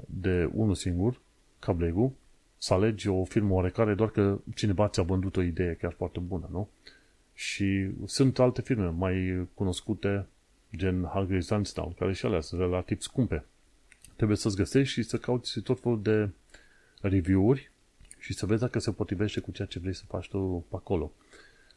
de 0.06 0.50
unul 0.52 0.74
singur, 0.74 1.20
ca 1.58 1.72
Blegu, 1.72 2.16
să 2.62 2.74
alegi 2.74 3.08
o 3.08 3.24
firmă 3.24 3.54
oarecare 3.54 3.94
doar 3.94 4.10
că 4.10 4.38
cineva 4.54 4.88
ți-a 4.88 5.02
vândut 5.02 5.36
o 5.36 5.42
idee 5.42 5.74
chiar 5.74 5.92
foarte 5.92 6.18
bună, 6.18 6.48
nu? 6.50 6.68
Și 7.34 7.90
sunt 8.04 8.38
alte 8.38 8.62
firme 8.62 8.86
mai 8.86 9.46
cunoscute, 9.54 10.26
gen 10.76 11.04
Hargreaves 11.12 11.48
Lansdowne, 11.48 11.94
care 11.98 12.12
și 12.12 12.26
alea 12.26 12.40
sunt 12.40 12.60
relativ 12.60 13.00
scumpe. 13.00 13.44
Trebuie 14.16 14.36
să-ți 14.36 14.56
găsești 14.56 14.92
și 14.92 15.02
să 15.02 15.16
cauți 15.16 15.60
tot 15.60 15.80
felul 15.80 16.02
de 16.02 16.28
review-uri 17.00 17.70
și 18.18 18.32
să 18.32 18.46
vezi 18.46 18.60
dacă 18.60 18.78
se 18.78 18.92
potrivește 18.92 19.40
cu 19.40 19.50
ceea 19.50 19.68
ce 19.68 19.78
vrei 19.78 19.94
să 19.94 20.04
faci 20.08 20.28
tu 20.28 20.64
pe 20.68 20.76
acolo. 20.76 21.12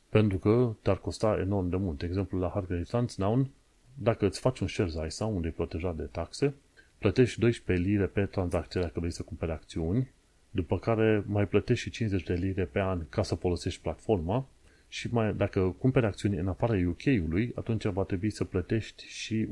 Pentru 0.09 0.38
că 0.38 0.75
te-ar 0.81 0.97
costa 0.97 1.38
enorm 1.39 1.69
de 1.69 1.75
mult. 1.75 1.99
De 1.99 2.05
exemplu, 2.05 2.39
la 2.39 2.49
Hargreaves 2.53 2.89
Lansdowne, 2.89 3.49
dacă 3.93 4.25
îți 4.25 4.39
faci 4.39 4.59
un 4.59 4.67
share 4.67 5.05
ISA 5.05 5.25
unde 5.25 5.47
e 5.47 5.51
protejat 5.51 5.95
de 5.95 6.03
taxe, 6.03 6.53
plătești 6.97 7.39
12 7.39 7.88
lire 7.88 8.05
pe 8.05 8.25
tranzacție 8.25 8.81
dacă 8.81 8.99
vrei 8.99 9.11
să 9.11 9.23
cumperi 9.23 9.51
acțiuni, 9.51 10.11
după 10.56 10.80
care 10.80 11.24
mai 11.28 11.47
plătești 11.47 11.84
și 11.84 11.89
50 11.89 12.24
de 12.24 12.34
lire 12.34 12.66
pe 12.66 12.80
an 12.80 13.06
ca 13.10 13.24
să 13.24 13.36
folosești 13.36 13.82
platforma 13.82 14.47
și 14.88 15.08
mai, 15.12 15.34
dacă 15.34 15.76
cumperi 15.78 16.06
acțiuni 16.06 16.38
în 16.38 16.47
afara 16.47 16.74
UK-ului, 16.88 17.51
atunci 17.56 17.86
va 17.86 18.04
trebui 18.04 18.30
să 18.30 18.43
plătești 18.43 19.06
și 19.08 19.47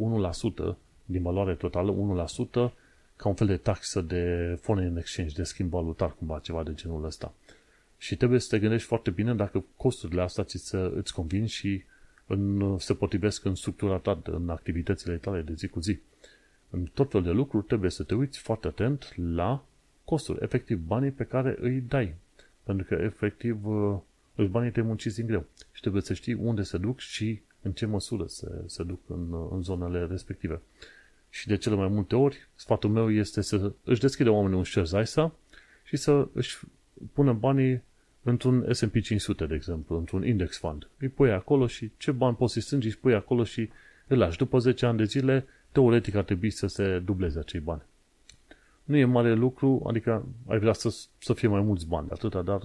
1% 0.74 0.76
din 1.06 1.22
valoare 1.22 1.56
totală, 1.56 2.28
1% 2.30 2.72
ca 3.16 3.30
un 3.30 3.36
fel 3.36 3.48
de 3.48 3.58
taxă 3.58 4.02
de 4.02 4.58
foreign 4.62 4.98
exchange, 4.98 5.36
de 5.36 5.44
schimb 5.44 5.70
valutar, 5.70 6.16
cumva, 6.18 6.40
ceva 6.40 6.64
de 6.64 6.74
genul 6.74 7.06
ăsta. 7.06 7.34
Și 7.98 8.16
trebuie 8.16 8.40
să 8.40 8.48
te 8.50 8.60
gândești 8.60 8.88
foarte 8.88 9.10
bine 9.10 9.36
dacă 9.36 9.66
costurile 9.78 10.22
astea 10.22 10.44
ți 10.44 10.58
să 10.58 10.92
îți 10.96 11.14
convin 11.14 11.46
și 11.46 11.84
în, 12.28 12.76
se 12.80 12.94
potrivesc 12.94 13.46
în 13.46 13.56
structura 13.56 13.98
ta, 13.98 14.22
în 14.24 14.50
activitățile 14.50 15.16
tale 15.16 15.42
de 15.42 15.54
zi 15.54 15.68
cu 15.68 15.80
zi. 15.80 16.00
În 16.70 16.86
tot 16.94 17.12
fel 17.12 17.22
de 17.22 17.30
lucruri 17.32 17.66
trebuie 17.66 17.90
să 17.90 18.04
te 18.04 18.16
uiți 18.16 18.40
foarte 18.40 18.68
atent 18.68 19.14
la 19.16 19.64
costuri, 20.06 20.44
efectiv 20.44 20.78
banii 20.78 21.12
pe 21.12 21.24
care 21.24 21.56
îi 21.60 21.82
dai. 21.82 22.16
Pentru 22.64 22.86
că 22.86 23.02
efectiv 23.04 23.66
îți 24.36 24.50
banii 24.50 24.72
te 24.72 24.82
munciți 24.82 25.16
din 25.16 25.26
greu 25.26 25.46
și 25.72 25.82
trebuie 25.82 26.02
să 26.02 26.14
știi 26.14 26.34
unde 26.34 26.62
se 26.62 26.78
duc 26.78 27.00
și 27.00 27.42
în 27.62 27.72
ce 27.72 27.86
măsură 27.86 28.26
se, 28.26 28.48
se 28.66 28.84
duc 28.84 29.00
în, 29.08 29.48
în 29.52 29.62
zonele 29.62 30.06
respective. 30.06 30.62
Și 31.30 31.48
de 31.48 31.56
cele 31.56 31.76
mai 31.76 31.88
multe 31.88 32.16
ori, 32.16 32.48
sfatul 32.56 32.90
meu 32.90 33.12
este 33.12 33.42
să 33.42 33.74
își 33.84 34.02
deschide 34.02 34.30
oamenii 34.30 34.58
un 34.58 34.64
share 34.64 35.02
ISA 35.02 35.36
și 35.84 35.98
să 35.98 36.28
își 36.34 36.60
pună 37.14 37.34
banii 37.34 37.82
într-un 38.24 38.74
S&P 38.74 39.02
500, 39.02 39.46
de 39.46 39.56
exemplu, 39.56 39.98
într-un 39.98 40.26
index 40.26 40.58
fund. 40.58 40.90
Îi 41.00 41.08
pui 41.08 41.32
acolo 41.32 41.68
și 41.68 41.92
ce 41.98 42.12
bani 42.12 42.36
poți 42.36 42.54
să 42.54 42.60
strângi, 42.60 42.88
îi 42.88 42.94
pui 42.94 43.14
acolo 43.14 43.44
și 43.44 43.70
îl 44.08 44.18
lași. 44.18 44.38
După 44.38 44.58
10 44.58 44.86
ani 44.86 44.98
de 44.98 45.04
zile, 45.04 45.46
teoretic 45.72 46.16
ar 46.16 46.24
trebui 46.24 46.50
să 46.50 46.68
se 46.68 47.00
dubleze 47.00 47.40
acei 47.40 47.60
bani. 47.60 47.82
Nu 48.92 48.98
e 48.98 49.06
mare 49.06 49.34
lucru, 49.34 49.82
adică 49.88 50.26
ai 50.48 50.60
vrea 50.60 50.74
să, 50.74 50.96
să 51.18 51.34
fie 51.34 51.48
mai 51.48 51.62
mulți 51.62 51.88
bani, 51.88 52.08
atâta, 52.10 52.42
dar 52.42 52.62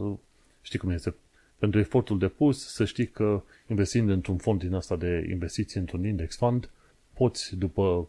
știi 0.62 0.78
cum 0.78 0.90
este. 0.90 1.14
Pentru 1.58 1.80
efortul 1.80 2.18
depus, 2.18 2.66
să 2.66 2.84
știi 2.84 3.06
că 3.06 3.42
investind 3.66 4.08
într-un 4.10 4.36
fond 4.36 4.60
din 4.60 4.74
asta 4.74 4.96
de 4.96 5.26
investiții, 5.30 5.80
într-un 5.80 6.06
index 6.06 6.36
fund, 6.36 6.70
poți 7.12 7.56
după 7.56 8.08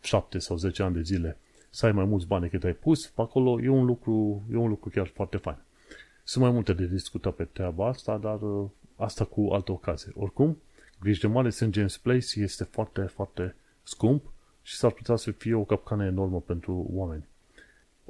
7 0.00 0.38
sau 0.38 0.56
10 0.56 0.82
ani 0.82 0.94
de 0.94 1.02
zile 1.02 1.36
să 1.70 1.86
ai 1.86 1.92
mai 1.92 2.04
mulți 2.04 2.26
bani 2.26 2.42
decât 2.42 2.64
ai 2.64 2.72
pus, 2.72 3.12
acolo 3.14 3.62
e 3.62 3.68
un 3.68 3.84
lucru, 3.84 4.42
e 4.52 4.56
un 4.56 4.68
lucru 4.68 4.88
chiar 4.88 5.06
foarte 5.06 5.36
fain. 5.36 5.56
Sunt 6.24 6.44
mai 6.44 6.52
multe 6.52 6.72
de 6.72 6.86
discutat 6.86 7.34
pe 7.34 7.44
treaba 7.44 7.86
asta, 7.86 8.18
dar 8.18 8.40
uh, 8.40 8.68
asta 8.96 9.24
cu 9.24 9.48
altă 9.52 9.72
ocazie. 9.72 10.12
Oricum, 10.14 10.58
griji 11.00 11.20
de 11.20 11.26
mare 11.26 11.50
St. 11.50 11.72
James 11.72 11.96
Place 11.96 12.40
este 12.40 12.64
foarte, 12.64 13.00
foarte 13.00 13.54
scump 13.82 14.24
și 14.62 14.76
s-ar 14.76 14.90
putea 14.90 15.16
să 15.16 15.30
fie 15.30 15.54
o 15.54 15.64
capcană 15.64 16.04
enormă 16.04 16.40
pentru 16.40 16.86
oameni. 16.92 17.24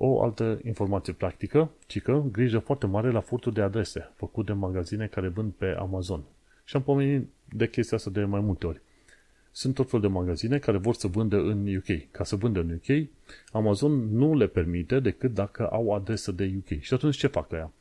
O 0.00 0.22
altă 0.22 0.58
informație 0.64 1.12
practică, 1.12 1.70
ci 1.86 2.02
că 2.02 2.22
grijă 2.32 2.58
foarte 2.58 2.86
mare 2.86 3.10
la 3.10 3.20
furtul 3.20 3.52
de 3.52 3.60
adrese 3.60 4.10
făcut 4.14 4.46
de 4.46 4.52
magazine 4.52 5.06
care 5.06 5.28
vând 5.28 5.52
pe 5.52 5.66
Amazon. 5.78 6.22
Și 6.64 6.76
am 6.76 6.82
pomenit 6.82 7.28
de 7.52 7.68
chestia 7.68 7.96
asta 7.96 8.10
de 8.10 8.24
mai 8.24 8.40
multe 8.40 8.66
ori. 8.66 8.80
Sunt 9.50 9.74
tot 9.74 9.90
fel 9.90 10.00
de 10.00 10.06
magazine 10.06 10.58
care 10.58 10.76
vor 10.76 10.94
să 10.94 11.06
vândă 11.06 11.36
în 11.36 11.76
UK. 11.76 12.10
Ca 12.10 12.24
să 12.24 12.36
vândă 12.36 12.60
în 12.60 12.70
UK, 12.70 13.08
Amazon 13.52 14.16
nu 14.16 14.36
le 14.36 14.46
permite 14.46 15.00
decât 15.00 15.34
dacă 15.34 15.66
au 15.66 15.94
adresă 15.94 16.32
de 16.32 16.54
UK. 16.56 16.80
Și 16.80 16.94
atunci 16.94 17.16
ce 17.16 17.26
fac 17.26 17.52
ea? 17.52 17.72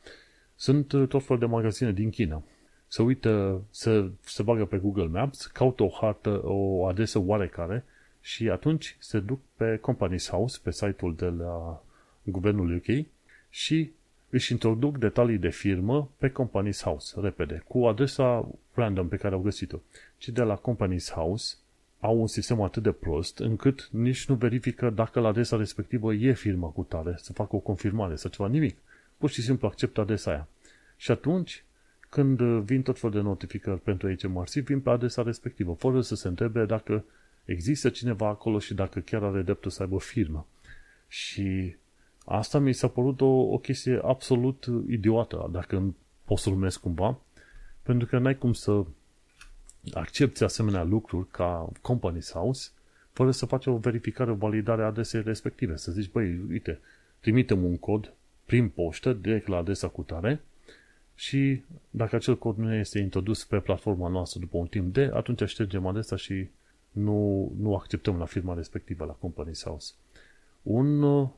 Sunt 0.55 0.91
uh, 0.91 1.07
tot 1.07 1.23
fel 1.23 1.37
de 1.37 1.45
magazine 1.45 1.91
din 1.91 2.09
China. 2.09 2.43
Se 2.87 3.01
uită, 3.01 3.61
se, 3.69 4.09
se 4.19 4.43
bagă 4.43 4.65
pe 4.65 4.77
Google 4.77 5.07
Maps, 5.07 5.45
caută 5.45 5.83
o 5.83 5.89
hartă, 5.89 6.41
o 6.43 6.85
adresă 6.85 7.19
oarecare 7.19 7.85
și 8.21 8.49
atunci 8.49 8.95
se 8.99 9.19
duc 9.19 9.39
pe 9.55 9.77
Companies 9.77 10.29
House, 10.29 10.59
pe 10.63 10.71
site-ul 10.71 11.15
de 11.15 11.25
la 11.25 11.83
guvernul 12.31 12.75
UK 12.75 13.05
și 13.49 13.91
își 14.29 14.51
introduc 14.51 14.97
detalii 14.97 15.37
de 15.37 15.49
firmă 15.49 16.09
pe 16.17 16.29
Companies 16.29 16.81
House, 16.81 17.19
repede, 17.21 17.63
cu 17.67 17.85
adresa 17.85 18.47
random 18.73 19.07
pe 19.07 19.15
care 19.15 19.35
au 19.35 19.41
găsit-o. 19.41 19.77
Și 20.17 20.31
de 20.31 20.41
la 20.41 20.55
Companies 20.55 21.11
House 21.11 21.55
au 21.99 22.19
un 22.19 22.27
sistem 22.27 22.61
atât 22.61 22.83
de 22.83 22.91
prost 22.91 23.39
încât 23.39 23.89
nici 23.91 24.25
nu 24.25 24.35
verifică 24.35 24.89
dacă 24.89 25.19
la 25.19 25.27
adresa 25.27 25.57
respectivă 25.57 26.13
e 26.13 26.33
firma 26.33 26.67
cu 26.67 26.83
tare, 26.83 27.15
să 27.17 27.33
facă 27.33 27.55
o 27.55 27.59
confirmare 27.59 28.15
sau 28.15 28.31
ceva, 28.31 28.49
nimic. 28.49 28.77
Pur 29.17 29.29
și 29.29 29.41
simplu 29.41 29.67
acceptă 29.67 30.01
adresa 30.01 30.31
aia. 30.31 30.47
Și 30.97 31.11
atunci, 31.11 31.63
când 32.09 32.41
vin 32.41 32.81
tot 32.81 32.99
fel 32.99 33.09
de 33.09 33.19
notificări 33.19 33.81
pentru 33.81 34.15
HMRC, 34.15 34.51
vin 34.51 34.79
pe 34.79 34.89
adresa 34.89 35.21
respectivă, 35.21 35.73
fără 35.73 36.01
să 36.01 36.15
se 36.15 36.27
întrebe 36.27 36.65
dacă 36.65 37.03
există 37.45 37.89
cineva 37.89 38.27
acolo 38.27 38.59
și 38.59 38.73
dacă 38.73 38.99
chiar 38.99 39.23
are 39.23 39.41
dreptul 39.41 39.71
să 39.71 39.81
aibă 39.81 39.99
firmă. 39.99 40.47
Și 41.07 41.75
asta 42.29 42.59
mi 42.59 42.73
s-a 42.73 42.87
părut 42.87 43.21
o, 43.21 43.25
o 43.25 43.57
chestie 43.57 43.99
absolut 44.03 44.65
idiotă, 44.87 45.49
dacă 45.51 45.95
pot 46.25 46.37
să 46.37 46.49
numesc 46.49 46.79
cumva, 46.79 47.19
pentru 47.81 48.07
că 48.07 48.17
n-ai 48.17 48.37
cum 48.37 48.53
să 48.53 48.85
accepti 49.93 50.43
asemenea 50.43 50.83
lucruri 50.83 51.27
ca 51.27 51.71
Company's 51.71 52.31
House 52.33 52.69
fără 53.11 53.31
să 53.31 53.45
faci 53.45 53.65
o 53.65 53.77
verificare, 53.77 54.31
o 54.31 54.35
validare 54.35 54.81
a 54.81 54.85
adresei 54.85 55.21
respective. 55.21 55.75
Să 55.75 55.91
zici, 55.91 56.11
băi, 56.11 56.39
uite, 56.49 56.79
trimitem 57.19 57.63
un 57.63 57.77
cod 57.77 58.13
prin 58.45 58.69
poștă, 58.69 59.13
direct 59.13 59.47
la 59.47 59.57
adresa 59.57 59.87
cu 59.87 60.01
tare 60.01 60.41
și 61.15 61.63
dacă 61.89 62.15
acel 62.15 62.37
cod 62.37 62.57
nu 62.57 62.73
este 62.73 62.99
introdus 62.99 63.45
pe 63.45 63.59
platforma 63.59 64.07
noastră 64.07 64.39
după 64.39 64.57
un 64.57 64.67
timp 64.67 64.93
de, 64.93 65.09
atunci 65.13 65.43
ștergem 65.45 65.85
adresa 65.85 66.15
și 66.15 66.47
nu, 66.91 67.51
nu 67.59 67.75
acceptăm 67.75 68.17
la 68.17 68.25
firma 68.25 68.53
respectivă, 68.53 69.05
la 69.05 69.29
Company's 69.29 69.63
House. 69.63 69.93
Un 70.61 71.01
uh, 71.01 71.29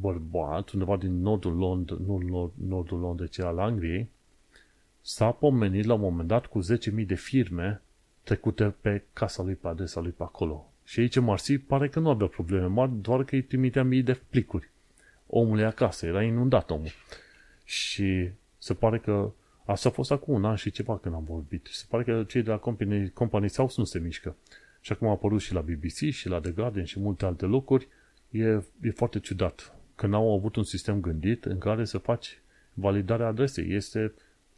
bărbat, 0.00 0.70
undeva 0.70 0.96
din 0.96 1.20
nordul 1.20 1.56
Londrei, 1.56 1.98
nu 2.06 2.18
nord, 2.18 2.52
nordul 2.68 2.98
Londrei, 2.98 3.28
ci 3.28 3.38
al 3.38 3.58
Angliei, 3.58 4.08
s-a 5.00 5.30
pomenit 5.30 5.84
la 5.84 5.94
un 5.94 6.00
moment 6.00 6.28
dat 6.28 6.46
cu 6.46 6.60
10.000 6.62 7.06
de 7.06 7.14
firme 7.14 7.82
trecute 8.22 8.74
pe 8.80 9.02
casa 9.12 9.42
lui, 9.42 9.54
pe 9.54 9.68
adresa 9.68 10.00
lui 10.00 10.10
pe 10.10 10.22
acolo. 10.22 10.72
Și 10.84 11.00
aici 11.00 11.18
Marsi 11.18 11.58
pare 11.58 11.88
că 11.88 11.98
nu 12.00 12.08
avea 12.08 12.26
probleme 12.26 12.66
mari, 12.66 12.92
doar 13.00 13.24
că 13.24 13.34
îi 13.34 13.42
trimitea 13.42 13.84
mii 13.84 14.02
de 14.02 14.20
plicuri. 14.28 14.70
Omul 15.26 15.58
e 15.58 15.64
acasă, 15.64 16.06
era 16.06 16.22
inundat 16.22 16.70
omul. 16.70 16.92
Și 17.64 18.28
se 18.58 18.74
pare 18.74 18.98
că 18.98 19.32
asta 19.64 19.88
a 19.88 19.92
fost 19.92 20.10
acum 20.10 20.34
un 20.34 20.44
an 20.44 20.56
și 20.56 20.70
ceva 20.70 20.98
când 20.98 21.14
am 21.14 21.24
vorbit. 21.24 21.68
Se 21.70 21.84
pare 21.88 22.04
că 22.04 22.24
cei 22.28 22.42
de 22.42 22.50
la 22.50 22.56
Company, 22.56 23.10
Company 23.10 23.52
House 23.56 23.74
nu 23.78 23.84
se 23.84 23.98
mișcă. 23.98 24.36
Și 24.80 24.92
acum 24.92 25.08
a 25.08 25.10
apărut 25.10 25.40
și 25.40 25.54
la 25.54 25.60
BBC 25.60 26.10
și 26.10 26.28
la 26.28 26.40
The 26.40 26.50
Guardian 26.50 26.84
și 26.84 27.00
multe 27.00 27.24
alte 27.24 27.44
locuri. 27.44 27.88
E, 28.30 28.44
e 28.82 28.90
foarte 28.94 29.18
ciudat 29.18 29.74
că 29.94 30.06
n-au 30.06 30.34
avut 30.34 30.56
un 30.56 30.64
sistem 30.64 31.00
gândit 31.00 31.44
în 31.44 31.58
care 31.58 31.84
să 31.84 31.98
faci 31.98 32.38
validarea 32.72 33.26
adresei. 33.26 33.74
Este, 33.74 34.12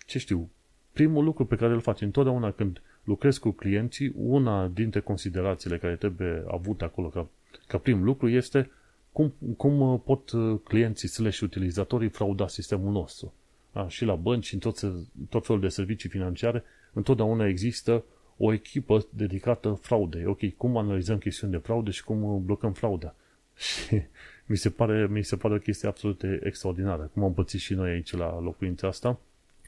ce 0.07 0.19
știu, 0.19 0.51
primul 0.93 1.25
lucru 1.25 1.47
pe 1.47 1.57
care 1.57 1.73
îl 1.73 1.81
faci 1.81 2.01
întotdeauna 2.01 2.51
când 2.51 2.81
lucrezi 3.05 3.41
cu 3.41 3.51
clienții, 3.51 4.13
una 4.17 4.69
dintre 4.69 5.01
considerațiile 5.01 5.79
care 5.79 5.97
trebuie 5.97 6.45
avute 6.49 6.85
acolo 6.85 7.09
ca, 7.09 7.29
ca 7.67 7.79
prim 7.79 8.03
lucru 8.03 8.29
este 8.29 8.71
cum, 9.13 9.33
cum 9.57 10.03
pot 10.05 10.31
clienții 10.65 11.09
slash 11.09 11.41
utilizatorii 11.41 12.09
frauda 12.09 12.49
sistemul 12.49 12.93
nostru. 12.93 13.33
A, 13.73 13.89
și 13.89 14.05
la 14.05 14.15
bănci 14.15 14.47
și 14.47 14.55
în 14.55 14.61
tot, 14.61 14.81
tot 15.29 15.47
felul 15.47 15.61
de 15.61 15.69
servicii 15.69 16.09
financiare, 16.09 16.65
întotdeauna 16.93 17.47
există 17.47 18.05
o 18.37 18.53
echipă 18.53 19.07
dedicată 19.11 19.79
fraudei. 19.81 20.27
Ok, 20.27 20.57
cum 20.57 20.77
analizăm 20.77 21.19
chestiuni 21.19 21.53
de 21.53 21.59
fraude 21.59 21.91
și 21.91 22.05
cum 22.05 22.45
blocăm 22.45 22.73
frauda. 22.73 23.15
Și 23.57 24.03
mi 24.47 24.57
se 24.57 24.71
pare, 24.71 25.07
mi 25.07 25.23
se 25.23 25.37
pare 25.37 25.55
o 25.55 25.59
chestie 25.59 25.89
absolut 25.89 26.23
extraordinară. 26.43 27.11
Cum 27.13 27.23
am 27.23 27.35
pățit 27.35 27.61
și 27.61 27.75
noi 27.75 27.91
aici 27.91 28.13
la 28.13 28.41
locuința 28.41 28.87
asta, 28.89 29.19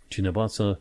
cineva 0.08 0.46
să, 0.46 0.78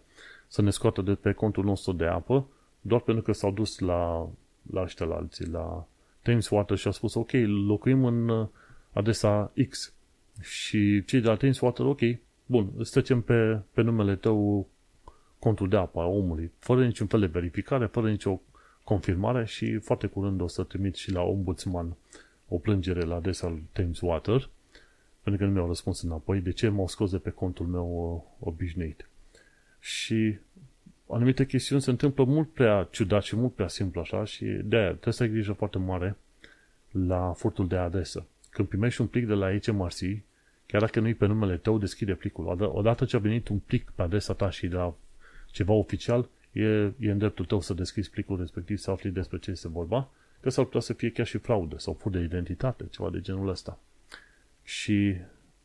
să 0.48 0.62
ne 0.62 0.70
scoată 0.70 1.02
de 1.02 1.14
pe 1.14 1.32
contul 1.32 1.64
nostru 1.64 1.92
de 1.92 2.06
apă, 2.06 2.48
doar 2.82 3.02
pentru 3.02 3.24
că 3.24 3.32
s-au 3.32 3.52
dus 3.52 3.80
la, 3.80 4.30
la 4.72 4.82
ăștia 4.82 5.06
la 5.06 5.16
alții, 5.16 5.48
la 5.48 5.88
Thames 6.22 6.50
Water 6.50 6.78
și 6.78 6.86
au 6.86 6.92
spus, 6.94 7.14
ok, 7.14 7.32
locuim 7.68 8.06
în 8.06 8.30
uh, 8.30 8.48
adresa 8.92 9.52
X. 9.70 9.94
Și 10.42 11.04
cei 11.06 11.22
de 11.22 11.28
la 11.28 11.36
Thames 11.36 11.60
Water, 11.60 11.86
ok, 11.86 12.00
bun, 12.46 12.72
îți 12.78 12.92
trecem 12.92 13.22
pe, 13.22 13.60
pe 13.74 13.82
numele 13.82 14.16
tău 14.16 14.68
contul 15.40 15.70
de 15.70 15.78
apă 15.78 16.00
a 16.00 16.06
omului, 16.06 16.52
fără 16.60 16.86
niciun 16.86 17.08
fel 17.08 17.20
de 17.20 17.26
verificare, 17.26 17.86
fără 17.86 18.10
nicio 18.10 18.42
confirmare 18.84 19.46
și 19.46 19.78
foarte 19.78 20.08
curând 20.08 20.42
o 20.42 20.48
să 20.48 20.64
trimit 20.64 20.96
și 20.96 21.12
la 21.12 21.22
ombudsman 21.22 21.96
o 22.48 22.58
plângere 22.58 23.02
la 23.02 23.16
adresa 23.16 23.60
Thames 23.72 24.00
Water, 24.02 24.50
pentru 25.22 25.42
că 25.42 25.48
nu 25.48 25.56
mi-au 25.56 25.68
răspuns 25.68 26.02
înapoi 26.02 26.40
de 26.40 26.52
ce 26.52 26.70
m-au 26.70 26.88
scos 26.88 27.12
de 27.12 27.18
pe 27.18 27.30
contul 27.30 27.66
meu 27.66 28.14
uh, 28.14 28.48
obișnuit. 28.48 29.10
Și 29.80 30.38
anumite 31.10 31.46
chestiuni 31.46 31.82
se 31.82 31.90
întâmplă 31.90 32.24
mult 32.24 32.54
prea 32.54 32.88
ciudat 32.92 33.24
și 33.24 33.36
mult 33.36 33.54
prea 33.54 33.68
simplu 33.68 34.02
așa 34.02 34.24
și 34.24 34.46
de 34.46 34.76
aia 34.76 34.90
trebuie 34.90 35.14
să 35.14 35.24
ai 35.24 35.30
grijă 35.30 35.54
foarte 35.54 35.78
mare 35.78 36.18
la 36.92 37.34
furtul 37.38 37.68
de 37.68 37.76
adresă. 37.76 38.26
Când 38.50 38.68
primești 38.68 39.02
un 39.02 39.08
plic 39.08 39.28
de 39.28 39.34
la 39.34 39.58
HMRC, 39.58 40.00
chiar 40.66 40.82
dacă 40.82 41.00
nu-i 41.00 41.14
pe 41.14 41.26
numele 41.26 41.58
tău, 41.58 41.78
deschide 41.78 42.14
plicul. 42.14 42.72
Odată 42.74 43.06
ce 43.06 43.16
a 43.16 43.20
venit 43.20 43.48
un 43.48 43.58
plic 43.58 43.92
pe 43.96 44.02
adresa 44.02 44.34
ta 44.34 44.50
și 44.50 44.68
de 44.68 44.76
la 44.76 44.96
ceva 45.52 45.74
oficial, 45.74 46.30
e, 46.52 46.64
e 47.00 47.12
în 47.12 47.18
dreptul 47.18 47.46
tău 47.46 47.62
să 47.62 47.74
deschizi 47.74 48.10
plicul 48.10 48.38
respectiv, 48.38 48.78
să 48.78 48.92
afli 48.92 49.10
despre 49.10 49.38
ce 49.38 49.52
este 49.52 49.68
vorba, 49.68 50.10
că 50.40 50.50
s-ar 50.50 50.66
putea 50.66 50.80
să 50.80 50.94
fie 50.94 51.12
chiar 51.12 51.26
și 51.26 51.38
fraudă 51.38 51.78
sau 51.78 51.94
fur 51.94 52.12
de 52.12 52.20
identitate, 52.20 52.86
ceva 52.90 53.10
de 53.10 53.22
genul 53.22 53.50
ăsta. 53.50 53.80
Și 54.64 55.16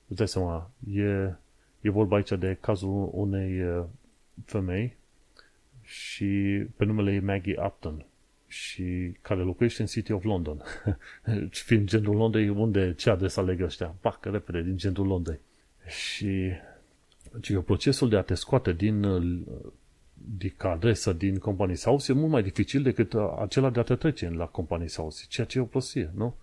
îți 0.08 0.16
dai 0.16 0.28
seama, 0.28 0.70
e, 0.92 1.34
e 1.80 1.90
vorba 1.90 2.16
aici 2.16 2.32
de 2.38 2.56
cazul 2.60 3.10
unei 3.12 3.62
uh, 3.62 3.84
femei 4.44 4.96
și 5.82 6.64
pe 6.76 6.84
numele 6.84 7.12
ei 7.12 7.20
Maggie 7.20 7.60
Upton 7.64 8.04
și 8.46 9.16
care 9.22 9.40
locuiește 9.40 9.82
în 9.82 9.88
City 9.88 10.12
of 10.12 10.24
London. 10.24 10.62
Fiind 11.50 11.88
centrul 11.88 12.16
Londrei, 12.16 12.48
unde 12.48 12.94
ce 12.94 13.10
adres 13.10 13.36
aleg 13.36 13.60
ăștia? 13.60 13.94
Pac, 14.00 14.24
repede, 14.24 14.62
din 14.62 14.76
centrul 14.76 15.06
Londrei. 15.06 15.40
Și 15.86 16.52
ci 17.40 17.52
că 17.52 17.60
procesul 17.60 18.08
de 18.08 18.16
a 18.16 18.22
te 18.22 18.34
scoate 18.34 18.72
din, 18.72 19.04
ca 20.56 20.70
adresă 20.70 21.12
din 21.12 21.38
Companies 21.38 21.84
House 21.84 22.12
e 22.12 22.14
mult 22.14 22.30
mai 22.30 22.42
dificil 22.42 22.82
decât 22.82 23.12
uh, 23.12 23.34
acela 23.38 23.70
de 23.70 23.80
a 23.80 23.82
te 23.82 23.96
trece 23.96 24.30
la 24.30 24.46
Companies 24.46 24.96
House, 24.96 25.24
ceea 25.28 25.46
ce 25.46 25.58
e 25.58 25.60
o 25.60 25.64
prostie, 25.64 26.10
nu? 26.14 26.34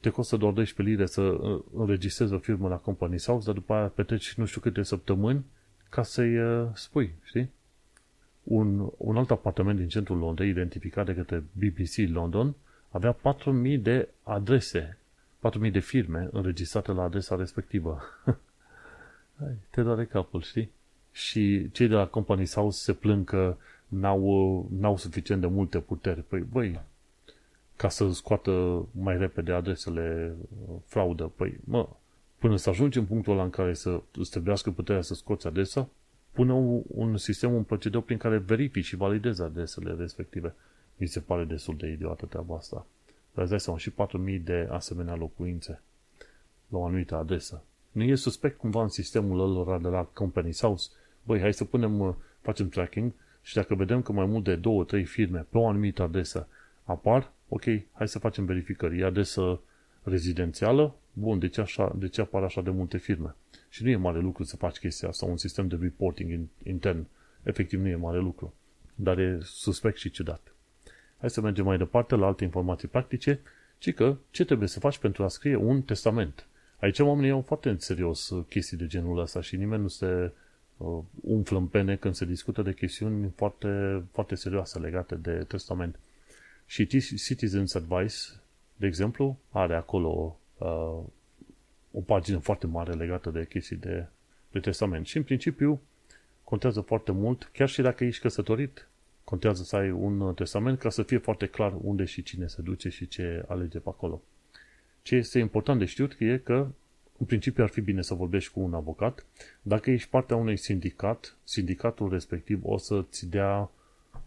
Te 0.00 0.10
costă 0.10 0.36
doar 0.36 0.52
12 0.52 0.94
lire 0.94 1.06
să 1.06 1.20
uh, 1.20 1.62
înregistrezi 1.74 2.32
o 2.32 2.38
firmă 2.38 2.68
la 2.68 2.76
Companies 2.76 3.26
House, 3.26 3.44
dar 3.44 3.54
după 3.54 3.74
aia 3.74 3.86
petreci 3.86 4.34
nu 4.34 4.44
știu 4.44 4.60
câte 4.60 4.82
săptămâni 4.82 5.44
ca 5.88 6.02
să-i 6.02 6.38
uh, 6.38 6.68
spui, 6.74 7.14
știi? 7.22 7.50
Un, 8.42 8.90
un 8.96 9.16
alt 9.16 9.30
apartament 9.30 9.78
din 9.78 9.88
centrul 9.88 10.18
Londrei, 10.18 10.48
identificat 10.48 11.06
de 11.06 11.14
către 11.14 11.44
BBC 11.52 12.12
London, 12.12 12.54
avea 12.90 13.16
4.000 13.16 13.80
de 13.80 14.08
adrese, 14.22 14.98
4.000 15.64 15.72
de 15.72 15.78
firme 15.78 16.28
înregistrate 16.32 16.92
la 16.92 17.02
adresa 17.02 17.36
respectivă. 17.36 18.02
Te 19.70 19.82
doare 19.82 20.04
capul, 20.04 20.42
știi? 20.42 20.70
Și 21.12 21.70
cei 21.72 21.88
de 21.88 21.94
la 21.94 22.06
Companies 22.06 22.54
House 22.54 22.82
se 22.82 22.92
plâng 22.92 23.24
că 23.24 23.56
n-au, 23.88 24.66
n-au 24.78 24.96
suficient 24.96 25.40
de 25.40 25.46
multe 25.46 25.78
puteri. 25.78 26.22
Păi, 26.22 26.40
băi, 26.40 26.80
ca 27.76 27.88
să 27.88 28.12
scoată 28.12 28.84
mai 28.90 29.18
repede 29.18 29.52
adresele 29.52 30.36
uh, 30.68 30.74
fraudă, 30.86 31.32
păi, 31.36 31.60
mă, 31.64 31.88
până 32.38 32.56
să 32.56 32.70
ajungi 32.70 32.98
în 32.98 33.04
punctul 33.04 33.32
ăla 33.32 33.42
în 33.42 33.50
care 33.50 33.74
să 33.74 34.00
îți 34.16 34.30
trebuiască 34.30 34.70
puterea 34.70 35.02
să 35.02 35.14
scoți 35.14 35.46
adresa, 35.46 35.88
pune 36.32 36.52
un, 36.52 36.82
un 36.86 37.16
sistem, 37.16 37.54
un 37.54 37.62
procedeu 37.62 38.00
prin 38.00 38.18
care 38.18 38.38
verifici 38.38 38.84
și 38.84 38.96
validezi 38.96 39.42
adresele 39.42 39.94
respective. 39.98 40.54
Mi 40.96 41.06
se 41.06 41.20
pare 41.20 41.44
destul 41.44 41.76
de 41.76 41.86
idiotă 41.86 42.26
treaba 42.26 42.56
asta. 42.56 42.86
Dar 43.32 43.42
îți 43.42 43.50
dai 43.50 43.60
seama, 43.60 43.78
și 43.78 43.92
4.000 44.36 44.42
de 44.44 44.68
asemenea 44.70 45.14
locuințe 45.14 45.80
la 46.68 46.78
o 46.78 46.84
anumită 46.84 47.14
adresă. 47.14 47.62
Nu 47.92 48.02
e 48.02 48.14
suspect 48.14 48.58
cumva 48.58 48.82
în 48.82 48.88
sistemul 48.88 49.36
lor 49.36 49.80
de 49.80 49.88
la 49.88 50.02
Company 50.02 50.54
House? 50.60 50.90
Băi, 51.28 51.40
hai 51.40 51.54
să 51.54 51.64
punem, 51.64 52.00
uh, 52.00 52.14
facem 52.40 52.68
tracking 52.68 53.12
și 53.42 53.54
dacă 53.54 53.74
vedem 53.74 54.02
că 54.02 54.12
mai 54.12 54.26
mult 54.26 54.44
de 54.44 54.60
2-3 55.00 55.04
firme 55.04 55.46
pe 55.50 55.58
o 55.58 55.68
anumită 55.68 56.02
adresă 56.02 56.48
apar, 56.84 57.32
ok, 57.48 57.62
hai 57.92 58.08
să 58.08 58.18
facem 58.18 58.44
verificări. 58.44 58.98
E 58.98 59.04
adresă 59.04 59.60
rezidențială? 60.02 60.94
Bun, 61.12 61.38
de 61.38 61.48
ce, 61.48 61.60
așa, 61.60 61.94
de 61.98 62.08
ce 62.08 62.20
apar 62.20 62.42
așa 62.42 62.60
de 62.60 62.70
multe 62.70 62.98
firme? 62.98 63.34
Și 63.68 63.82
nu 63.82 63.88
e 63.88 63.96
mare 63.96 64.18
lucru 64.18 64.44
să 64.44 64.56
faci 64.56 64.78
chestia 64.78 65.08
asta, 65.08 65.26
un 65.26 65.36
sistem 65.36 65.68
de 65.68 65.78
reporting 65.80 66.40
intern. 66.62 67.06
Efectiv 67.42 67.80
nu 67.80 67.88
e 67.88 67.96
mare 67.96 68.18
lucru, 68.18 68.54
dar 68.94 69.18
e 69.18 69.38
suspect 69.42 69.96
și 69.96 70.10
ciudat. 70.10 70.54
Hai 71.18 71.30
să 71.30 71.40
mergem 71.40 71.64
mai 71.64 71.78
departe 71.78 72.14
la 72.14 72.26
alte 72.26 72.44
informații 72.44 72.88
practice, 72.88 73.40
ci 73.78 73.94
că 73.94 74.16
ce 74.30 74.44
trebuie 74.44 74.68
să 74.68 74.80
faci 74.80 74.98
pentru 74.98 75.24
a 75.24 75.28
scrie 75.28 75.56
un 75.56 75.82
testament. 75.82 76.46
Aici 76.80 76.98
oamenii 76.98 77.28
iau 77.28 77.40
foarte 77.40 77.68
în 77.68 77.78
serios 77.78 78.32
chestii 78.48 78.76
de 78.76 78.86
genul 78.86 79.18
ăsta 79.18 79.40
și 79.40 79.56
nimeni 79.56 79.82
nu 79.82 79.88
se 79.88 80.06
uh, 80.06 80.30
umflă 81.20 81.58
în 81.58 81.66
pene 81.66 81.96
când 81.96 82.14
se 82.14 82.24
discută 82.24 82.62
de 82.62 82.74
chestiuni 82.74 83.32
foarte, 83.36 84.02
foarte 84.12 84.34
serioase 84.34 84.78
legate 84.78 85.14
de 85.14 85.44
testament. 85.48 85.98
Și 86.66 86.86
Citizens 87.16 87.74
Advice, 87.74 88.16
de 88.76 88.86
exemplu, 88.86 89.38
are 89.50 89.74
acolo 89.74 90.38
uh, 90.58 90.98
o 91.92 92.00
pagină 92.00 92.38
foarte 92.38 92.66
mare 92.66 92.92
legată 92.92 93.30
de 93.30 93.46
chestii 93.46 93.76
de, 93.76 94.06
de 94.50 94.60
testament. 94.60 95.06
Și 95.06 95.16
în 95.16 95.22
principiu 95.22 95.80
contează 96.44 96.80
foarte 96.80 97.12
mult, 97.12 97.50
chiar 97.52 97.68
și 97.68 97.82
dacă 97.82 98.04
ești 98.04 98.22
căsătorit, 98.22 98.88
contează 99.24 99.62
să 99.62 99.76
ai 99.76 99.90
un 99.90 100.34
testament 100.34 100.78
ca 100.78 100.90
să 100.90 101.02
fie 101.02 101.18
foarte 101.18 101.46
clar 101.46 101.74
unde 101.82 102.04
și 102.04 102.22
cine 102.22 102.46
se 102.46 102.62
duce 102.62 102.88
și 102.88 103.08
ce 103.08 103.44
alege 103.48 103.78
pe 103.78 103.88
acolo. 103.88 104.22
Ce 105.02 105.14
este 105.16 105.38
important 105.38 105.78
de 105.78 105.84
știut 105.84 106.16
e 106.18 106.38
că 106.38 106.68
în 107.18 107.26
principiu 107.26 107.62
ar 107.62 107.68
fi 107.68 107.80
bine 107.80 108.02
să 108.02 108.14
vorbești 108.14 108.52
cu 108.52 108.60
un 108.60 108.74
avocat. 108.74 109.26
Dacă 109.62 109.90
ești 109.90 110.08
partea 110.08 110.36
unui 110.36 110.56
sindicat, 110.56 111.36
sindicatul 111.44 112.10
respectiv 112.10 112.60
o 112.62 112.76
să-ți 112.76 113.28
dea, 113.28 113.70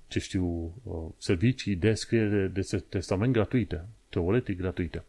ce 0.08 0.20
știu, 0.20 0.74
uh, 0.84 1.04
servicii 1.18 1.76
de 1.76 1.94
scriere 1.94 2.48
de 2.48 2.84
testament 2.90 3.34
gratuite, 3.34 3.86
teoretic 4.10 4.58
gratuite. 4.58 5.04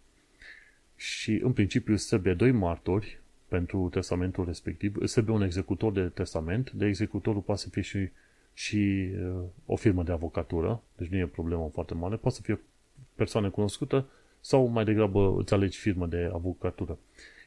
Și 0.97 1.41
în 1.43 1.53
principiu 1.53 1.93
îți 1.93 2.07
trebuie 2.07 2.35
doi 2.35 2.51
martori 2.51 3.21
pentru 3.49 3.89
testamentul 3.89 4.45
respectiv, 4.45 4.97
îți 4.99 5.13
trebuie 5.13 5.37
un 5.37 5.43
executor 5.43 5.93
de 5.93 6.09
testament, 6.09 6.71
de 6.71 6.87
executorul 6.87 7.41
poate 7.41 7.61
să 7.61 7.69
fie 7.69 7.83
și, 7.83 8.09
și 8.55 9.11
uh, 9.25 9.43
o 9.67 9.77
firmă 9.77 10.03
de 10.03 10.13
avocatură, 10.13 10.83
deci 10.97 11.09
nu 11.09 11.19
e 11.19 11.27
problemă 11.27 11.71
foarte 11.73 11.95
mare, 11.95 12.17
poate 12.17 12.37
să 12.37 12.43
fie 12.43 12.55
o 12.55 12.59
persoană 13.15 13.51
cunoscută 13.51 14.07
sau 14.41 14.67
mai 14.67 14.85
degrabă 14.85 15.35
îți 15.39 15.55
alegi 15.55 15.79
firmă 15.79 16.07
de 16.07 16.31
avocatură. 16.33 16.99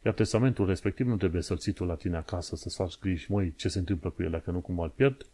Iar 0.05 0.13
testamentul 0.13 0.65
respectiv 0.65 1.07
nu 1.07 1.17
trebuie 1.17 1.41
să-l 1.41 1.57
ții 1.57 1.71
tu 1.71 1.83
la 1.83 1.95
tine 1.95 2.17
acasă, 2.17 2.55
să-ți 2.55 2.75
faci 2.75 2.99
griji, 2.99 3.31
măi, 3.31 3.53
ce 3.55 3.67
se 3.67 3.79
întâmplă 3.79 4.09
cu 4.09 4.23
el 4.23 4.29
dacă 4.29 4.51
nu 4.51 4.59
cumva 4.59 4.83
îl 4.83 4.89
pierd. 4.89 5.25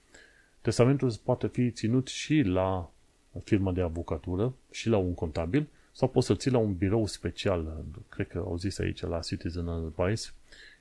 Testamentul 0.62 1.14
poate 1.24 1.48
fi 1.48 1.72
ținut 1.72 2.08
și 2.08 2.42
la 2.42 2.92
firma 3.44 3.72
de 3.72 3.82
avocatură 3.82 4.54
și 4.72 4.90
la 4.90 4.98
un 4.98 5.14
contabil 5.14 5.68
sau 5.92 6.08
poți 6.08 6.26
să-l 6.26 6.38
ții 6.38 6.52
la 6.52 6.58
un 6.58 6.74
birou 6.74 7.06
special. 7.06 7.86
Cred 8.10 8.28
că 8.28 8.38
au 8.38 8.58
zis 8.58 8.80
aici 8.80 9.02
la 9.02 9.20
Citizen 9.20 9.68
Advice. 9.68 10.30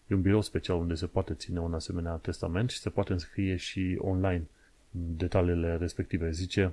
E 0.07 0.15
un 0.15 0.21
birou 0.21 0.41
special 0.41 0.77
unde 0.77 0.95
se 0.95 1.07
poate 1.07 1.35
ține 1.35 1.61
un 1.61 1.75
asemenea 1.75 2.13
testament 2.13 2.71
și 2.71 2.79
se 2.79 2.89
poate 2.89 3.13
înscrie 3.13 3.57
și 3.57 3.97
online 3.99 4.47
detaliile 4.91 5.77
respective. 5.77 6.31
Zice 6.31 6.73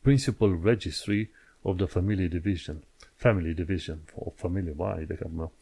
Principal 0.00 0.60
Registry 0.62 1.30
of 1.62 1.76
the 1.76 1.86
Family 1.86 2.28
Division. 2.28 2.76
Family 3.14 3.54
Division. 3.54 3.98
O 4.14 4.30
familie, 4.30 4.72
vai, 4.76 5.04
de 5.04 5.14
cap 5.14 5.30
meu. 5.36 5.52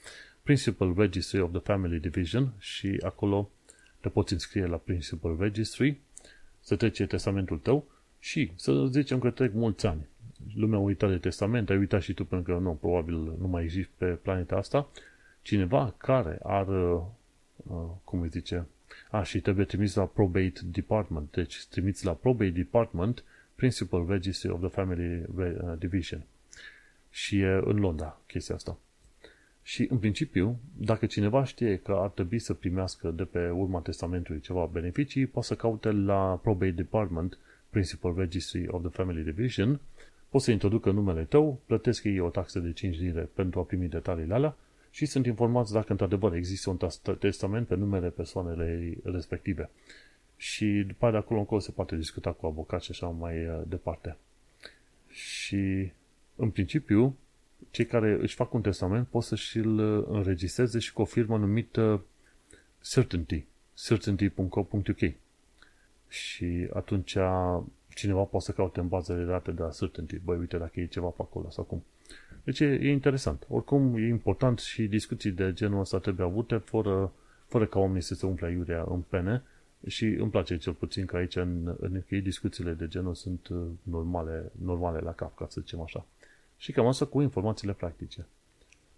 Principal 0.42 0.94
Registry 0.96 1.40
of 1.40 1.50
the 1.50 1.60
Family 1.60 1.98
Division 1.98 2.52
și 2.58 3.00
acolo 3.04 3.50
te 4.00 4.08
poți 4.08 4.32
înscrie 4.32 4.66
la 4.66 4.76
Principal 4.76 5.36
Registry, 5.38 6.00
să 6.60 6.76
trece 6.76 7.06
testamentul 7.06 7.58
tău 7.58 7.84
și 8.18 8.52
să 8.54 8.86
zicem 8.90 9.18
că 9.18 9.30
trec 9.30 9.52
mulți 9.52 9.86
ani. 9.86 10.06
Lumea 10.54 10.78
a 10.78 10.82
uitat 10.82 11.10
de 11.10 11.18
testament, 11.18 11.70
ai 11.70 11.76
uitat 11.76 12.02
și 12.02 12.14
tu 12.14 12.24
pentru 12.24 12.54
că 12.54 12.60
nu, 12.60 12.72
probabil 12.72 13.14
nu 13.14 13.46
mai 13.48 13.62
există 13.62 13.92
pe 13.96 14.06
planeta 14.06 14.56
asta. 14.56 14.88
Cineva 15.42 15.94
care 15.96 16.38
ar, 16.42 16.68
uh, 16.68 17.02
cum 18.04 18.20
îi 18.20 18.28
zice, 18.28 18.66
a, 19.10 19.22
și 19.22 19.40
trebuie 19.40 19.64
trimis 19.64 19.94
la 19.94 20.04
Probate 20.04 20.60
Department. 20.64 21.30
Deci 21.30 21.64
trimiți 21.64 22.04
la 22.04 22.12
Probate 22.12 22.50
Department 22.50 23.24
Principal 23.54 24.06
Registry 24.08 24.50
of 24.50 24.60
the 24.60 24.68
Family 24.68 25.24
uh, 25.36 25.78
Division. 25.78 26.22
Și 27.10 27.38
e 27.38 27.60
în 27.64 27.76
Londra 27.76 28.20
chestia 28.26 28.54
asta. 28.54 28.78
Și, 29.62 29.86
în 29.90 29.98
principiu, 29.98 30.58
dacă 30.76 31.06
cineva 31.06 31.44
știe 31.44 31.76
că 31.76 31.92
ar 31.92 32.08
trebui 32.08 32.38
să 32.38 32.54
primească 32.54 33.10
de 33.10 33.24
pe 33.24 33.48
urma 33.48 33.80
testamentului 33.80 34.40
ceva 34.40 34.68
beneficii, 34.72 35.26
poate 35.26 35.46
să 35.46 35.54
caute 35.54 35.90
la 35.90 36.38
Probate 36.42 36.70
Department, 36.70 37.38
Principal 37.70 38.14
Registry 38.16 38.68
of 38.68 38.82
the 38.82 38.90
Family 38.90 39.22
Division, 39.22 39.80
poți 40.28 40.44
să 40.44 40.50
introducă 40.50 40.90
numele 40.90 41.24
tău, 41.24 41.60
plătesc 41.66 42.04
ei 42.04 42.18
o 42.18 42.28
taxă 42.28 42.58
de 42.58 42.72
5 42.72 42.98
lire 42.98 43.28
pentru 43.34 43.60
a 43.60 43.62
primi 43.62 43.88
detaliile 43.88 44.34
alea 44.34 44.56
și 44.90 45.06
sunt 45.06 45.26
informați 45.26 45.72
dacă 45.72 45.86
într-adevăr 45.92 46.34
există 46.34 46.70
un 46.70 46.78
testament 47.18 47.66
pe 47.66 47.74
numele 47.74 48.08
persoanele 48.08 48.94
respective. 49.02 49.70
Și 50.36 50.84
după 50.86 51.10
de 51.10 51.16
acolo 51.16 51.40
încolo 51.40 51.60
se 51.60 51.70
poate 51.70 51.96
discuta 51.96 52.32
cu 52.32 52.46
avocați 52.46 52.84
și 52.84 52.90
așa 52.90 53.06
mai 53.06 53.46
uh, 53.46 53.60
departe. 53.66 54.16
Și, 55.08 55.92
în 56.36 56.50
principiu, 56.50 57.16
cei 57.70 57.86
care 57.86 58.18
își 58.20 58.34
fac 58.34 58.54
un 58.54 58.60
testament 58.60 59.06
pot 59.06 59.22
să 59.22 59.34
și-l 59.34 59.78
uh, 59.78 60.04
înregistreze 60.08 60.78
și 60.78 60.92
cu 60.92 61.00
o 61.00 61.04
firmă 61.04 61.36
numită 61.38 62.04
Certainty, 62.82 63.44
certainty.co.uk 63.74 65.14
și 66.08 66.68
atunci 66.72 67.16
cineva 67.94 68.22
poate 68.22 68.44
să 68.44 68.52
caute 68.52 68.80
în 68.80 68.88
bază 68.88 69.14
de 69.14 69.24
date 69.24 69.50
de 69.50 69.62
la 69.62 69.70
Certainty, 69.70 70.18
băi, 70.18 70.38
uite 70.38 70.56
dacă 70.56 70.80
e 70.80 70.86
ceva 70.86 71.08
pe 71.08 71.22
acolo 71.22 71.50
sau 71.50 71.64
cum. 71.64 71.84
Deci 72.44 72.60
e, 72.60 72.64
e 72.64 72.90
interesant. 72.90 73.46
Oricum, 73.48 73.96
e 73.96 74.06
important 74.06 74.58
și 74.58 74.86
discuții 74.86 75.30
de 75.30 75.52
genul 75.52 75.80
ăsta 75.80 75.98
trebuie 75.98 76.26
avute 76.26 76.56
fără, 76.56 77.12
fără 77.46 77.66
ca 77.66 77.78
oamenii 77.78 78.02
să 78.02 78.14
se 78.14 78.26
umple 78.26 78.50
iurea 78.50 78.84
în 78.88 79.00
pene 79.00 79.42
și 79.86 80.04
îmi 80.04 80.30
place 80.30 80.56
cel 80.56 80.72
puțin 80.72 81.06
că 81.06 81.16
aici 81.16 81.36
în, 81.36 81.76
în 81.80 81.96
UK 81.96 82.22
discuțiile 82.22 82.72
de 82.72 82.88
genul 82.88 83.14
sunt 83.14 83.48
uh, 83.48 83.66
normale, 83.82 84.52
normale 84.62 84.98
la 84.98 85.12
cap, 85.12 85.36
ca 85.36 85.46
să 85.48 85.60
zicem 85.60 85.80
așa. 85.80 86.06
Și 86.62 86.72
cam 86.72 86.86
asta 86.86 87.04
cu 87.04 87.20
informațiile 87.20 87.72
practice. 87.72 88.26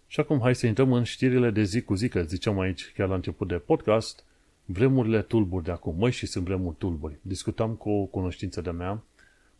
Și 0.07 0.19
acum 0.19 0.39
hai 0.39 0.55
să 0.55 0.67
intrăm 0.67 0.93
în 0.93 1.03
știrile 1.03 1.51
de 1.51 1.63
zi 1.63 1.81
cu 1.81 1.95
zi, 1.95 2.07
că 2.07 2.21
ziceam 2.21 2.59
aici 2.59 2.91
chiar 2.95 3.07
la 3.07 3.15
început 3.15 3.47
de 3.47 3.55
podcast, 3.55 4.23
vremurile 4.65 5.21
tulburi 5.21 5.63
de 5.63 5.71
acum. 5.71 5.95
Măi, 5.97 6.11
și 6.11 6.25
sunt 6.25 6.45
vremuri 6.45 6.75
tulburi. 6.75 7.15
Discutam 7.21 7.73
cu 7.73 7.89
o 7.89 8.05
cunoștință 8.05 8.61
de 8.61 8.69
mea, 8.71 9.03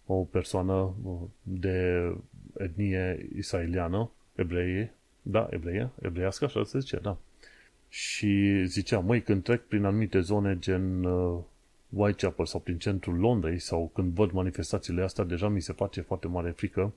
o 0.05 0.15
persoană 0.15 0.93
de 1.41 2.11
etnie 2.57 3.29
israeliană, 3.35 4.09
ebreie, 4.35 4.93
da, 5.21 5.47
ebreie, 5.49 5.89
ebreiască, 6.01 6.45
așa 6.45 6.63
se 6.63 6.79
zice, 6.79 6.99
da. 7.01 7.17
Și 7.89 8.63
zicea, 8.65 8.99
măi, 8.99 9.21
când 9.21 9.43
trec 9.43 9.61
prin 9.67 9.83
anumite 9.83 10.19
zone 10.19 10.57
gen 10.59 11.03
uh, 11.03 11.39
Whitechapel 11.89 12.45
sau 12.45 12.59
prin 12.59 12.77
centrul 12.77 13.17
Londrei 13.17 13.59
sau 13.59 13.91
când 13.93 14.13
văd 14.13 14.31
manifestațiile 14.31 15.03
astea, 15.03 15.23
deja 15.23 15.47
mi 15.47 15.61
se 15.61 15.73
face 15.73 16.01
foarte 16.01 16.27
mare 16.27 16.49
frică 16.49 16.93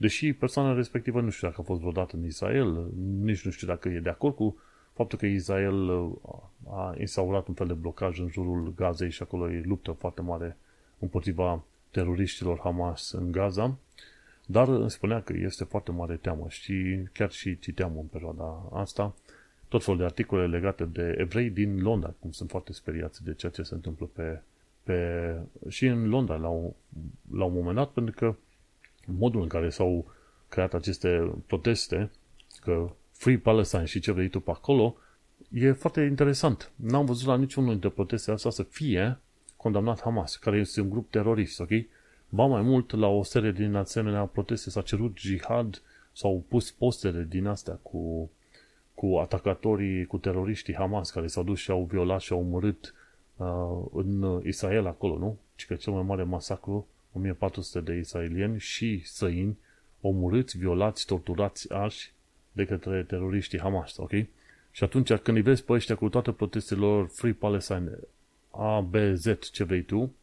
Deși 0.00 0.32
persoana 0.32 0.74
respectivă 0.74 1.20
nu 1.20 1.30
știu 1.30 1.48
dacă 1.48 1.60
a 1.60 1.64
fost 1.64 1.80
vreodată 1.80 2.16
în 2.16 2.24
Israel, 2.24 2.86
nici 3.20 3.44
nu 3.44 3.50
știu 3.50 3.66
dacă 3.66 3.88
e 3.88 4.00
de 4.00 4.08
acord 4.08 4.34
cu 4.34 4.56
faptul 4.92 5.18
că 5.18 5.26
Israel 5.26 5.88
uh, 5.88 6.10
a 6.70 6.94
instaurat 6.98 7.48
un 7.48 7.54
fel 7.54 7.66
de 7.66 7.72
blocaj 7.72 8.18
în 8.18 8.28
jurul 8.28 8.72
Gazei 8.76 9.10
și 9.10 9.22
acolo 9.22 9.50
e 9.50 9.62
luptă 9.64 9.90
foarte 9.92 10.20
mare 10.20 10.56
împotriva 10.98 11.64
teroriștilor 11.90 12.58
Hamas 12.62 13.12
în 13.12 13.32
Gaza, 13.32 13.76
dar 14.46 14.68
îmi 14.68 14.90
spunea 14.90 15.22
că 15.22 15.32
este 15.36 15.64
foarte 15.64 15.90
mare 15.90 16.16
teamă 16.16 16.46
și 16.48 16.98
chiar 17.12 17.30
și 17.30 17.58
citeam 17.58 17.98
în 17.98 18.04
perioada 18.04 18.68
asta 18.72 19.14
tot 19.68 19.84
felul 19.84 19.98
de 19.98 20.04
articole 20.04 20.46
legate 20.46 20.84
de 20.84 21.14
evrei 21.18 21.50
din 21.50 21.82
Londra, 21.82 22.14
cum 22.18 22.30
sunt 22.30 22.50
foarte 22.50 22.72
speriați 22.72 23.24
de 23.24 23.34
ceea 23.34 23.52
ce 23.52 23.62
se 23.62 23.74
întâmplă 23.74 24.06
pe, 24.12 24.40
pe, 24.82 25.36
și 25.68 25.86
în 25.86 26.08
Londra 26.08 26.36
la 26.36 26.48
un, 26.48 26.70
la 27.32 27.44
un 27.44 27.52
moment 27.52 27.76
dat, 27.76 27.88
pentru 27.88 28.14
că 28.14 28.34
modul 29.18 29.42
în 29.42 29.48
care 29.48 29.70
s-au 29.70 30.04
creat 30.48 30.74
aceste 30.74 31.32
proteste, 31.46 32.10
că 32.60 32.90
Free 33.12 33.38
Palestine 33.38 33.84
și 33.84 34.00
ce 34.00 34.12
vrei 34.12 34.28
tu 34.28 34.40
pe 34.40 34.50
acolo, 34.50 34.96
e 35.52 35.72
foarte 35.72 36.00
interesant. 36.00 36.70
N-am 36.76 37.04
văzut 37.04 37.26
la 37.26 37.36
niciunul 37.36 37.70
dintre 37.70 37.88
proteste 37.88 38.30
astea 38.30 38.50
să 38.50 38.62
fie 38.62 39.18
condamnat 39.56 40.00
Hamas, 40.00 40.36
care 40.36 40.56
este 40.56 40.80
un 40.80 40.90
grup 40.90 41.10
terorist, 41.10 41.60
ok? 41.60 41.70
Ba 42.28 42.44
mai 42.44 42.62
mult, 42.62 42.90
la 42.90 43.06
o 43.06 43.22
serie 43.22 43.52
din 43.52 43.74
asemenea 43.74 44.24
proteste 44.24 44.70
s-a 44.70 44.80
cerut 44.80 45.16
jihad, 45.18 45.82
s-au 46.12 46.44
pus 46.48 46.70
postere 46.70 47.26
din 47.28 47.46
astea 47.46 47.78
cu, 47.82 48.30
cu 48.94 49.16
atacatorii, 49.16 50.06
cu 50.06 50.18
teroriștii 50.18 50.74
Hamas, 50.74 51.10
care 51.10 51.26
s-au 51.26 51.42
dus 51.42 51.58
și 51.58 51.70
au 51.70 51.82
violat 51.90 52.20
și 52.20 52.32
au 52.32 52.38
omorât 52.38 52.94
uh, 53.36 53.84
în 53.92 54.40
Israel 54.44 54.86
acolo, 54.86 55.18
nu? 55.18 55.38
Și 55.54 55.66
că 55.66 55.74
cel 55.74 55.92
mai 55.92 56.02
mare 56.02 56.22
masacru, 56.22 56.86
1400 57.18 57.80
de 57.80 57.98
israelieni 57.98 58.58
și 58.58 59.02
săini 59.04 59.58
omorâți, 60.00 60.58
violați, 60.58 61.06
torturați, 61.06 61.72
arși 61.72 62.12
de 62.52 62.64
către 62.64 63.02
teroriștii 63.02 63.60
Hamas, 63.60 63.96
ok? 63.96 64.10
Și 64.70 64.84
atunci 64.84 65.12
când 65.12 65.36
îi 65.36 65.42
vezi 65.42 65.64
pe 65.64 65.72
ăștia 65.72 65.94
cu 65.94 66.08
toate 66.08 66.32
protestelor 66.32 67.08
Free 67.12 67.32
Palestine, 67.32 67.98
A, 68.50 68.80
B, 68.80 68.94
Z, 69.14 69.38
ce 69.52 69.64
vrei 69.64 69.82
tu, 69.82 70.14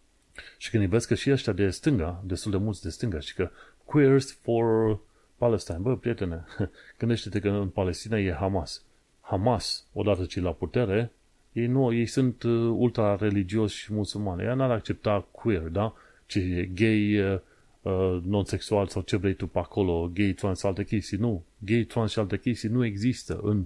și 0.58 0.70
când 0.70 0.84
îi 0.84 0.90
vezi 0.90 1.08
că 1.08 1.16
și 1.16 1.32
ăștia 1.32 1.54
de 1.54 1.70
stânga, 1.70 2.24
destul 2.26 2.52
de 2.52 2.58
mulți 2.58 2.82
de 2.82 2.90
stânga, 2.90 3.20
și 3.20 3.34
că 3.34 3.50
Queers 3.86 4.34
for 4.34 5.00
Palestine, 5.38 5.78
bă, 5.78 5.98
prietene, 5.98 6.46
gândește-te 7.00 7.40
că 7.40 7.50
în 7.50 7.70
Palestina 7.70 8.18
e 8.18 8.34
Hamas. 8.34 8.84
Hamas, 9.22 9.86
odată 9.94 10.26
ce 10.26 10.42
la 10.42 10.52
putere, 10.52 11.12
ei 11.52 11.68
nu, 11.68 11.94
ei 11.94 12.06
sunt 12.06 12.44
uh, 12.44 12.74
ultra-religioși 12.76 13.78
și 13.78 13.94
musulmani. 13.94 14.44
Ea 14.44 14.54
n-ar 14.54 14.72
accepta 14.72 15.28
queer, 15.32 15.62
da? 15.62 15.94
Ce 16.26 16.40
e 16.40 16.66
gay, 16.66 17.20
uh, 17.20 17.40
uh, 17.82 18.22
non-sexual 18.24 18.88
sau 18.88 19.02
ce 19.02 19.18
vrei 19.18 19.34
tu 19.34 19.48
pe 19.48 19.60
acolo, 19.60 20.12
gay, 20.14 20.32
trans, 20.32 20.64
alte 20.64 20.84
chestii. 20.84 21.18
Nu. 21.18 21.44
Gay, 21.58 21.84
trans 21.84 22.12
și 22.12 22.20
alte 22.20 22.40
chestii 22.40 22.70
nu 22.70 22.86
există 22.86 23.40
în, 23.44 23.66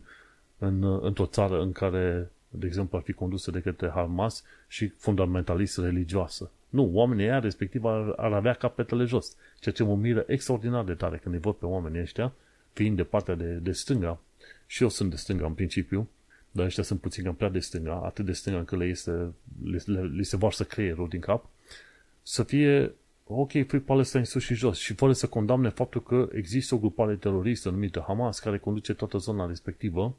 în, 0.58 0.82
uh, 0.82 1.02
într-o 1.04 1.26
țară 1.26 1.62
în 1.62 1.72
care, 1.72 2.32
de 2.50 2.66
exemplu, 2.66 2.98
ar 2.98 3.04
fi 3.04 3.14
condusă 3.14 3.52
de 3.52 3.60
către 3.60 3.90
Hamas 3.90 4.44
și 4.68 4.88
fundamentalist 4.88 5.78
religioasă. 5.78 6.52
Nu, 6.70 6.90
oamenii 6.94 7.26
ăia 7.26 7.40
respectiv 7.40 7.86
ar, 7.86 8.14
ar 8.18 8.34
avea 8.34 8.54
capetele 8.54 9.04
jos. 9.04 9.36
Ceea 9.60 9.76
ce 9.76 9.84
mă 9.84 9.96
miră 9.96 10.24
extraordinar 10.28 10.84
de 10.84 10.94
tare 10.94 11.18
când 11.18 11.36
îi 11.36 11.42
văd 11.42 11.54
pe 11.54 11.66
oamenii 11.66 12.02
ăștia, 12.02 12.34
fiind 12.74 12.96
de 12.96 13.04
partea 13.04 13.36
de, 13.36 13.54
de 13.54 13.72
stânga, 13.72 14.20
și 14.66 14.84
eu 14.84 14.90
sunt 14.90 15.10
de 15.10 15.16
stânga 15.16 15.46
în 15.46 15.54
principiu, 15.54 16.10
dar 16.52 16.66
ăștia 16.66 16.84
sunt 16.84 17.02
puțin 17.02 17.24
cam 17.24 17.36
prea 17.36 17.50
de 17.50 17.60
stânga, 17.60 18.02
atât 18.04 18.26
de 18.26 18.32
stânga 18.32 18.60
încât 18.60 18.78
le, 18.78 18.86
este, 18.86 19.12
le, 19.64 19.82
le, 19.86 20.02
le 20.02 20.22
se 20.22 20.38
varsă 20.38 20.64
creierul 20.64 21.08
din 21.08 21.20
cap, 21.20 21.50
să 22.30 22.44
fie 22.44 22.94
ok, 23.26 23.52
Free 23.52 23.80
Palestine 23.80 24.24
sus 24.24 24.44
și 24.44 24.54
jos 24.54 24.78
și 24.78 24.94
fără 24.94 25.14
să 25.14 25.28
condamne 25.28 25.70
faptul 25.70 26.04
că 26.04 26.30
există 26.34 26.76
o 26.76 26.78
grupare 26.78 27.16
teroristă 27.16 27.70
numită 27.70 28.04
Hamas 28.08 28.40
care 28.40 28.58
conduce 28.58 28.94
toată 28.94 29.18
zona 29.18 29.48
respectivă 29.48 30.16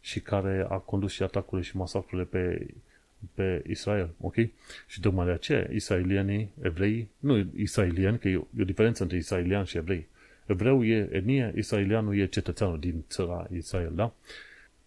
și 0.00 0.20
care 0.20 0.66
a 0.68 0.76
condus 0.76 1.12
și 1.12 1.22
atacurile 1.22 1.66
și 1.66 1.76
masacrurile 1.76 2.24
pe 2.24 2.66
pe 3.34 3.62
Israel, 3.66 4.10
ok? 4.20 4.34
Și 4.86 5.00
tocmai 5.00 5.26
de 5.26 5.32
aceea, 5.32 5.68
israelienii, 5.72 6.50
evrei, 6.62 7.08
nu 7.18 7.46
israelieni, 7.56 8.18
că 8.18 8.28
e 8.28 8.36
o, 8.36 8.46
e 8.58 8.62
o 8.62 8.64
diferență 8.64 9.02
între 9.02 9.18
israelian 9.18 9.64
și 9.64 9.76
evrei. 9.76 10.06
Evreu 10.46 10.84
e 10.84 11.08
etnie, 11.12 11.52
israelianul 11.56 12.18
e 12.18 12.26
cetățeanul 12.26 12.78
din 12.78 13.04
țara 13.08 13.48
Israel, 13.52 13.92
da? 13.94 14.12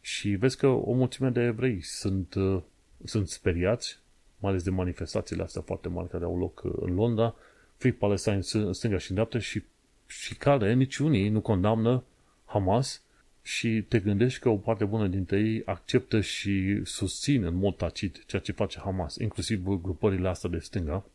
Și 0.02 0.30
vezi 0.30 0.58
că 0.58 0.68
o 0.68 0.94
mulțime 0.94 1.30
de 1.30 1.42
evrei 1.42 1.82
sunt, 1.82 2.34
uh, 2.34 2.62
sunt 3.04 3.28
speriați, 3.28 4.00
mai 4.40 4.52
ales 4.52 4.64
de 4.64 4.70
manifestațiile 4.70 5.44
astea 5.44 5.62
foarte 5.62 5.88
mari 5.88 6.10
care 6.10 6.24
au 6.24 6.38
loc 6.38 6.62
uh, 6.64 6.72
în 6.80 6.94
Londra, 6.94 7.36
Free 7.78 7.92
Palestine 7.92 8.40
în 8.54 8.74
stânga 8.74 8.98
și 8.98 9.10
în 9.10 9.16
dreapta 9.16 9.40
și, 9.40 9.64
și 10.08 10.36
care 10.36 10.74
niciunii 10.74 11.30
nu 11.30 11.42
condamnă 11.42 12.04
Hamas 12.46 13.02
și 13.42 13.86
te 13.88 14.00
gândești 14.00 14.40
că 14.40 14.50
o 14.50 14.56
parte 14.56 14.86
bună 14.86 15.08
dintre 15.08 15.40
ei 15.40 15.62
acceptă 15.66 16.22
și 16.22 16.82
susțin 16.84 17.44
în 17.44 17.56
mod 17.56 17.76
tacit 17.76 18.26
ceea 18.26 18.42
ce 18.42 18.52
face 18.52 18.80
Hamas, 18.80 19.16
inclusiv 19.16 19.64
grupările 19.64 20.28
astea 20.28 20.50
de 20.50 20.60
stânga, 20.60 21.06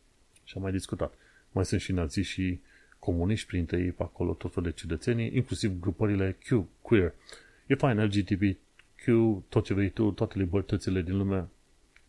și 0.43 0.53
am 0.55 0.61
mai 0.61 0.71
discutat. 0.71 1.13
Mai 1.51 1.65
sunt 1.65 1.81
și 1.81 1.91
naziști 1.91 2.33
și 2.33 2.59
comuniști 2.99 3.47
printre 3.47 3.79
ei 3.79 3.91
pe 3.91 4.03
acolo, 4.03 4.33
tot 4.33 4.53
fel 4.53 4.63
de 4.63 4.71
ciudățenii, 4.71 5.35
inclusiv 5.35 5.79
grupările 5.79 6.37
Q, 6.45 6.63
queer. 6.81 7.13
E 7.67 7.75
fain, 7.75 8.03
LGBTQ, 8.03 9.05
tot 9.49 9.65
ce 9.65 9.73
vrei 9.73 9.89
tu, 9.89 10.11
toate 10.11 10.37
libertățile 10.37 11.01
din 11.01 11.17
lume, 11.17 11.47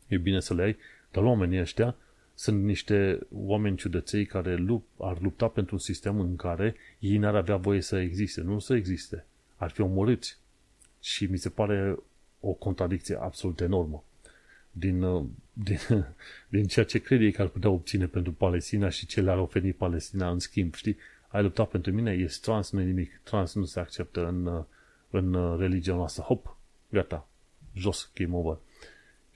e 0.09 0.17
bine 0.17 0.41
să 0.41 0.55
le 0.55 0.63
ai, 0.63 0.77
dar 1.15 1.25
oamenii 1.25 1.61
ăștia 1.61 1.97
sunt 2.35 2.65
niște 2.65 3.19
oameni 3.33 3.77
ciudăței 3.77 4.27
care 4.27 4.55
lup, 4.57 4.85
ar 4.99 5.21
lupta 5.21 5.49
pentru 5.49 5.75
un 5.75 5.81
sistem 5.81 6.21
în 6.21 6.37
care 6.37 6.75
ei 6.99 7.17
n-ar 7.17 7.35
avea 7.35 7.57
voie 7.57 7.81
să 7.81 7.99
existe, 7.99 8.41
nu 8.41 8.59
să 8.59 8.75
existe 8.75 9.25
ar 9.57 9.71
fi 9.71 9.81
omorâți. 9.81 10.39
Și 11.01 11.27
mi 11.27 11.37
se 11.37 11.49
pare 11.49 11.97
o 12.41 12.53
contradicție 12.53 13.17
absolut 13.21 13.61
enormă 13.61 14.05
din, 14.71 15.03
uh, 15.03 15.25
din, 15.53 15.79
din 16.49 16.65
ceea 16.65 16.85
ce 16.85 16.99
cred 16.99 17.21
ei 17.21 17.33
că 17.33 17.43
ar 17.43 17.49
putea 17.49 17.71
obține 17.71 18.07
pentru 18.07 18.33
Palestina 18.33 18.89
și 18.89 19.07
ce 19.07 19.21
le-ar 19.21 19.39
oferi 19.39 19.73
Palestina 19.73 20.31
în 20.31 20.39
schimb. 20.39 20.75
Știi? 20.75 20.97
Ai 21.29 21.43
luptat 21.43 21.69
pentru 21.69 21.93
mine, 21.93 22.13
e 22.13 22.31
trans, 22.41 22.71
nu 22.71 22.81
e 22.81 22.85
nimic. 22.85 23.21
Trans 23.23 23.55
nu 23.55 23.65
se 23.65 23.81
acceptă 23.81 24.27
în, 24.27 24.47
uh, 24.47 24.65
în 25.11 25.35
uh, 25.35 25.59
religia 25.59 25.95
noastră. 25.95 26.23
Hop, 26.23 26.57
gata, 26.91 27.29
jos, 27.75 28.11
game 28.15 28.37
over. 28.37 28.59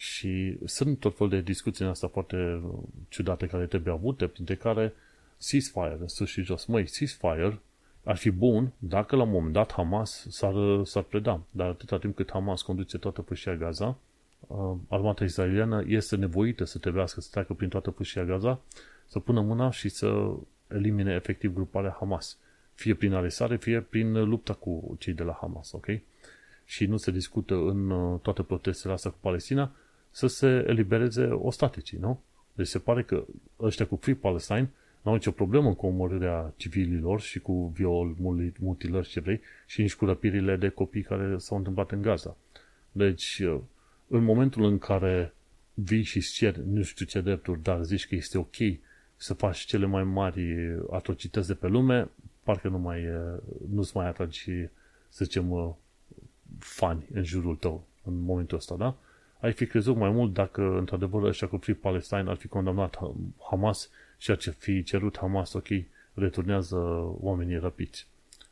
Și 0.00 0.58
sunt 0.64 0.98
tot 0.98 1.16
fel 1.16 1.28
de 1.28 1.40
discuții 1.40 1.84
în 1.84 1.90
asta 1.90 2.08
foarte 2.08 2.62
ciudate 3.08 3.46
care 3.46 3.66
trebuie 3.66 3.94
avute, 3.94 4.26
printre 4.26 4.54
care 4.54 4.94
ceasefire, 5.38 5.98
sus 6.06 6.28
și 6.28 6.42
jos. 6.42 6.64
Măi, 6.64 6.84
ceasefire 6.84 7.60
ar 8.04 8.16
fi 8.16 8.30
bun 8.30 8.72
dacă 8.78 9.16
la 9.16 9.22
un 9.22 9.30
moment 9.30 9.52
dat 9.52 9.72
Hamas 9.72 10.26
s-ar, 10.28 10.54
s-ar 10.84 11.02
preda. 11.02 11.40
Dar 11.50 11.68
atâta 11.68 11.98
timp 11.98 12.16
cât 12.16 12.30
Hamas 12.30 12.62
conduce 12.62 12.98
toată 12.98 13.20
fâșia 13.20 13.54
Gaza, 13.54 13.98
uh, 14.46 14.74
armata 14.88 15.24
israeliană 15.24 15.84
este 15.86 16.16
nevoită 16.16 16.64
să 16.64 16.78
trebuiască 16.78 17.20
să 17.20 17.28
treacă 17.30 17.52
prin 17.54 17.68
toată 17.68 17.90
fâșia 17.90 18.24
Gaza, 18.24 18.60
să 19.06 19.18
pună 19.18 19.40
mâna 19.40 19.70
și 19.70 19.88
să 19.88 20.34
elimine 20.68 21.14
efectiv 21.14 21.54
gruparea 21.54 21.96
Hamas. 21.98 22.38
Fie 22.74 22.94
prin 22.94 23.12
aresare, 23.12 23.56
fie 23.56 23.80
prin 23.80 24.28
lupta 24.28 24.52
cu 24.52 24.96
cei 24.98 25.12
de 25.12 25.22
la 25.22 25.38
Hamas, 25.40 25.72
ok? 25.72 25.86
Și 26.64 26.86
nu 26.86 26.96
se 26.96 27.10
discută 27.10 27.54
în 27.54 27.90
uh, 27.90 28.20
toate 28.20 28.42
protestele 28.42 28.92
astea 28.92 29.10
cu 29.10 29.16
Palestina 29.20 29.72
să 30.18 30.26
se 30.26 30.64
elibereze 30.66 31.24
ostaticii, 31.24 31.98
nu? 31.98 32.20
Deci 32.52 32.66
se 32.66 32.78
pare 32.78 33.02
că 33.02 33.24
ăștia 33.60 33.86
cu 33.86 33.96
Free 33.96 34.14
Palestine 34.14 34.70
N-au 35.02 35.14
nicio 35.14 35.30
problemă 35.30 35.74
cu 35.74 35.86
omorârea 35.86 36.52
civililor 36.56 37.20
și 37.20 37.38
cu 37.38 37.72
viol, 37.74 38.14
mutilări 38.58 39.08
ce 39.08 39.20
vrei 39.20 39.40
și 39.66 39.80
nici 39.80 39.94
cu 39.94 40.04
răpirile 40.04 40.56
de 40.56 40.68
copii 40.68 41.02
care 41.02 41.38
s-au 41.38 41.56
întâmplat 41.56 41.90
în 41.90 42.02
Gaza. 42.02 42.36
Deci, 42.92 43.38
uh, 43.38 43.60
în 44.08 44.24
momentul 44.24 44.64
în 44.64 44.78
care 44.78 45.34
vii 45.74 46.02
și 46.02 46.16
îți 46.16 46.32
cer 46.32 46.56
nu 46.56 46.82
știu 46.82 47.04
ce 47.04 47.20
drepturi, 47.20 47.62
dar 47.62 47.82
zici 47.82 48.06
că 48.06 48.14
este 48.14 48.38
ok 48.38 48.56
să 49.16 49.34
faci 49.34 49.58
cele 49.58 49.86
mai 49.86 50.04
mari 50.04 50.56
atrocități 50.90 51.48
de 51.48 51.54
pe 51.54 51.66
lume, 51.66 52.08
parcă 52.42 52.68
nu 52.68 52.78
mai, 52.78 53.08
uh, 53.08 53.38
nu-ți 53.70 53.96
mai 53.96 54.06
atragi, 54.06 54.50
să 55.08 55.24
zicem, 55.24 55.50
uh, 55.50 55.70
fani 56.58 57.04
în 57.12 57.24
jurul 57.24 57.56
tău 57.56 57.86
în 58.04 58.20
momentul 58.20 58.56
ăsta, 58.56 58.76
da? 58.76 58.96
Ai 59.40 59.52
fi 59.52 59.66
crezut 59.66 59.96
mai 59.96 60.10
mult 60.10 60.32
dacă, 60.32 60.78
într-adevăr, 60.78 61.22
ăștia 61.22 61.48
cu 61.48 61.56
Free 61.56 61.74
Palestine 61.74 62.24
ar 62.26 62.36
fi 62.36 62.48
condamnat 62.48 62.98
Hamas 63.50 63.90
și 64.16 64.30
ar 64.30 64.38
fi 64.58 64.82
cerut 64.82 65.18
Hamas, 65.18 65.52
ok, 65.52 65.66
returnează 66.14 66.76
oamenii 67.20 67.58
răpiți. 67.58 68.06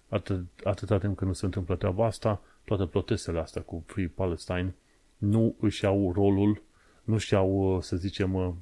Atât, 0.09 0.45
atâta 0.64 0.99
timp 0.99 1.16
când 1.16 1.30
nu 1.30 1.37
se 1.37 1.45
întâmplă 1.45 1.76
treaba 1.76 2.07
asta, 2.07 2.41
toate 2.64 2.87
protestele 2.87 3.39
astea 3.39 3.62
cu 3.62 3.82
Free 3.87 4.07
Palestine 4.14 4.74
nu 5.16 5.55
își 5.61 5.87
au 5.87 6.12
rolul, 6.12 6.62
nu 7.05 7.14
își 7.14 7.34
au, 7.34 7.80
să 7.80 7.97
zicem, 7.97 8.57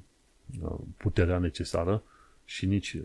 puterea 0.97 1.37
necesară 1.37 2.03
și 2.45 2.65
nici, 2.65 2.97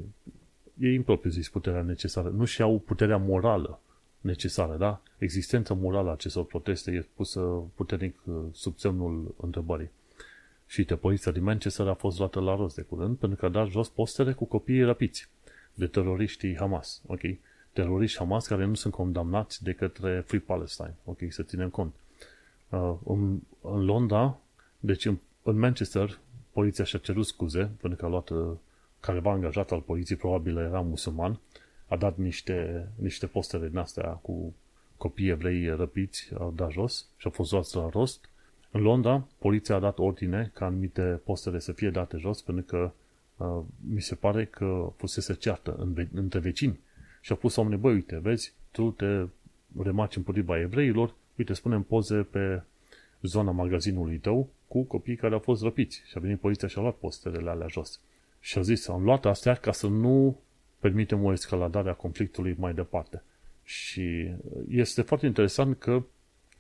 e 0.79 0.93
impropriu 0.93 1.31
zis 1.31 1.49
puterea 1.49 1.83
necesară, 1.83 2.29
nu 2.29 2.45
și 2.45 2.63
au 2.63 2.79
puterea 2.79 3.17
morală 3.17 3.81
necesară, 4.21 4.77
da? 4.77 5.03
Existența 5.19 5.75
morală 5.75 6.09
a 6.09 6.13
acestor 6.13 6.45
proteste 6.45 6.91
e 6.91 7.07
pusă 7.15 7.41
puternic 7.75 8.21
sub 8.53 8.79
semnul 8.79 9.35
întrebării. 9.41 9.91
Și 10.67 10.85
te 10.85 10.97
poliția 10.97 11.33
din 11.33 11.43
Manchester 11.43 11.87
a 11.87 11.95
fost 11.95 12.19
luată 12.19 12.41
la 12.41 12.57
rost 12.57 12.75
de 12.75 12.83
curând 12.83 13.17
pentru 13.17 13.39
că 13.39 13.47
a 13.47 13.49
dat 13.49 13.69
jos 13.69 13.89
postere 13.89 14.33
cu 14.33 14.45
copiii 14.45 14.83
răpiți 14.83 15.29
de 15.75 15.87
teroriștii 15.87 16.57
Hamas. 16.57 17.03
Ok? 17.07 17.21
Teroriști 17.73 18.19
Hamas 18.19 18.47
care 18.47 18.65
nu 18.65 18.75
sunt 18.75 18.93
condamnați 18.93 19.63
de 19.63 19.73
către 19.73 20.25
Free 20.27 20.41
Palestine. 20.41 20.95
Ok? 21.05 21.19
Să 21.29 21.43
ținem 21.43 21.69
cont. 21.69 21.95
Uh, 22.69 22.95
în, 23.05 23.39
în 23.61 23.85
Londra, 23.85 24.39
deci 24.81 25.05
în, 25.05 25.19
în 25.43 25.59
Manchester, 25.59 26.19
poliția 26.53 26.85
și-a 26.85 26.99
cerut 26.99 27.27
scuze, 27.27 27.71
pentru 27.81 27.99
că 27.99 28.05
a 28.05 28.09
luat 28.09 28.29
uh, 28.29 28.51
careva 29.01 29.31
angajat 29.31 29.71
al 29.71 29.81
poliției, 29.81 30.19
probabil 30.19 30.57
era 30.57 30.81
musulman, 30.81 31.41
a 31.91 31.97
dat 31.97 32.17
niște, 32.17 32.89
niște 32.97 33.27
postere 33.27 33.69
din 33.69 33.79
astea 33.79 34.09
cu 34.09 34.55
copii 34.97 35.29
evrei 35.29 35.69
răpiți, 35.69 36.31
au 36.39 36.53
dat 36.57 36.71
jos 36.71 37.09
și 37.17 37.27
au 37.27 37.31
fost 37.31 37.53
luați 37.53 37.77
la 37.77 37.89
rost. 37.89 38.29
În 38.71 38.81
Londra, 38.81 39.27
poliția 39.39 39.75
a 39.75 39.79
dat 39.79 39.99
ordine 39.99 40.51
ca 40.55 40.65
anumite 40.65 41.21
postere 41.25 41.59
să 41.59 41.73
fie 41.73 41.91
date 41.91 42.17
jos, 42.17 42.43
pentru 42.43 42.65
că 42.65 42.93
uh, 43.37 43.63
mi 43.95 44.01
se 44.01 44.15
pare 44.15 44.45
că 44.45 44.93
fusese 44.97 45.35
ceartă 45.35 45.77
în, 45.79 46.09
între 46.15 46.39
vecini. 46.39 46.81
Și 47.21 47.33
au 47.33 47.37
pus 47.37 47.57
oameni, 47.57 47.81
băi, 47.81 47.93
uite, 47.93 48.19
vezi, 48.19 48.53
tu 48.71 48.91
te 48.91 49.27
remarci 49.83 50.17
împotriva 50.17 50.61
evreilor, 50.61 51.15
uite, 51.37 51.53
spunem 51.53 51.83
poze 51.83 52.17
pe 52.17 52.63
zona 53.23 53.51
magazinului 53.51 54.19
tău 54.19 54.49
cu 54.69 54.83
copiii 54.83 55.17
care 55.17 55.35
au 55.35 55.41
fost 55.41 55.63
răpiți. 55.63 56.03
Și 56.07 56.15
a 56.17 56.21
venit 56.21 56.41
poliția 56.41 56.69
și 56.69 56.79
a 56.79 56.81
luat 56.81 56.95
posterele 56.95 57.51
alea 57.51 57.67
jos. 57.67 58.01
Și 58.41 58.59
a 58.59 58.61
zis, 58.61 58.89
am 58.89 59.03
luat 59.03 59.25
astea 59.25 59.55
ca 59.55 59.73
să 59.73 59.87
nu 59.87 60.39
permitem 60.81 61.25
o 61.25 61.33
escaladare 61.33 61.91
a 61.91 61.95
conflictului 61.95 62.57
mai 62.59 62.75
departe. 62.75 63.23
Și 63.65 64.31
este 64.69 65.03
foarte 65.03 65.27
interesant 65.27 65.79
că 65.79 66.03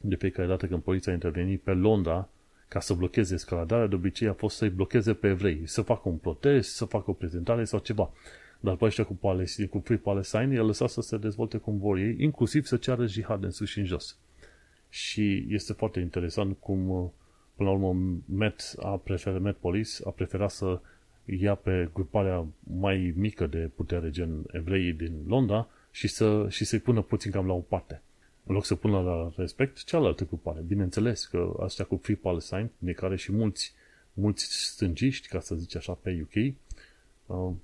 de 0.01 0.17
fiecare 0.17 0.49
dată 0.49 0.67
când 0.67 0.83
poliția 0.83 1.13
a 1.13 1.15
intervenit 1.15 1.61
pe 1.61 1.73
Londra 1.73 2.29
ca 2.69 2.81
să 2.81 2.95
blocheze 2.95 3.35
escaladarea, 3.35 3.87
de 3.87 3.95
obicei 3.95 4.29
a 4.29 4.33
fost 4.33 4.57
să-i 4.57 4.69
blocheze 4.69 5.15
pe 5.15 5.29
evrei, 5.29 5.63
să 5.65 5.83
facă 5.83 6.09
un 6.09 6.17
protest, 6.17 6.75
să 6.75 6.85
facă 6.85 7.11
o 7.11 7.13
prezentare 7.13 7.65
sau 7.65 7.79
ceva. 7.79 8.11
Dar 8.61 8.77
pe 8.77 8.85
ăștia 8.85 9.05
cu, 9.05 9.15
Palestine, 9.15 9.67
cu 9.67 9.79
Free 9.85 9.97
Palestine, 9.97 10.55
el 10.55 10.67
lăsa 10.67 10.87
să 10.87 11.01
se 11.01 11.17
dezvolte 11.17 11.59
cum 11.59 11.79
vor 11.79 11.99
ei, 11.99 12.17
inclusiv 12.19 12.65
să 12.65 12.77
ceară 12.77 13.07
jihad 13.07 13.45
în 13.45 13.51
sus 13.51 13.69
și 13.69 13.79
în 13.79 13.85
jos. 13.85 14.19
Și 14.89 15.47
este 15.49 15.73
foarte 15.73 16.01
interesant 16.01 16.57
cum, 16.61 17.13
până 17.55 17.69
la 17.69 17.75
urmă, 17.75 18.21
Met, 18.25 18.75
a 18.79 18.97
preferat, 18.97 19.41
Met 19.41 19.57
Police 19.57 19.91
a 20.05 20.11
preferat 20.11 20.51
să 20.51 20.81
ia 21.39 21.55
pe 21.55 21.89
gruparea 21.93 22.47
mai 22.61 23.13
mică 23.17 23.47
de 23.47 23.71
putere, 23.75 24.11
gen 24.11 24.45
evreii 24.53 24.93
din 24.93 25.13
Londra, 25.27 25.69
și, 25.91 26.09
să, 26.09 26.47
și 26.49 26.65
să-i 26.65 26.79
pună 26.79 27.03
puțin 27.03 27.31
cam 27.31 27.47
la 27.47 27.53
o 27.53 27.59
parte. 27.59 28.03
În 28.47 28.55
loc 28.55 28.65
să 28.65 28.75
pună 28.75 29.01
la 29.01 29.33
respect 29.37 29.85
cealaltă 29.85 30.25
grupare. 30.25 30.61
Bineînțeles 30.67 31.25
că 31.25 31.57
astea 31.61 31.85
cu 31.85 31.97
Free 31.97 32.17
Palestine, 32.17 32.71
de 32.79 32.93
care 32.93 33.17
și 33.17 33.33
mulți, 33.33 33.75
mulți 34.13 34.45
stângiști, 34.53 35.29
ca 35.29 35.41
să 35.41 35.55
zice 35.55 35.79
așa, 35.79 35.93
pe 35.93 36.21
UK, 36.23 36.35
uh, 36.35 37.55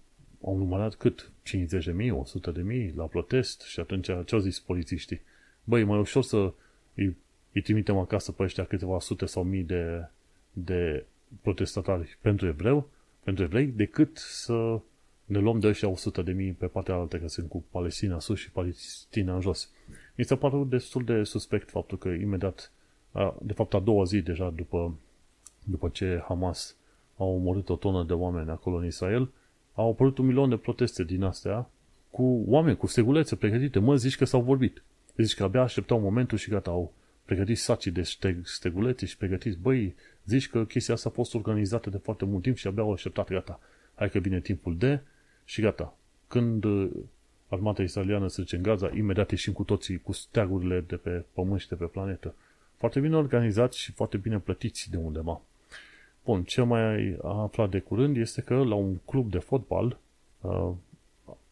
au 0.43 0.57
numărat 0.57 0.95
cât? 0.95 1.31
50 1.43 1.85
de 1.85 1.93
mii, 1.93 2.11
100 2.11 2.51
de 2.51 2.63
mii 2.63 2.93
la 2.97 3.05
protest 3.05 3.61
și 3.61 3.81
atunci 3.81 4.05
ce 4.05 4.35
au 4.35 4.39
zis 4.39 4.61
polițiștii? 4.61 5.21
Băi, 5.65 5.85
mai 5.85 5.99
ușor 5.99 6.23
să 6.23 6.53
îi, 6.95 7.17
îi 7.53 7.61
trimitem 7.63 7.97
acasă 7.97 8.33
pe 8.33 8.43
ăștia 8.43 8.65
câteva 8.65 9.01
sute 9.01 9.27
sau 9.27 9.43
mii 9.43 9.63
de, 9.63 10.09
de 10.53 11.05
protestatari 11.43 12.19
pentru 12.21 12.47
evreu, 12.47 12.91
pentru 13.27 13.45
evrei, 13.45 13.67
decât 13.67 14.17
să 14.17 14.81
ne 15.25 15.39
luăm 15.39 15.59
de 15.59 15.67
ăștia 15.67 15.89
100 15.89 16.23
de 16.23 16.33
mii 16.33 16.53
pe 16.53 16.67
partea 16.67 16.95
altă, 16.95 17.19
că 17.19 17.29
sunt 17.29 17.49
cu 17.49 17.65
Palestina 17.71 18.19
sus 18.19 18.39
și 18.39 18.51
Palestina 18.51 19.35
în 19.35 19.41
jos. 19.41 19.71
Mi 20.15 20.25
s-a 20.25 20.37
părut 20.37 20.69
destul 20.69 21.05
de 21.05 21.23
suspect 21.23 21.71
faptul 21.71 21.99
că 21.99 22.09
imediat, 22.09 22.73
de 23.43 23.53
fapt 23.53 23.75
a 23.75 23.79
doua 23.79 24.05
zi 24.05 24.21
deja 24.21 24.51
după, 24.51 24.95
după 25.65 25.89
ce 25.89 26.23
Hamas 26.25 26.77
a 27.17 27.25
omorât 27.25 27.69
o 27.69 27.77
tonă 27.77 28.05
de 28.05 28.13
oameni 28.13 28.51
acolo 28.51 28.77
în 28.77 28.87
Israel, 28.87 29.31
au 29.75 29.91
apărut 29.91 30.19
un 30.19 30.27
milion 30.27 30.49
de 30.49 30.57
proteste 30.57 31.05
din 31.05 31.23
astea 31.23 31.71
cu 32.11 32.45
oameni, 32.47 32.77
cu 32.77 32.87
stegulețe 32.87 33.37
pregătite. 33.37 33.79
Mă, 33.79 33.97
zici 33.97 34.17
că 34.17 34.25
s-au 34.25 34.41
vorbit. 34.41 34.83
Zici 35.17 35.35
că 35.35 35.43
abia 35.43 35.63
așteptau 35.63 36.01
momentul 36.01 36.39
și 36.39 36.51
gata, 36.51 36.71
au 36.71 36.93
pregătit 37.25 37.59
sacii 37.59 37.91
de 37.91 38.03
steg, 38.03 38.47
stegulețe 38.47 39.07
și 39.07 39.17
pregătiți. 39.17 39.59
Băi, 39.59 39.95
zici 40.27 40.49
că 40.49 40.65
chestia 40.65 40.95
asta 40.95 41.09
a 41.09 41.13
fost 41.13 41.35
organizată 41.35 41.91
de 41.91 41.97
foarte 41.97 42.25
mult 42.25 42.43
timp 42.43 42.57
și 42.57 42.67
abia 42.67 42.83
au 42.83 42.93
așteptat, 42.93 43.29
gata. 43.29 43.61
Hai 43.95 44.11
că 44.11 44.19
vine 44.19 44.41
timpul 44.41 44.77
de 44.77 45.01
și 45.45 45.61
gata. 45.61 45.97
Când 46.29 46.65
uh, 46.65 46.91
armata 47.49 47.83
israeliană 47.83 48.29
se 48.29 48.41
duce 48.41 48.57
în 48.57 48.63
Gaza, 48.63 48.91
imediat 48.95 49.31
ieșim 49.31 49.53
cu 49.53 49.63
toții 49.63 49.99
cu 49.99 50.13
steagurile 50.13 50.81
de 50.81 50.97
pe 50.97 51.25
pământ 51.33 51.61
și 51.61 51.69
de 51.69 51.75
pe 51.75 51.85
planetă. 51.85 52.35
Foarte 52.77 53.01
bine 53.01 53.17
organizați 53.17 53.79
și 53.79 53.93
foarte 53.93 54.17
bine 54.17 54.39
plătiți 54.39 54.91
de 54.91 54.97
undeva. 54.97 55.41
Bun, 56.25 56.43
ce 56.43 56.63
mai 56.63 57.17
a 57.23 57.43
aflat 57.43 57.71
de 57.71 57.79
curând 57.79 58.17
este 58.17 58.41
că 58.41 58.55
la 58.55 58.75
un 58.75 58.97
club 59.05 59.31
de 59.31 59.39
fotbal 59.39 59.99
uh, 60.41 60.71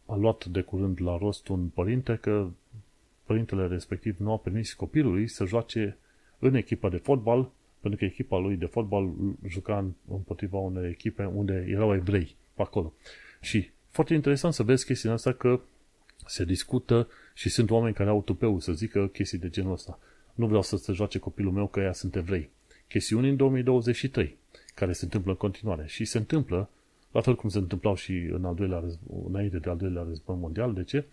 a 0.05 0.15
luat 0.15 0.45
de 0.45 0.61
curând 0.61 1.01
la 1.01 1.17
rost 1.17 1.47
un 1.47 1.67
părinte 1.67 2.15
că 2.15 2.47
părintele 3.23 3.67
respectiv 3.67 4.17
nu 4.17 4.31
a 4.31 4.37
permis 4.37 4.73
copilului 4.73 5.27
să 5.27 5.45
joace 5.45 5.97
în 6.39 6.55
echipa 6.55 6.89
de 6.89 6.97
fotbal, 6.97 7.49
pentru 7.85 8.05
că 8.05 8.11
echipa 8.11 8.37
lui 8.37 8.55
de 8.55 8.65
fotbal 8.65 9.13
juca 9.47 9.85
împotriva 10.07 10.57
unei 10.57 10.89
echipe 10.89 11.25
unde 11.25 11.65
erau 11.69 11.93
evrei 11.93 12.35
pe 12.53 12.61
acolo. 12.61 12.93
Și 13.41 13.69
foarte 13.89 14.13
interesant 14.13 14.53
să 14.53 14.63
vezi 14.63 14.85
chestia 14.85 15.11
asta 15.11 15.33
că 15.33 15.59
se 16.25 16.45
discută 16.45 17.07
și 17.33 17.49
sunt 17.49 17.69
oameni 17.69 17.95
care 17.95 18.09
au 18.09 18.21
tupeu 18.21 18.59
să 18.59 18.71
zică 18.71 19.07
chestii 19.07 19.37
de 19.37 19.49
genul 19.49 19.71
ăsta. 19.71 19.99
Nu 20.33 20.45
vreau 20.47 20.61
să 20.61 20.77
se 20.77 20.93
joace 20.93 21.19
copilul 21.19 21.51
meu 21.51 21.67
că 21.67 21.79
ea 21.79 21.93
sunt 21.93 22.15
evrei. 22.15 22.49
Chestiuni 22.87 23.29
în 23.29 23.35
2023 23.35 24.37
care 24.75 24.93
se 24.93 25.03
întâmplă 25.03 25.31
în 25.31 25.37
continuare. 25.37 25.85
Și 25.87 26.05
se 26.05 26.17
întâmplă, 26.17 26.69
la 27.11 27.21
fel 27.21 27.35
cum 27.35 27.49
se 27.49 27.57
întâmplau 27.57 27.95
și 27.95 28.11
în 28.11 28.45
al 28.45 28.55
doilea 28.55 28.79
război, 28.79 29.23
înainte 29.27 29.57
de 29.57 29.69
al 29.69 29.77
doilea 29.77 30.03
război 30.07 30.37
mondial. 30.39 30.73
De 30.73 30.83
ce? 30.83 31.05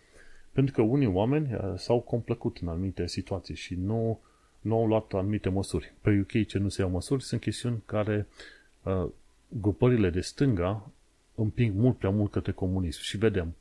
Pentru 0.52 0.74
că 0.74 0.82
unii 0.82 1.06
oameni 1.06 1.54
uh, 1.54 1.60
s-au 1.76 2.00
complăcut 2.00 2.58
în 2.60 2.68
anumite 2.68 3.06
situații 3.06 3.54
și 3.54 3.74
nu, 3.74 4.20
nu 4.62 4.76
au 4.76 4.86
luat 4.86 5.12
anumite 5.12 5.48
măsuri. 5.48 5.92
Pe 6.00 6.18
UK 6.20 6.46
ce 6.46 6.58
nu 6.58 6.68
se 6.68 6.80
iau 6.80 6.90
măsuri 6.90 7.22
sunt 7.22 7.40
chestiuni 7.40 7.82
care 7.86 8.26
uh, 8.82 9.08
grupările 9.48 10.10
de 10.10 10.20
stânga 10.20 10.90
împing 11.34 11.74
mult 11.74 11.98
prea 11.98 12.10
mult 12.10 12.30
către 12.30 12.52
comunism 12.52 13.00
și 13.00 13.16
vedem 13.16 13.54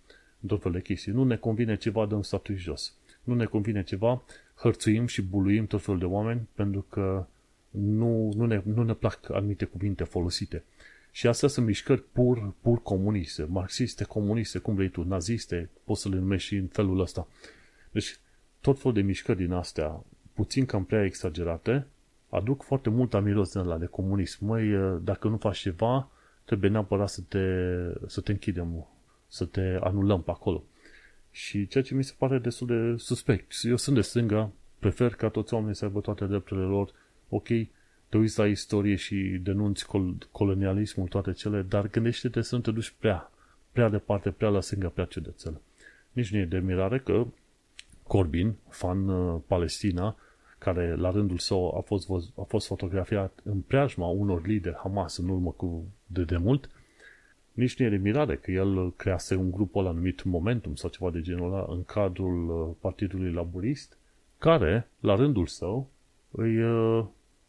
tot 0.48 0.62
fel 0.62 0.72
de 0.72 0.82
chestii. 0.82 1.12
Nu 1.12 1.24
ne 1.24 1.36
convine 1.36 1.76
ceva, 1.76 2.06
dăm 2.06 2.22
statul 2.22 2.56
jos. 2.56 2.94
Nu 3.24 3.36
ne 3.36 3.46
convine 3.46 3.84
ceva, 3.84 4.24
hărțuim 4.56 5.06
și 5.06 5.22
buluim 5.22 5.68
tot 5.68 5.82
felul 5.82 6.00
de 6.00 6.06
oameni 6.06 6.48
pentru 6.56 6.86
că 6.90 7.26
nu, 7.70 8.34
nu, 8.36 8.46
ne, 8.46 8.62
nu 8.64 8.84
ne 8.84 8.94
plac 8.94 9.30
anumite 9.30 9.66
cuvinte 9.66 10.04
folosite. 10.04 10.64
Și 11.12 11.28
astea 11.28 11.48
sunt 11.48 11.66
mișcări 11.66 12.04
pur, 12.04 12.54
pur 12.62 12.82
comuniste, 12.82 13.44
marxiste, 13.44 14.04
comuniste, 14.04 14.60
cum 14.60 14.76
vrei 14.76 14.90
tu, 14.90 15.04
naziste, 15.04 15.70
poți 15.84 16.02
să 16.02 16.10
le 16.10 16.16
numești 16.16 16.48
și 16.48 16.56
în 16.56 16.68
felul 16.68 17.00
ăsta. 17.00 17.28
Deci, 17.92 18.20
tot 18.62 18.78
felul 18.78 18.94
de 18.94 19.02
mișcări 19.02 19.38
din 19.38 19.52
astea, 19.52 20.04
puțin 20.42 20.66
cam 20.66 20.84
prea 20.86 21.04
exagerate, 21.04 21.88
aduc 22.30 22.64
foarte 22.64 22.90
mult 22.90 23.14
amiros 23.14 23.52
din 23.52 23.62
ăla 23.62 23.78
de 23.78 23.86
comunism. 23.86 24.46
Măi, 24.46 25.00
dacă 25.04 25.28
nu 25.28 25.38
faci 25.38 25.58
ceva, 25.58 26.10
trebuie 26.46 26.70
neapărat 26.70 27.10
să 27.10 27.22
te, 27.28 27.46
să 28.08 28.22
te 28.22 28.32
închidem, 28.32 28.88
să 29.28 29.46
te 29.46 29.78
anulăm 29.82 30.22
pe 30.22 30.32
acolo. 30.32 30.64
Și 31.32 31.68
ceea 31.68 31.84
ce 31.84 31.96
mi 31.96 32.04
se 32.04 32.14
pare 32.18 32.38
destul 32.38 32.68
de 32.68 32.98
suspect. 32.98 33.54
Eu 33.64 33.76
sunt 33.76 33.96
de 33.96 34.02
stânga, 34.02 34.52
prefer 34.80 35.14
ca 35.16 35.30
toți 35.30 35.54
oamenii 35.54 35.76
să 35.76 35.86
aibă 35.86 36.00
toate 36.00 36.26
drepturile 36.26 36.66
lor, 36.66 36.92
ok, 37.30 37.48
te 38.10 38.18
uiți 38.18 38.40
la 38.40 38.48
istorie 38.48 38.96
și 38.96 39.16
denunți 39.44 39.86
col- 39.86 40.28
colonialismul, 40.32 41.08
toate 41.08 41.32
cele, 41.32 41.62
dar 41.62 41.88
gândește-te 41.88 42.42
să 42.42 42.56
nu 42.56 42.62
te 42.62 42.72
duci 42.72 42.94
prea, 43.00 43.32
prea 43.72 43.90
departe, 43.90 44.32
prea 44.32 44.50
la 44.50 44.62
stânga, 44.62 44.88
prea 44.88 45.06
cedețel. 45.06 45.62
Nici 46.12 46.32
nu 46.32 46.40
e 46.40 46.46
de 46.46 46.60
mirare 46.60 47.00
că 47.00 47.26
Corbyn, 48.12 48.56
fan 48.70 49.08
uh, 49.08 49.42
Palestina, 49.48 50.16
care 50.64 50.96
la 50.96 51.12
rândul 51.12 51.38
său 51.38 51.78
a 51.78 51.80
fost, 51.80 52.10
a 52.38 52.44
fost 52.48 52.68
fotografiat 52.68 53.40
în 53.44 53.60
preajma 53.60 54.08
unor 54.08 54.46
lideri 54.46 54.76
Hamas 54.76 55.18
în 55.18 55.30
urmă 55.30 55.52
cu 55.52 55.84
de 56.06 56.24
demult, 56.24 56.70
nici 57.52 57.80
nu 57.80 57.86
e 57.86 57.90
de 57.90 57.96
mirare 57.96 58.36
că 58.36 58.52
el 58.52 58.94
crease 58.96 59.36
un 59.36 59.52
grup 59.52 59.76
ăla 59.76 59.92
numit 59.92 60.24
Momentum 60.24 60.76
sau 60.76 60.90
ceva 60.90 61.12
de 61.12 61.22
genul 61.22 61.54
ăla 61.54 61.66
în 61.70 61.84
cadrul 61.84 62.50
uh, 62.50 62.76
Partidului 62.80 63.34
Laburist, 63.34 63.98
care, 64.38 64.88
la 65.00 65.16
rândul 65.16 65.46
său, 65.46 65.90
îi, 66.32 66.64
uh, 66.64 67.06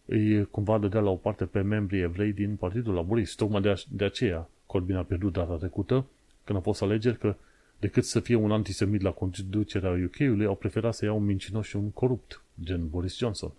îi 0.06 0.44
cumva 0.44 0.78
dădea 0.78 1.00
la 1.00 1.10
o 1.10 1.16
parte 1.16 1.44
pe 1.44 1.60
membrii 1.60 2.02
evrei 2.02 2.32
din 2.32 2.56
Partidul 2.56 2.94
Laburist. 2.94 3.36
Tocmai 3.36 3.60
de, 3.60 3.68
a, 3.68 3.74
de 3.88 4.04
aceea 4.04 4.48
Corbyn 4.66 4.96
a 4.96 5.02
pierdut 5.02 5.32
data 5.32 5.54
trecută, 5.54 6.06
când 6.44 6.58
a 6.58 6.62
fost 6.62 6.82
alegeri, 6.82 7.18
că 7.18 7.34
decât 7.78 8.04
să 8.04 8.20
fie 8.20 8.34
un 8.34 8.52
antisemit 8.52 9.00
la 9.00 9.10
conducerea 9.10 9.90
UK-ului, 9.90 10.46
au 10.46 10.54
preferat 10.54 10.94
să 10.94 11.04
iau 11.04 11.16
un 11.16 11.24
mincinos 11.24 11.66
și 11.66 11.76
un 11.76 11.90
corupt, 11.90 12.41
gen 12.60 12.88
Boris 12.88 13.16
Johnson. 13.16 13.52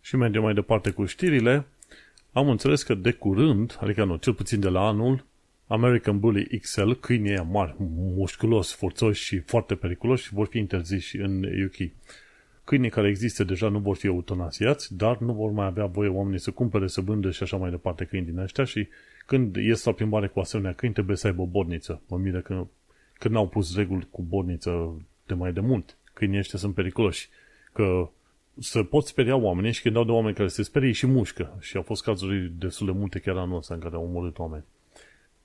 Și 0.00 0.16
mergem 0.16 0.42
mai 0.42 0.54
departe 0.54 0.90
cu 0.90 1.04
știrile. 1.04 1.66
Am 2.32 2.48
înțeles 2.48 2.82
că 2.82 2.94
de 2.94 3.12
curând, 3.12 3.78
adică 3.80 4.04
nu, 4.04 4.16
cel 4.16 4.34
puțin 4.34 4.60
de 4.60 4.68
la 4.68 4.86
anul, 4.86 5.24
American 5.66 6.18
Bully 6.18 6.58
XL, 6.58 6.90
câinii 6.90 7.46
mari, 7.50 7.74
musculos, 8.16 8.72
forțoși 8.72 9.24
și 9.24 9.38
foarte 9.38 9.74
periculoși, 9.74 10.34
vor 10.34 10.46
fi 10.46 10.58
interziși 10.58 11.16
în 11.16 11.44
UK 11.64 11.92
câinii 12.64 12.90
care 12.90 13.08
există 13.08 13.44
deja 13.44 13.68
nu 13.68 13.78
vor 13.78 13.96
fi 13.96 14.06
eutanasiați, 14.06 14.96
dar 14.96 15.18
nu 15.18 15.32
vor 15.32 15.50
mai 15.50 15.66
avea 15.66 15.86
voie 15.86 16.08
oamenii 16.08 16.38
să 16.38 16.50
cumpere, 16.50 16.86
să 16.86 17.00
vândă 17.00 17.30
și 17.30 17.42
așa 17.42 17.56
mai 17.56 17.70
departe 17.70 18.04
câini 18.04 18.26
din 18.26 18.38
ăștia 18.38 18.64
și 18.64 18.88
când 19.26 19.56
ies 19.56 19.84
la 19.84 19.92
plimbare 19.92 20.26
cu 20.26 20.40
asemenea 20.40 20.72
câini 20.72 20.94
trebuie 20.94 21.16
să 21.16 21.26
aibă 21.26 21.42
o 21.42 21.46
borniță. 21.46 22.02
Mă 22.08 22.16
mire 22.16 22.40
că, 22.40 22.66
că 23.14 23.28
n-au 23.28 23.48
pus 23.48 23.76
reguli 23.76 24.06
cu 24.10 24.22
borniță 24.22 25.02
de 25.26 25.34
mai 25.34 25.52
de 25.52 25.60
mult. 25.60 25.96
Câinii 26.12 26.38
ăștia 26.38 26.58
sunt 26.58 26.74
periculoși. 26.74 27.28
Că 27.72 28.08
să 28.58 28.82
pot 28.82 29.06
speria 29.06 29.36
oamenii 29.36 29.72
și 29.72 29.82
când 29.82 29.94
dau 29.94 30.04
de 30.04 30.10
oameni 30.10 30.34
care 30.34 30.48
se 30.48 30.62
sperie 30.62 30.92
și 30.92 31.06
mușcă. 31.06 31.56
Și 31.60 31.76
au 31.76 31.82
fost 31.82 32.02
cazuri 32.02 32.52
destul 32.58 32.86
de 32.86 32.92
multe 32.92 33.18
chiar 33.18 33.36
anul 33.36 33.56
ăsta 33.56 33.74
în 33.74 33.80
care 33.80 33.94
au 33.94 34.04
omorât 34.04 34.38
oameni. 34.38 34.64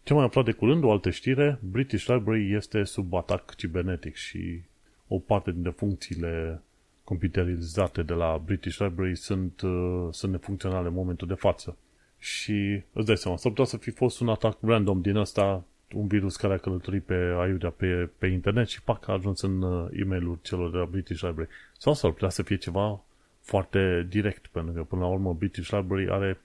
Ce 0.04 0.14
mai 0.14 0.24
aflat 0.24 0.46
de 0.46 0.52
curând, 0.52 0.84
o 0.84 0.92
altă 0.92 1.10
știre, 1.10 1.60
British 1.72 2.06
Library 2.06 2.54
este 2.54 2.84
sub 2.84 3.14
atac 3.14 3.56
cibernetic 3.56 4.16
și 4.16 4.62
o 5.08 5.20
parte 5.20 5.52
dintre 5.52 5.72
funcțiile 5.72 6.62
computerizate 7.04 8.02
de 8.02 8.14
la 8.14 8.42
British 8.46 8.78
Library 8.78 9.16
sunt, 9.16 9.62
uh, 9.62 10.08
sunt 10.12 10.32
nefuncționale 10.32 10.88
în 10.88 10.94
momentul 10.94 11.28
de 11.28 11.34
față. 11.34 11.78
Și 12.20 12.82
îți 12.94 13.06
dai 13.06 13.18
seama, 13.18 13.38
s-ar 13.38 13.52
putea 13.52 13.66
să 13.66 13.78
fi 13.78 13.92
fost 13.92 14.20
un 14.20 14.30
atac 14.30 14.58
random 14.62 15.02
din 15.02 15.16
ăsta, 15.16 15.64
un 15.94 16.08
virus 16.08 16.36
care 16.36 16.54
a 16.54 16.58
călătorit 16.58 17.04
pe 17.04 17.14
aiurea 17.14 17.70
pe, 17.70 18.10
pe 18.18 18.28
internet 18.28 18.68
și 18.68 18.82
pac 18.82 19.08
a 19.08 19.14
ajuns 19.14 19.42
în 19.42 19.62
uh, 19.62 19.88
e 19.92 20.04
mail 20.04 20.40
celor 20.42 20.72
de 20.72 20.78
la 20.78 20.86
British 20.86 21.22
Library. 21.22 21.50
Sau 21.78 21.94
s-ar 21.94 22.12
putea 22.12 22.30
să 22.30 22.44
fie 22.44 22.56
ceva 22.56 23.02
foarte 23.42 24.06
direct, 24.10 24.48
pentru 24.48 24.74
că 24.74 24.84
până 24.84 25.02
la 25.02 25.08
urmă 25.08 25.34
British 25.34 25.70
Library 25.70 26.10
are 26.10 26.40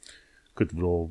cât 0.55 0.73
vreo 0.73 1.11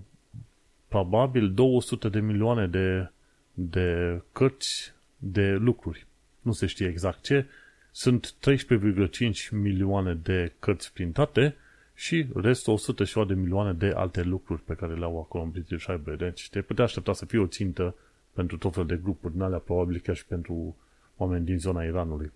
probabil 0.88 1.52
200 1.52 2.10
de 2.10 2.20
milioane 2.20 2.68
de, 2.68 3.10
de 3.54 4.22
cărți 4.32 4.94
de 5.18 5.52
lucruri. 5.52 6.06
Nu 6.42 6.52
se 6.52 6.66
știe 6.66 6.88
exact 6.88 7.24
ce. 7.24 7.46
Sunt 7.92 8.34
13,5 8.34 9.50
milioane 9.52 10.14
de 10.14 10.54
cărți 10.60 10.94
printate 10.94 11.56
și 11.94 12.26
restul 12.36 12.74
100 12.74 13.04
și 13.04 13.24
de 13.28 13.34
milioane 13.34 13.74
de 13.74 13.92
alte 13.96 14.22
lucruri 14.22 14.62
pe 14.62 14.74
care 14.74 14.94
le 14.94 15.04
au 15.04 15.20
acolo 15.20 15.44
în 15.44 15.50
British 15.50 15.86
Library. 15.86 16.20
Deci 16.20 16.50
te 16.50 16.62
putea 16.62 16.84
aștepta 16.84 17.14
să 17.14 17.26
fie 17.26 17.40
o 17.40 17.48
țintă 17.48 17.96
pentru 18.34 18.58
tot 18.58 18.74
fel 18.74 18.86
de 18.86 19.00
grupuri 19.04 19.34
din 19.34 19.42
alea, 19.42 19.58
probabil 19.58 20.00
chiar 20.00 20.16
și 20.16 20.26
pentru 20.26 20.76
oameni 21.18 21.46
din 21.46 21.60
zona 21.60 21.84
Iranului. 21.84 22.32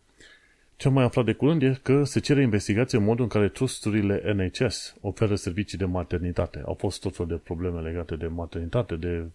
Ce 0.75 0.87
am 0.87 0.93
mai 0.93 1.03
aflat 1.03 1.25
de 1.25 1.33
curând 1.33 1.61
e 1.61 1.79
că 1.81 2.03
se 2.03 2.19
cere 2.19 2.41
investigație 2.41 2.97
în 2.97 3.03
modul 3.03 3.23
în 3.23 3.29
care 3.29 3.49
trusturile 3.49 4.33
NHS 4.33 4.95
oferă 5.01 5.35
servicii 5.35 5.77
de 5.77 5.85
maternitate. 5.85 6.61
Au 6.65 6.73
fost 6.73 7.01
tot 7.01 7.15
fel 7.15 7.25
de 7.25 7.39
probleme 7.43 7.81
legate 7.81 8.15
de 8.15 8.27
maternitate, 8.27 8.95
de, 8.95 9.25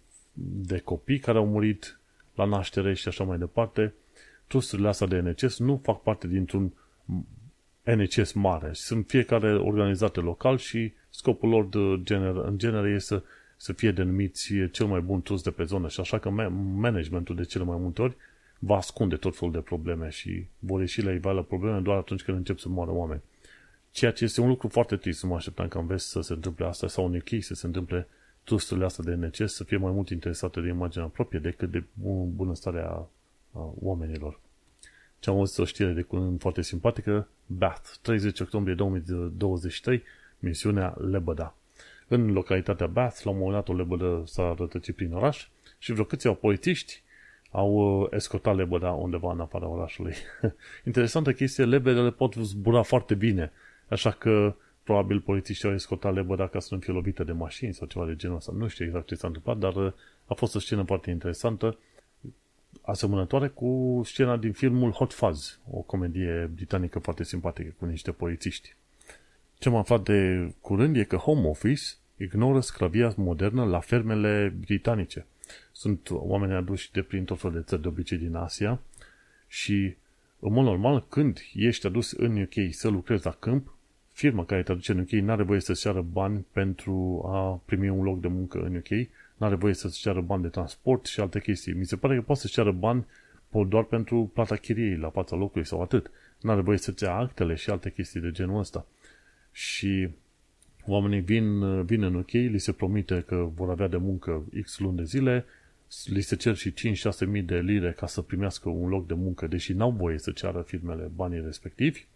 de 0.42 0.78
copii 0.78 1.18
care 1.18 1.38
au 1.38 1.46
murit 1.46 1.98
la 2.34 2.44
naștere 2.44 2.94
și 2.94 3.08
așa 3.08 3.24
mai 3.24 3.38
departe. 3.38 3.94
Trusturile 4.46 4.88
astea 4.88 5.06
de 5.06 5.20
NHS 5.20 5.58
nu 5.58 5.80
fac 5.82 6.02
parte 6.02 6.26
dintr-un 6.28 6.72
NHS 7.82 8.32
mare. 8.32 8.70
Sunt 8.72 9.06
fiecare 9.08 9.54
organizate 9.54 10.20
local 10.20 10.58
și 10.58 10.92
scopul 11.10 11.48
lor 11.48 11.66
de 11.66 12.00
gener, 12.02 12.36
în 12.36 12.58
genere 12.58 12.90
este 12.90 13.14
să, 13.14 13.22
să 13.62 13.72
fie 13.72 13.90
denumiți 13.90 14.52
cel 14.70 14.86
mai 14.86 15.00
bun 15.00 15.22
trust 15.22 15.44
de 15.44 15.50
pe 15.50 15.64
zonă 15.64 15.88
și 15.88 16.00
așa 16.00 16.18
că 16.18 16.30
managementul 16.74 17.36
de 17.36 17.44
cele 17.44 17.64
mai 17.64 17.76
multe 17.78 18.02
ori 18.02 18.16
va 18.58 18.76
ascunde 18.76 19.16
tot 19.16 19.36
felul 19.36 19.54
de 19.54 19.60
probleme 19.60 20.08
și 20.08 20.46
vor 20.58 20.80
ieși 20.80 21.02
la 21.02 21.12
iveală 21.12 21.42
probleme 21.42 21.80
doar 21.80 21.96
atunci 21.96 22.22
când 22.22 22.36
încep 22.36 22.58
să 22.58 22.68
moară 22.68 22.90
oameni. 22.90 23.22
Ceea 23.90 24.12
ce 24.12 24.24
este 24.24 24.40
un 24.40 24.48
lucru 24.48 24.68
foarte 24.68 24.96
trist, 24.96 25.22
nu 25.22 25.28
mă 25.28 25.34
așteptam 25.34 25.68
ca 25.68 25.78
în 25.78 25.86
vest 25.86 26.08
să 26.08 26.20
se 26.20 26.32
întâmple 26.32 26.66
asta 26.66 26.88
sau 26.88 27.06
în 27.06 27.14
UK 27.14 27.42
să 27.42 27.54
se 27.54 27.66
întâmple 27.66 28.08
trusturile 28.44 28.84
astea 28.84 29.04
de 29.04 29.26
NCS 29.26 29.54
să 29.54 29.64
fie 29.64 29.76
mai 29.76 29.92
mult 29.92 30.08
interesate 30.08 30.60
de 30.60 30.68
imaginea 30.68 31.06
proprie 31.06 31.40
decât 31.40 31.70
de 31.70 31.84
bunăstarea 32.34 33.08
oamenilor. 33.80 34.40
Ce 35.18 35.30
am 35.30 35.36
auzit 35.36 35.58
o 35.58 35.64
știre 35.64 35.92
de 35.92 36.02
curând 36.02 36.40
foarte 36.40 36.62
simpatică, 36.62 37.28
Bath, 37.46 37.90
30 38.02 38.40
octombrie 38.40 38.74
2023, 38.74 40.02
misiunea 40.38 40.96
Lebăda. 41.10 41.54
În 42.12 42.32
localitatea 42.32 42.86
Bath, 42.86 43.20
la 43.22 43.30
un 43.30 43.36
moment 43.36 43.54
dat 43.54 43.68
o 43.68 43.78
lebădă 43.78 44.22
s-a 44.26 44.54
rătăcit 44.58 44.94
prin 44.94 45.12
oraș 45.12 45.48
și 45.78 45.92
vreo 45.92 46.04
câțiva 46.04 46.34
polițiști 46.34 47.02
au 47.50 47.72
uh, 47.72 48.08
escortat 48.10 48.56
lebăda 48.56 48.90
undeva 48.90 49.32
în 49.32 49.40
afara 49.40 49.68
orașului. 49.68 50.14
Interesantă 50.86 51.32
chestie, 51.32 51.64
lebedele 51.64 52.10
pot 52.10 52.34
zbura 52.34 52.82
foarte 52.82 53.14
bine, 53.14 53.52
așa 53.88 54.10
că 54.10 54.54
probabil 54.82 55.20
polițiștii 55.20 55.68
au 55.68 55.74
escortat 55.74 56.14
lebăda 56.14 56.46
ca 56.46 56.58
să 56.58 56.74
nu 56.74 56.80
fie 56.80 56.92
lovită 56.92 57.24
de 57.24 57.32
mașini 57.32 57.74
sau 57.74 57.86
ceva 57.86 58.06
de 58.06 58.16
genul 58.16 58.36
ăsta. 58.36 58.52
Nu 58.56 58.68
știu 58.68 58.84
exact 58.84 59.06
ce 59.06 59.14
s-a 59.14 59.26
întâmplat, 59.26 59.58
dar 59.58 59.74
uh, 59.74 59.92
a 60.26 60.34
fost 60.34 60.54
o 60.54 60.58
scenă 60.58 60.82
foarte 60.82 61.10
interesantă, 61.10 61.78
asemănătoare 62.82 63.48
cu 63.48 64.00
scena 64.04 64.36
din 64.36 64.52
filmul 64.52 64.90
Hot 64.90 65.12
Fuzz, 65.12 65.58
o 65.70 65.80
comedie 65.80 66.50
britanică 66.54 66.98
foarte 66.98 67.24
simpatică 67.24 67.74
cu 67.78 67.84
niște 67.84 68.12
polițiști. 68.12 68.74
Ce 69.58 69.68
am 69.68 69.74
aflat 69.74 70.02
de 70.02 70.50
curând 70.60 70.96
e 70.96 71.04
că 71.04 71.16
Home 71.16 71.48
Office 71.48 71.82
ignoră 72.20 72.60
sclavia 72.60 73.12
modernă 73.16 73.64
la 73.64 73.80
fermele 73.80 74.54
britanice. 74.60 75.26
Sunt 75.72 76.08
oameni 76.10 76.52
aduși 76.52 76.92
de 76.92 77.02
prin 77.02 77.24
tot 77.24 77.40
felul 77.40 77.56
de 77.56 77.62
țări, 77.62 77.82
de 77.82 77.88
obicei 77.88 78.18
din 78.18 78.34
Asia 78.34 78.80
și, 79.46 79.96
în 80.38 80.52
mod 80.52 80.64
normal, 80.64 81.04
când 81.08 81.38
ești 81.54 81.86
adus 81.86 82.12
în 82.12 82.42
UK 82.42 82.54
să 82.70 82.88
lucrezi 82.88 83.24
la 83.24 83.30
câmp, 83.30 83.74
firma 84.12 84.44
care 84.44 84.62
te 84.62 84.72
aduce 84.72 84.92
în 84.92 84.98
UK 84.98 85.10
nu 85.10 85.32
are 85.32 85.42
voie 85.42 85.60
să-ți 85.60 85.80
ceară 85.80 86.00
bani 86.00 86.46
pentru 86.52 87.22
a 87.26 87.60
primi 87.64 87.88
un 87.88 88.02
loc 88.02 88.20
de 88.20 88.28
muncă 88.28 88.58
în 88.58 88.76
UK, 88.76 88.88
nu 89.36 89.46
are 89.46 89.54
voie 89.54 89.74
să-ți 89.74 89.98
ceară 89.98 90.20
bani 90.20 90.42
de 90.42 90.48
transport 90.48 91.06
și 91.06 91.20
alte 91.20 91.40
chestii. 91.40 91.72
Mi 91.72 91.86
se 91.86 91.96
pare 91.96 92.14
că 92.14 92.22
poate 92.22 92.40
să-ți 92.40 92.52
ceară 92.52 92.72
bani 92.72 93.06
doar 93.68 93.84
pentru 93.84 94.30
plata 94.34 94.56
chiriei 94.56 94.96
la 94.96 95.10
fața 95.10 95.36
locului 95.36 95.66
sau 95.66 95.82
atât. 95.82 96.10
Nu 96.40 96.50
are 96.50 96.60
voie 96.60 96.78
să-ți 96.78 97.04
ia 97.04 97.14
actele 97.14 97.54
și 97.54 97.70
alte 97.70 97.90
chestii 97.90 98.20
de 98.20 98.30
genul 98.30 98.58
ăsta. 98.58 98.86
Și 99.52 100.08
oamenii 100.90 101.20
vin, 101.20 101.84
vin 101.84 102.02
în 102.02 102.14
UK, 102.14 102.30
li 102.30 102.58
se 102.58 102.72
promite 102.72 103.24
că 103.26 103.48
vor 103.54 103.70
avea 103.70 103.88
de 103.88 103.96
muncă 103.96 104.44
X 104.62 104.78
luni 104.78 104.96
de 104.96 105.04
zile, 105.04 105.44
li 106.04 106.20
se 106.20 106.36
cer 106.36 106.54
și 106.54 106.72
5-6 106.72 107.26
mii 107.26 107.42
de 107.42 107.58
lire 107.58 107.92
ca 107.92 108.06
să 108.06 108.20
primească 108.20 108.68
un 108.68 108.88
loc 108.88 109.06
de 109.06 109.14
muncă, 109.14 109.46
deși 109.46 109.72
n-au 109.72 109.90
voie 109.90 110.18
să 110.18 110.30
ceară 110.30 110.62
firmele 110.66 111.10
banii 111.14 111.42
respectivi. 111.44 112.06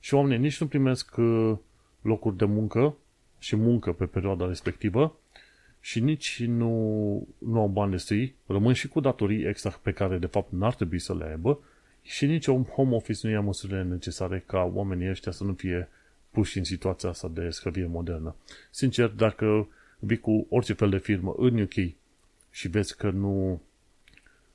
Și 0.00 0.14
oamenii 0.14 0.38
nici 0.38 0.60
nu 0.60 0.66
primesc 0.66 1.16
uh, 1.16 1.56
locuri 2.00 2.36
de 2.36 2.44
muncă 2.44 2.96
și 3.38 3.56
muncă 3.56 3.92
pe 3.92 4.04
perioada 4.04 4.46
respectivă 4.46 5.18
și 5.80 6.00
nici 6.00 6.44
nu, 6.44 7.26
nu 7.38 7.60
au 7.60 7.68
bani 7.68 7.90
destui, 7.90 8.34
rămân 8.46 8.72
și 8.72 8.88
cu 8.88 9.00
datorii 9.00 9.46
extra 9.46 9.80
pe 9.82 9.92
care 9.92 10.18
de 10.18 10.26
fapt 10.26 10.52
n-ar 10.52 10.74
trebui 10.74 10.98
să 10.98 11.14
le 11.14 11.24
aibă 11.24 11.58
și 12.02 12.26
nici 12.26 12.46
un 12.46 12.64
home 12.64 12.94
office 12.94 13.26
nu 13.26 13.32
ia 13.32 13.40
măsurile 13.40 13.82
necesare 13.82 14.42
ca 14.46 14.70
oamenii 14.74 15.10
ăștia 15.10 15.32
să 15.32 15.44
nu 15.44 15.52
fie 15.52 15.88
puși 16.34 16.58
în 16.58 16.64
situația 16.64 17.08
asta 17.08 17.28
de 17.28 17.50
sclavie 17.50 17.86
modernă. 17.86 18.34
Sincer, 18.70 19.08
dacă 19.08 19.68
vii 19.98 20.18
cu 20.18 20.46
orice 20.50 20.72
fel 20.72 20.90
de 20.90 20.98
firmă 20.98 21.34
în 21.36 21.60
UK 21.60 21.74
și 22.50 22.68
vezi 22.68 22.96
că 22.96 23.10
nu, 23.10 23.62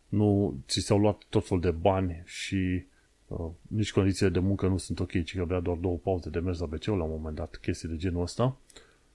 nu 0.10 0.58
ți 0.68 0.80
s-au 0.80 1.00
luat 1.00 1.22
tot 1.30 1.48
fel 1.48 1.60
de 1.60 1.72
bani 1.72 2.22
și 2.26 2.84
uh, 3.28 3.50
nici 3.68 3.92
condițiile 3.92 4.32
de 4.32 4.40
muncă 4.40 4.68
nu 4.68 4.78
sunt 4.78 5.00
ok, 5.00 5.24
ci 5.24 5.36
că 5.36 5.42
avea 5.42 5.60
doar 5.60 5.78
două 5.78 5.98
pauze 5.98 6.30
de 6.30 6.40
mers 6.40 6.60
la 6.60 6.66
wc 6.72 6.86
la 6.86 7.04
un 7.04 7.10
moment 7.10 7.36
dat, 7.36 7.56
chestii 7.56 7.90
de 7.90 7.96
genul 7.98 8.22
ăsta, 8.22 8.58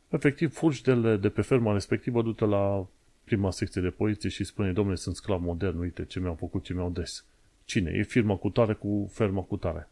efectiv 0.09 0.53
fugi 0.53 0.83
de, 0.83 1.17
de 1.17 1.29
pe 1.29 1.43
ferma 1.43 1.73
respectivă, 1.73 2.23
du-te 2.23 2.45
la 2.45 2.87
prima 3.25 3.51
secție 3.51 3.81
de 3.83 3.91
poliție 3.91 4.29
și 4.29 4.45
spune, 4.45 4.73
domnule, 4.73 4.97
sunt 4.97 5.17
sclav 5.17 5.41
modern, 5.41 5.79
uite 5.79 6.05
ce 6.05 6.21
mi-au 6.21 6.35
făcut, 6.35 6.65
ce 6.65 6.73
mi-au 6.73 6.91
des. 6.91 7.25
Cine? 7.65 7.91
E 7.95 8.03
firma 8.03 8.37
cu 8.37 8.51
tare 8.51 8.73
cu 8.73 9.11
ferma 9.13 9.43
cu 9.43 9.57
tare. 9.57 9.89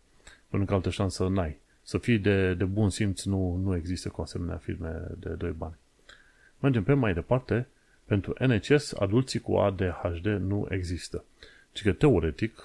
Pentru 0.49 0.69
că 0.69 0.75
altă 0.75 0.91
șansă 0.91 1.29
n-ai. 1.29 1.62
Să 1.83 1.99
fii 1.99 2.19
de, 2.19 2.55
de 2.55 2.65
bun 2.65 2.91
simț 2.91 3.23
nu, 3.23 3.57
nu 3.57 3.77
există 3.77 4.09
cu 4.09 4.21
asemenea 4.21 4.57
firme 4.57 5.03
de 5.19 5.29
doi 5.29 5.51
bani. 5.51 5.75
Mergem 6.61 6.83
pe 6.83 6.93
mai 6.93 7.15
departe. 7.15 7.67
Pentru 8.05 8.35
NHS, 8.47 8.93
adulții 8.93 9.41
cu 9.41 9.57
ADHD 9.57 10.27
nu 10.27 10.67
există. 10.71 11.25
Ci 11.73 11.83
că, 11.83 11.93
teoretic, 11.93 12.59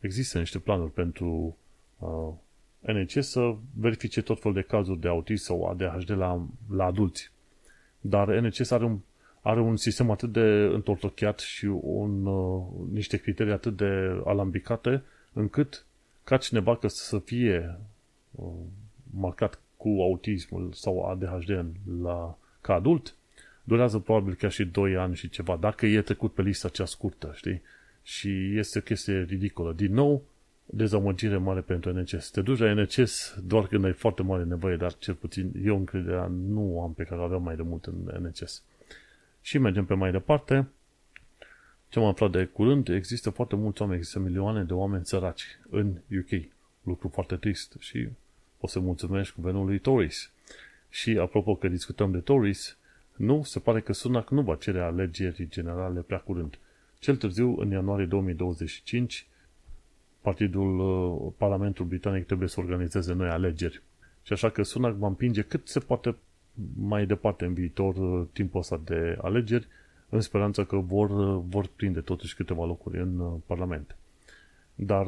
există 0.00 0.38
niște 0.38 0.58
planuri 0.58 0.90
pentru 0.90 1.56
uh, 1.98 2.32
NHS 2.80 3.28
să 3.28 3.54
verifice 3.74 4.22
tot 4.22 4.40
felul 4.40 4.56
de 4.56 4.62
cazuri 4.62 5.00
de 5.00 5.08
autism 5.08 5.44
sau 5.44 5.64
ADHD 5.64 6.10
la, 6.10 6.46
la 6.70 6.84
adulți. 6.84 7.30
Dar 8.00 8.28
NHS 8.28 8.70
are 8.70 8.84
un, 8.84 8.98
are 9.40 9.60
un 9.60 9.76
sistem 9.76 10.10
atât 10.10 10.32
de 10.32 10.70
întortocheat 10.72 11.38
și 11.38 11.64
un, 11.80 12.26
uh, 12.26 12.66
niște 12.92 13.16
criterii 13.16 13.52
atât 13.52 13.76
de 13.76 14.22
alambicate 14.24 15.02
încât 15.32 15.86
ca 16.24 16.36
cineva 16.36 16.76
că 16.76 16.88
să 16.88 17.18
fie 17.18 17.78
uh, 17.78 17.84
marcat 19.10 19.60
cu 19.76 19.88
autismul 19.88 20.72
sau 20.72 21.04
ADHD 21.04 21.64
la, 22.02 22.38
ca 22.60 22.74
adult, 22.74 23.14
durează 23.64 23.98
probabil 23.98 24.34
chiar 24.34 24.50
și 24.50 24.64
2 24.64 24.96
ani 24.96 25.16
și 25.16 25.28
ceva, 25.28 25.56
dacă 25.56 25.86
e 25.86 26.02
trecut 26.02 26.32
pe 26.32 26.42
lista 26.42 26.68
cea 26.68 26.84
scurtă, 26.84 27.32
știi? 27.34 27.62
Și 28.02 28.58
este 28.58 28.78
o 28.78 28.82
chestie 28.82 29.22
ridicolă. 29.22 29.72
Din 29.72 29.92
nou, 29.92 30.22
dezamăgire 30.66 31.36
mare 31.36 31.60
pentru 31.60 31.92
NCS. 31.92 32.30
Te 32.30 32.40
duci 32.40 32.58
la 32.58 32.72
NCS 32.72 33.36
doar 33.44 33.66
când 33.66 33.84
ai 33.84 33.92
foarte 33.92 34.22
mare 34.22 34.44
nevoie, 34.44 34.76
dar 34.76 34.94
cel 34.98 35.14
puțin 35.14 35.52
eu 35.64 35.76
încrederea 35.76 36.26
nu 36.26 36.82
am 36.82 36.92
pe 36.92 37.04
care 37.04 37.20
o 37.20 37.24
aveam 37.24 37.42
mai 37.42 37.56
de 37.56 37.62
mult 37.62 37.84
în 37.84 38.22
NCS. 38.22 38.62
Și 39.40 39.58
mergem 39.58 39.84
pe 39.84 39.94
mai 39.94 40.10
departe. 40.10 40.68
Ce 41.88 41.98
am 41.98 42.04
aflat 42.04 42.30
de 42.30 42.44
curând, 42.44 42.88
există 42.88 43.30
foarte 43.30 43.56
mulți 43.56 43.80
oameni, 43.80 43.98
există 43.98 44.18
milioane 44.18 44.64
de 44.64 44.72
oameni 44.72 45.06
săraci 45.06 45.58
în 45.70 45.94
UK. 46.18 46.50
Lucru 46.82 47.08
foarte 47.08 47.36
trist 47.36 47.76
și 47.78 48.08
o 48.64 48.66
să 48.66 48.80
mulțumesc 48.80 49.34
guvernului 49.34 49.78
Tories. 49.78 50.30
Și 50.88 51.10
apropo 51.10 51.54
că 51.54 51.68
discutăm 51.68 52.10
de 52.10 52.18
Tories, 52.18 52.76
nu, 53.16 53.42
se 53.42 53.58
pare 53.58 53.80
că 53.80 53.92
Sunak 53.92 54.30
nu 54.30 54.42
va 54.42 54.54
cere 54.54 54.80
alegeri 54.80 55.48
generale 55.48 56.00
prea 56.00 56.18
curând. 56.18 56.58
Cel 56.98 57.16
târziu, 57.16 57.56
în 57.58 57.70
ianuarie 57.70 58.06
2025, 58.06 59.26
Partidul 60.20 60.78
uh, 60.78 61.32
Parlamentul 61.36 61.84
Britanic 61.84 62.26
trebuie 62.26 62.48
să 62.48 62.60
organizeze 62.60 63.12
noi 63.12 63.28
alegeri. 63.28 63.82
Și 64.22 64.32
așa 64.32 64.50
că 64.50 64.62
Sunak 64.62 64.94
va 64.94 65.06
împinge 65.06 65.42
cât 65.42 65.68
se 65.68 65.80
poate 65.80 66.16
mai 66.80 67.06
departe 67.06 67.44
în 67.44 67.54
viitor 67.54 67.96
uh, 67.96 68.26
timpul 68.32 68.60
ăsta 68.60 68.80
de 68.84 69.18
alegeri, 69.22 69.66
în 70.08 70.20
speranța 70.20 70.64
că 70.64 70.76
vor, 70.76 71.10
uh, 71.10 71.42
vor 71.48 71.68
prinde 71.76 72.00
totuși 72.00 72.36
câteva 72.36 72.64
locuri 72.64 72.98
în 72.98 73.18
uh, 73.18 73.32
Parlament. 73.46 73.96
Dar 74.74 75.06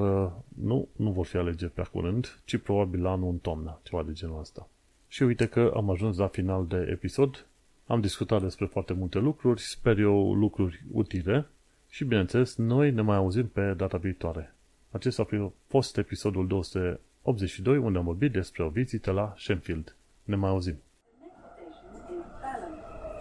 nu, 0.62 0.88
nu 0.96 1.10
vor 1.10 1.26
fi 1.26 1.36
alegeri 1.36 1.72
prea 1.72 1.84
curând, 1.84 2.40
ci 2.44 2.56
probabil 2.56 3.02
la 3.02 3.10
anul 3.10 3.30
în 3.30 3.38
toamnă, 3.38 3.78
ceva 3.82 4.02
de 4.02 4.12
genul 4.12 4.40
ăsta. 4.40 4.68
Și 5.08 5.22
uite 5.22 5.46
că 5.46 5.72
am 5.76 5.90
ajuns 5.90 6.16
la 6.16 6.26
final 6.26 6.66
de 6.66 6.88
episod. 6.90 7.46
Am 7.86 8.00
discutat 8.00 8.42
despre 8.42 8.66
foarte 8.66 8.92
multe 8.92 9.18
lucruri, 9.18 9.60
sper 9.60 9.98
eu 9.98 10.34
lucruri 10.34 10.84
utile 10.92 11.46
și 11.88 12.04
bineînțeles, 12.04 12.56
noi 12.56 12.90
ne 12.90 13.00
mai 13.00 13.16
auzim 13.16 13.46
pe 13.46 13.74
data 13.76 13.98
viitoare. 13.98 14.54
Acesta 14.90 15.26
a 15.30 15.52
fost 15.66 15.96
episodul 15.96 16.46
282 16.46 17.76
unde 17.78 17.98
am 17.98 18.04
vorbit 18.04 18.32
despre 18.32 18.62
o 18.62 18.68
vizită 18.68 19.10
la 19.10 19.34
Shenfield. 19.36 19.96
Ne 20.22 20.36
mai 20.36 20.50
auzim! 20.50 20.76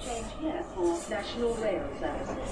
Change 0.06 0.34
here 0.42 0.64
for 0.74 0.92
National 1.10 1.54
Rail 1.64 1.84
Services. 2.00 2.43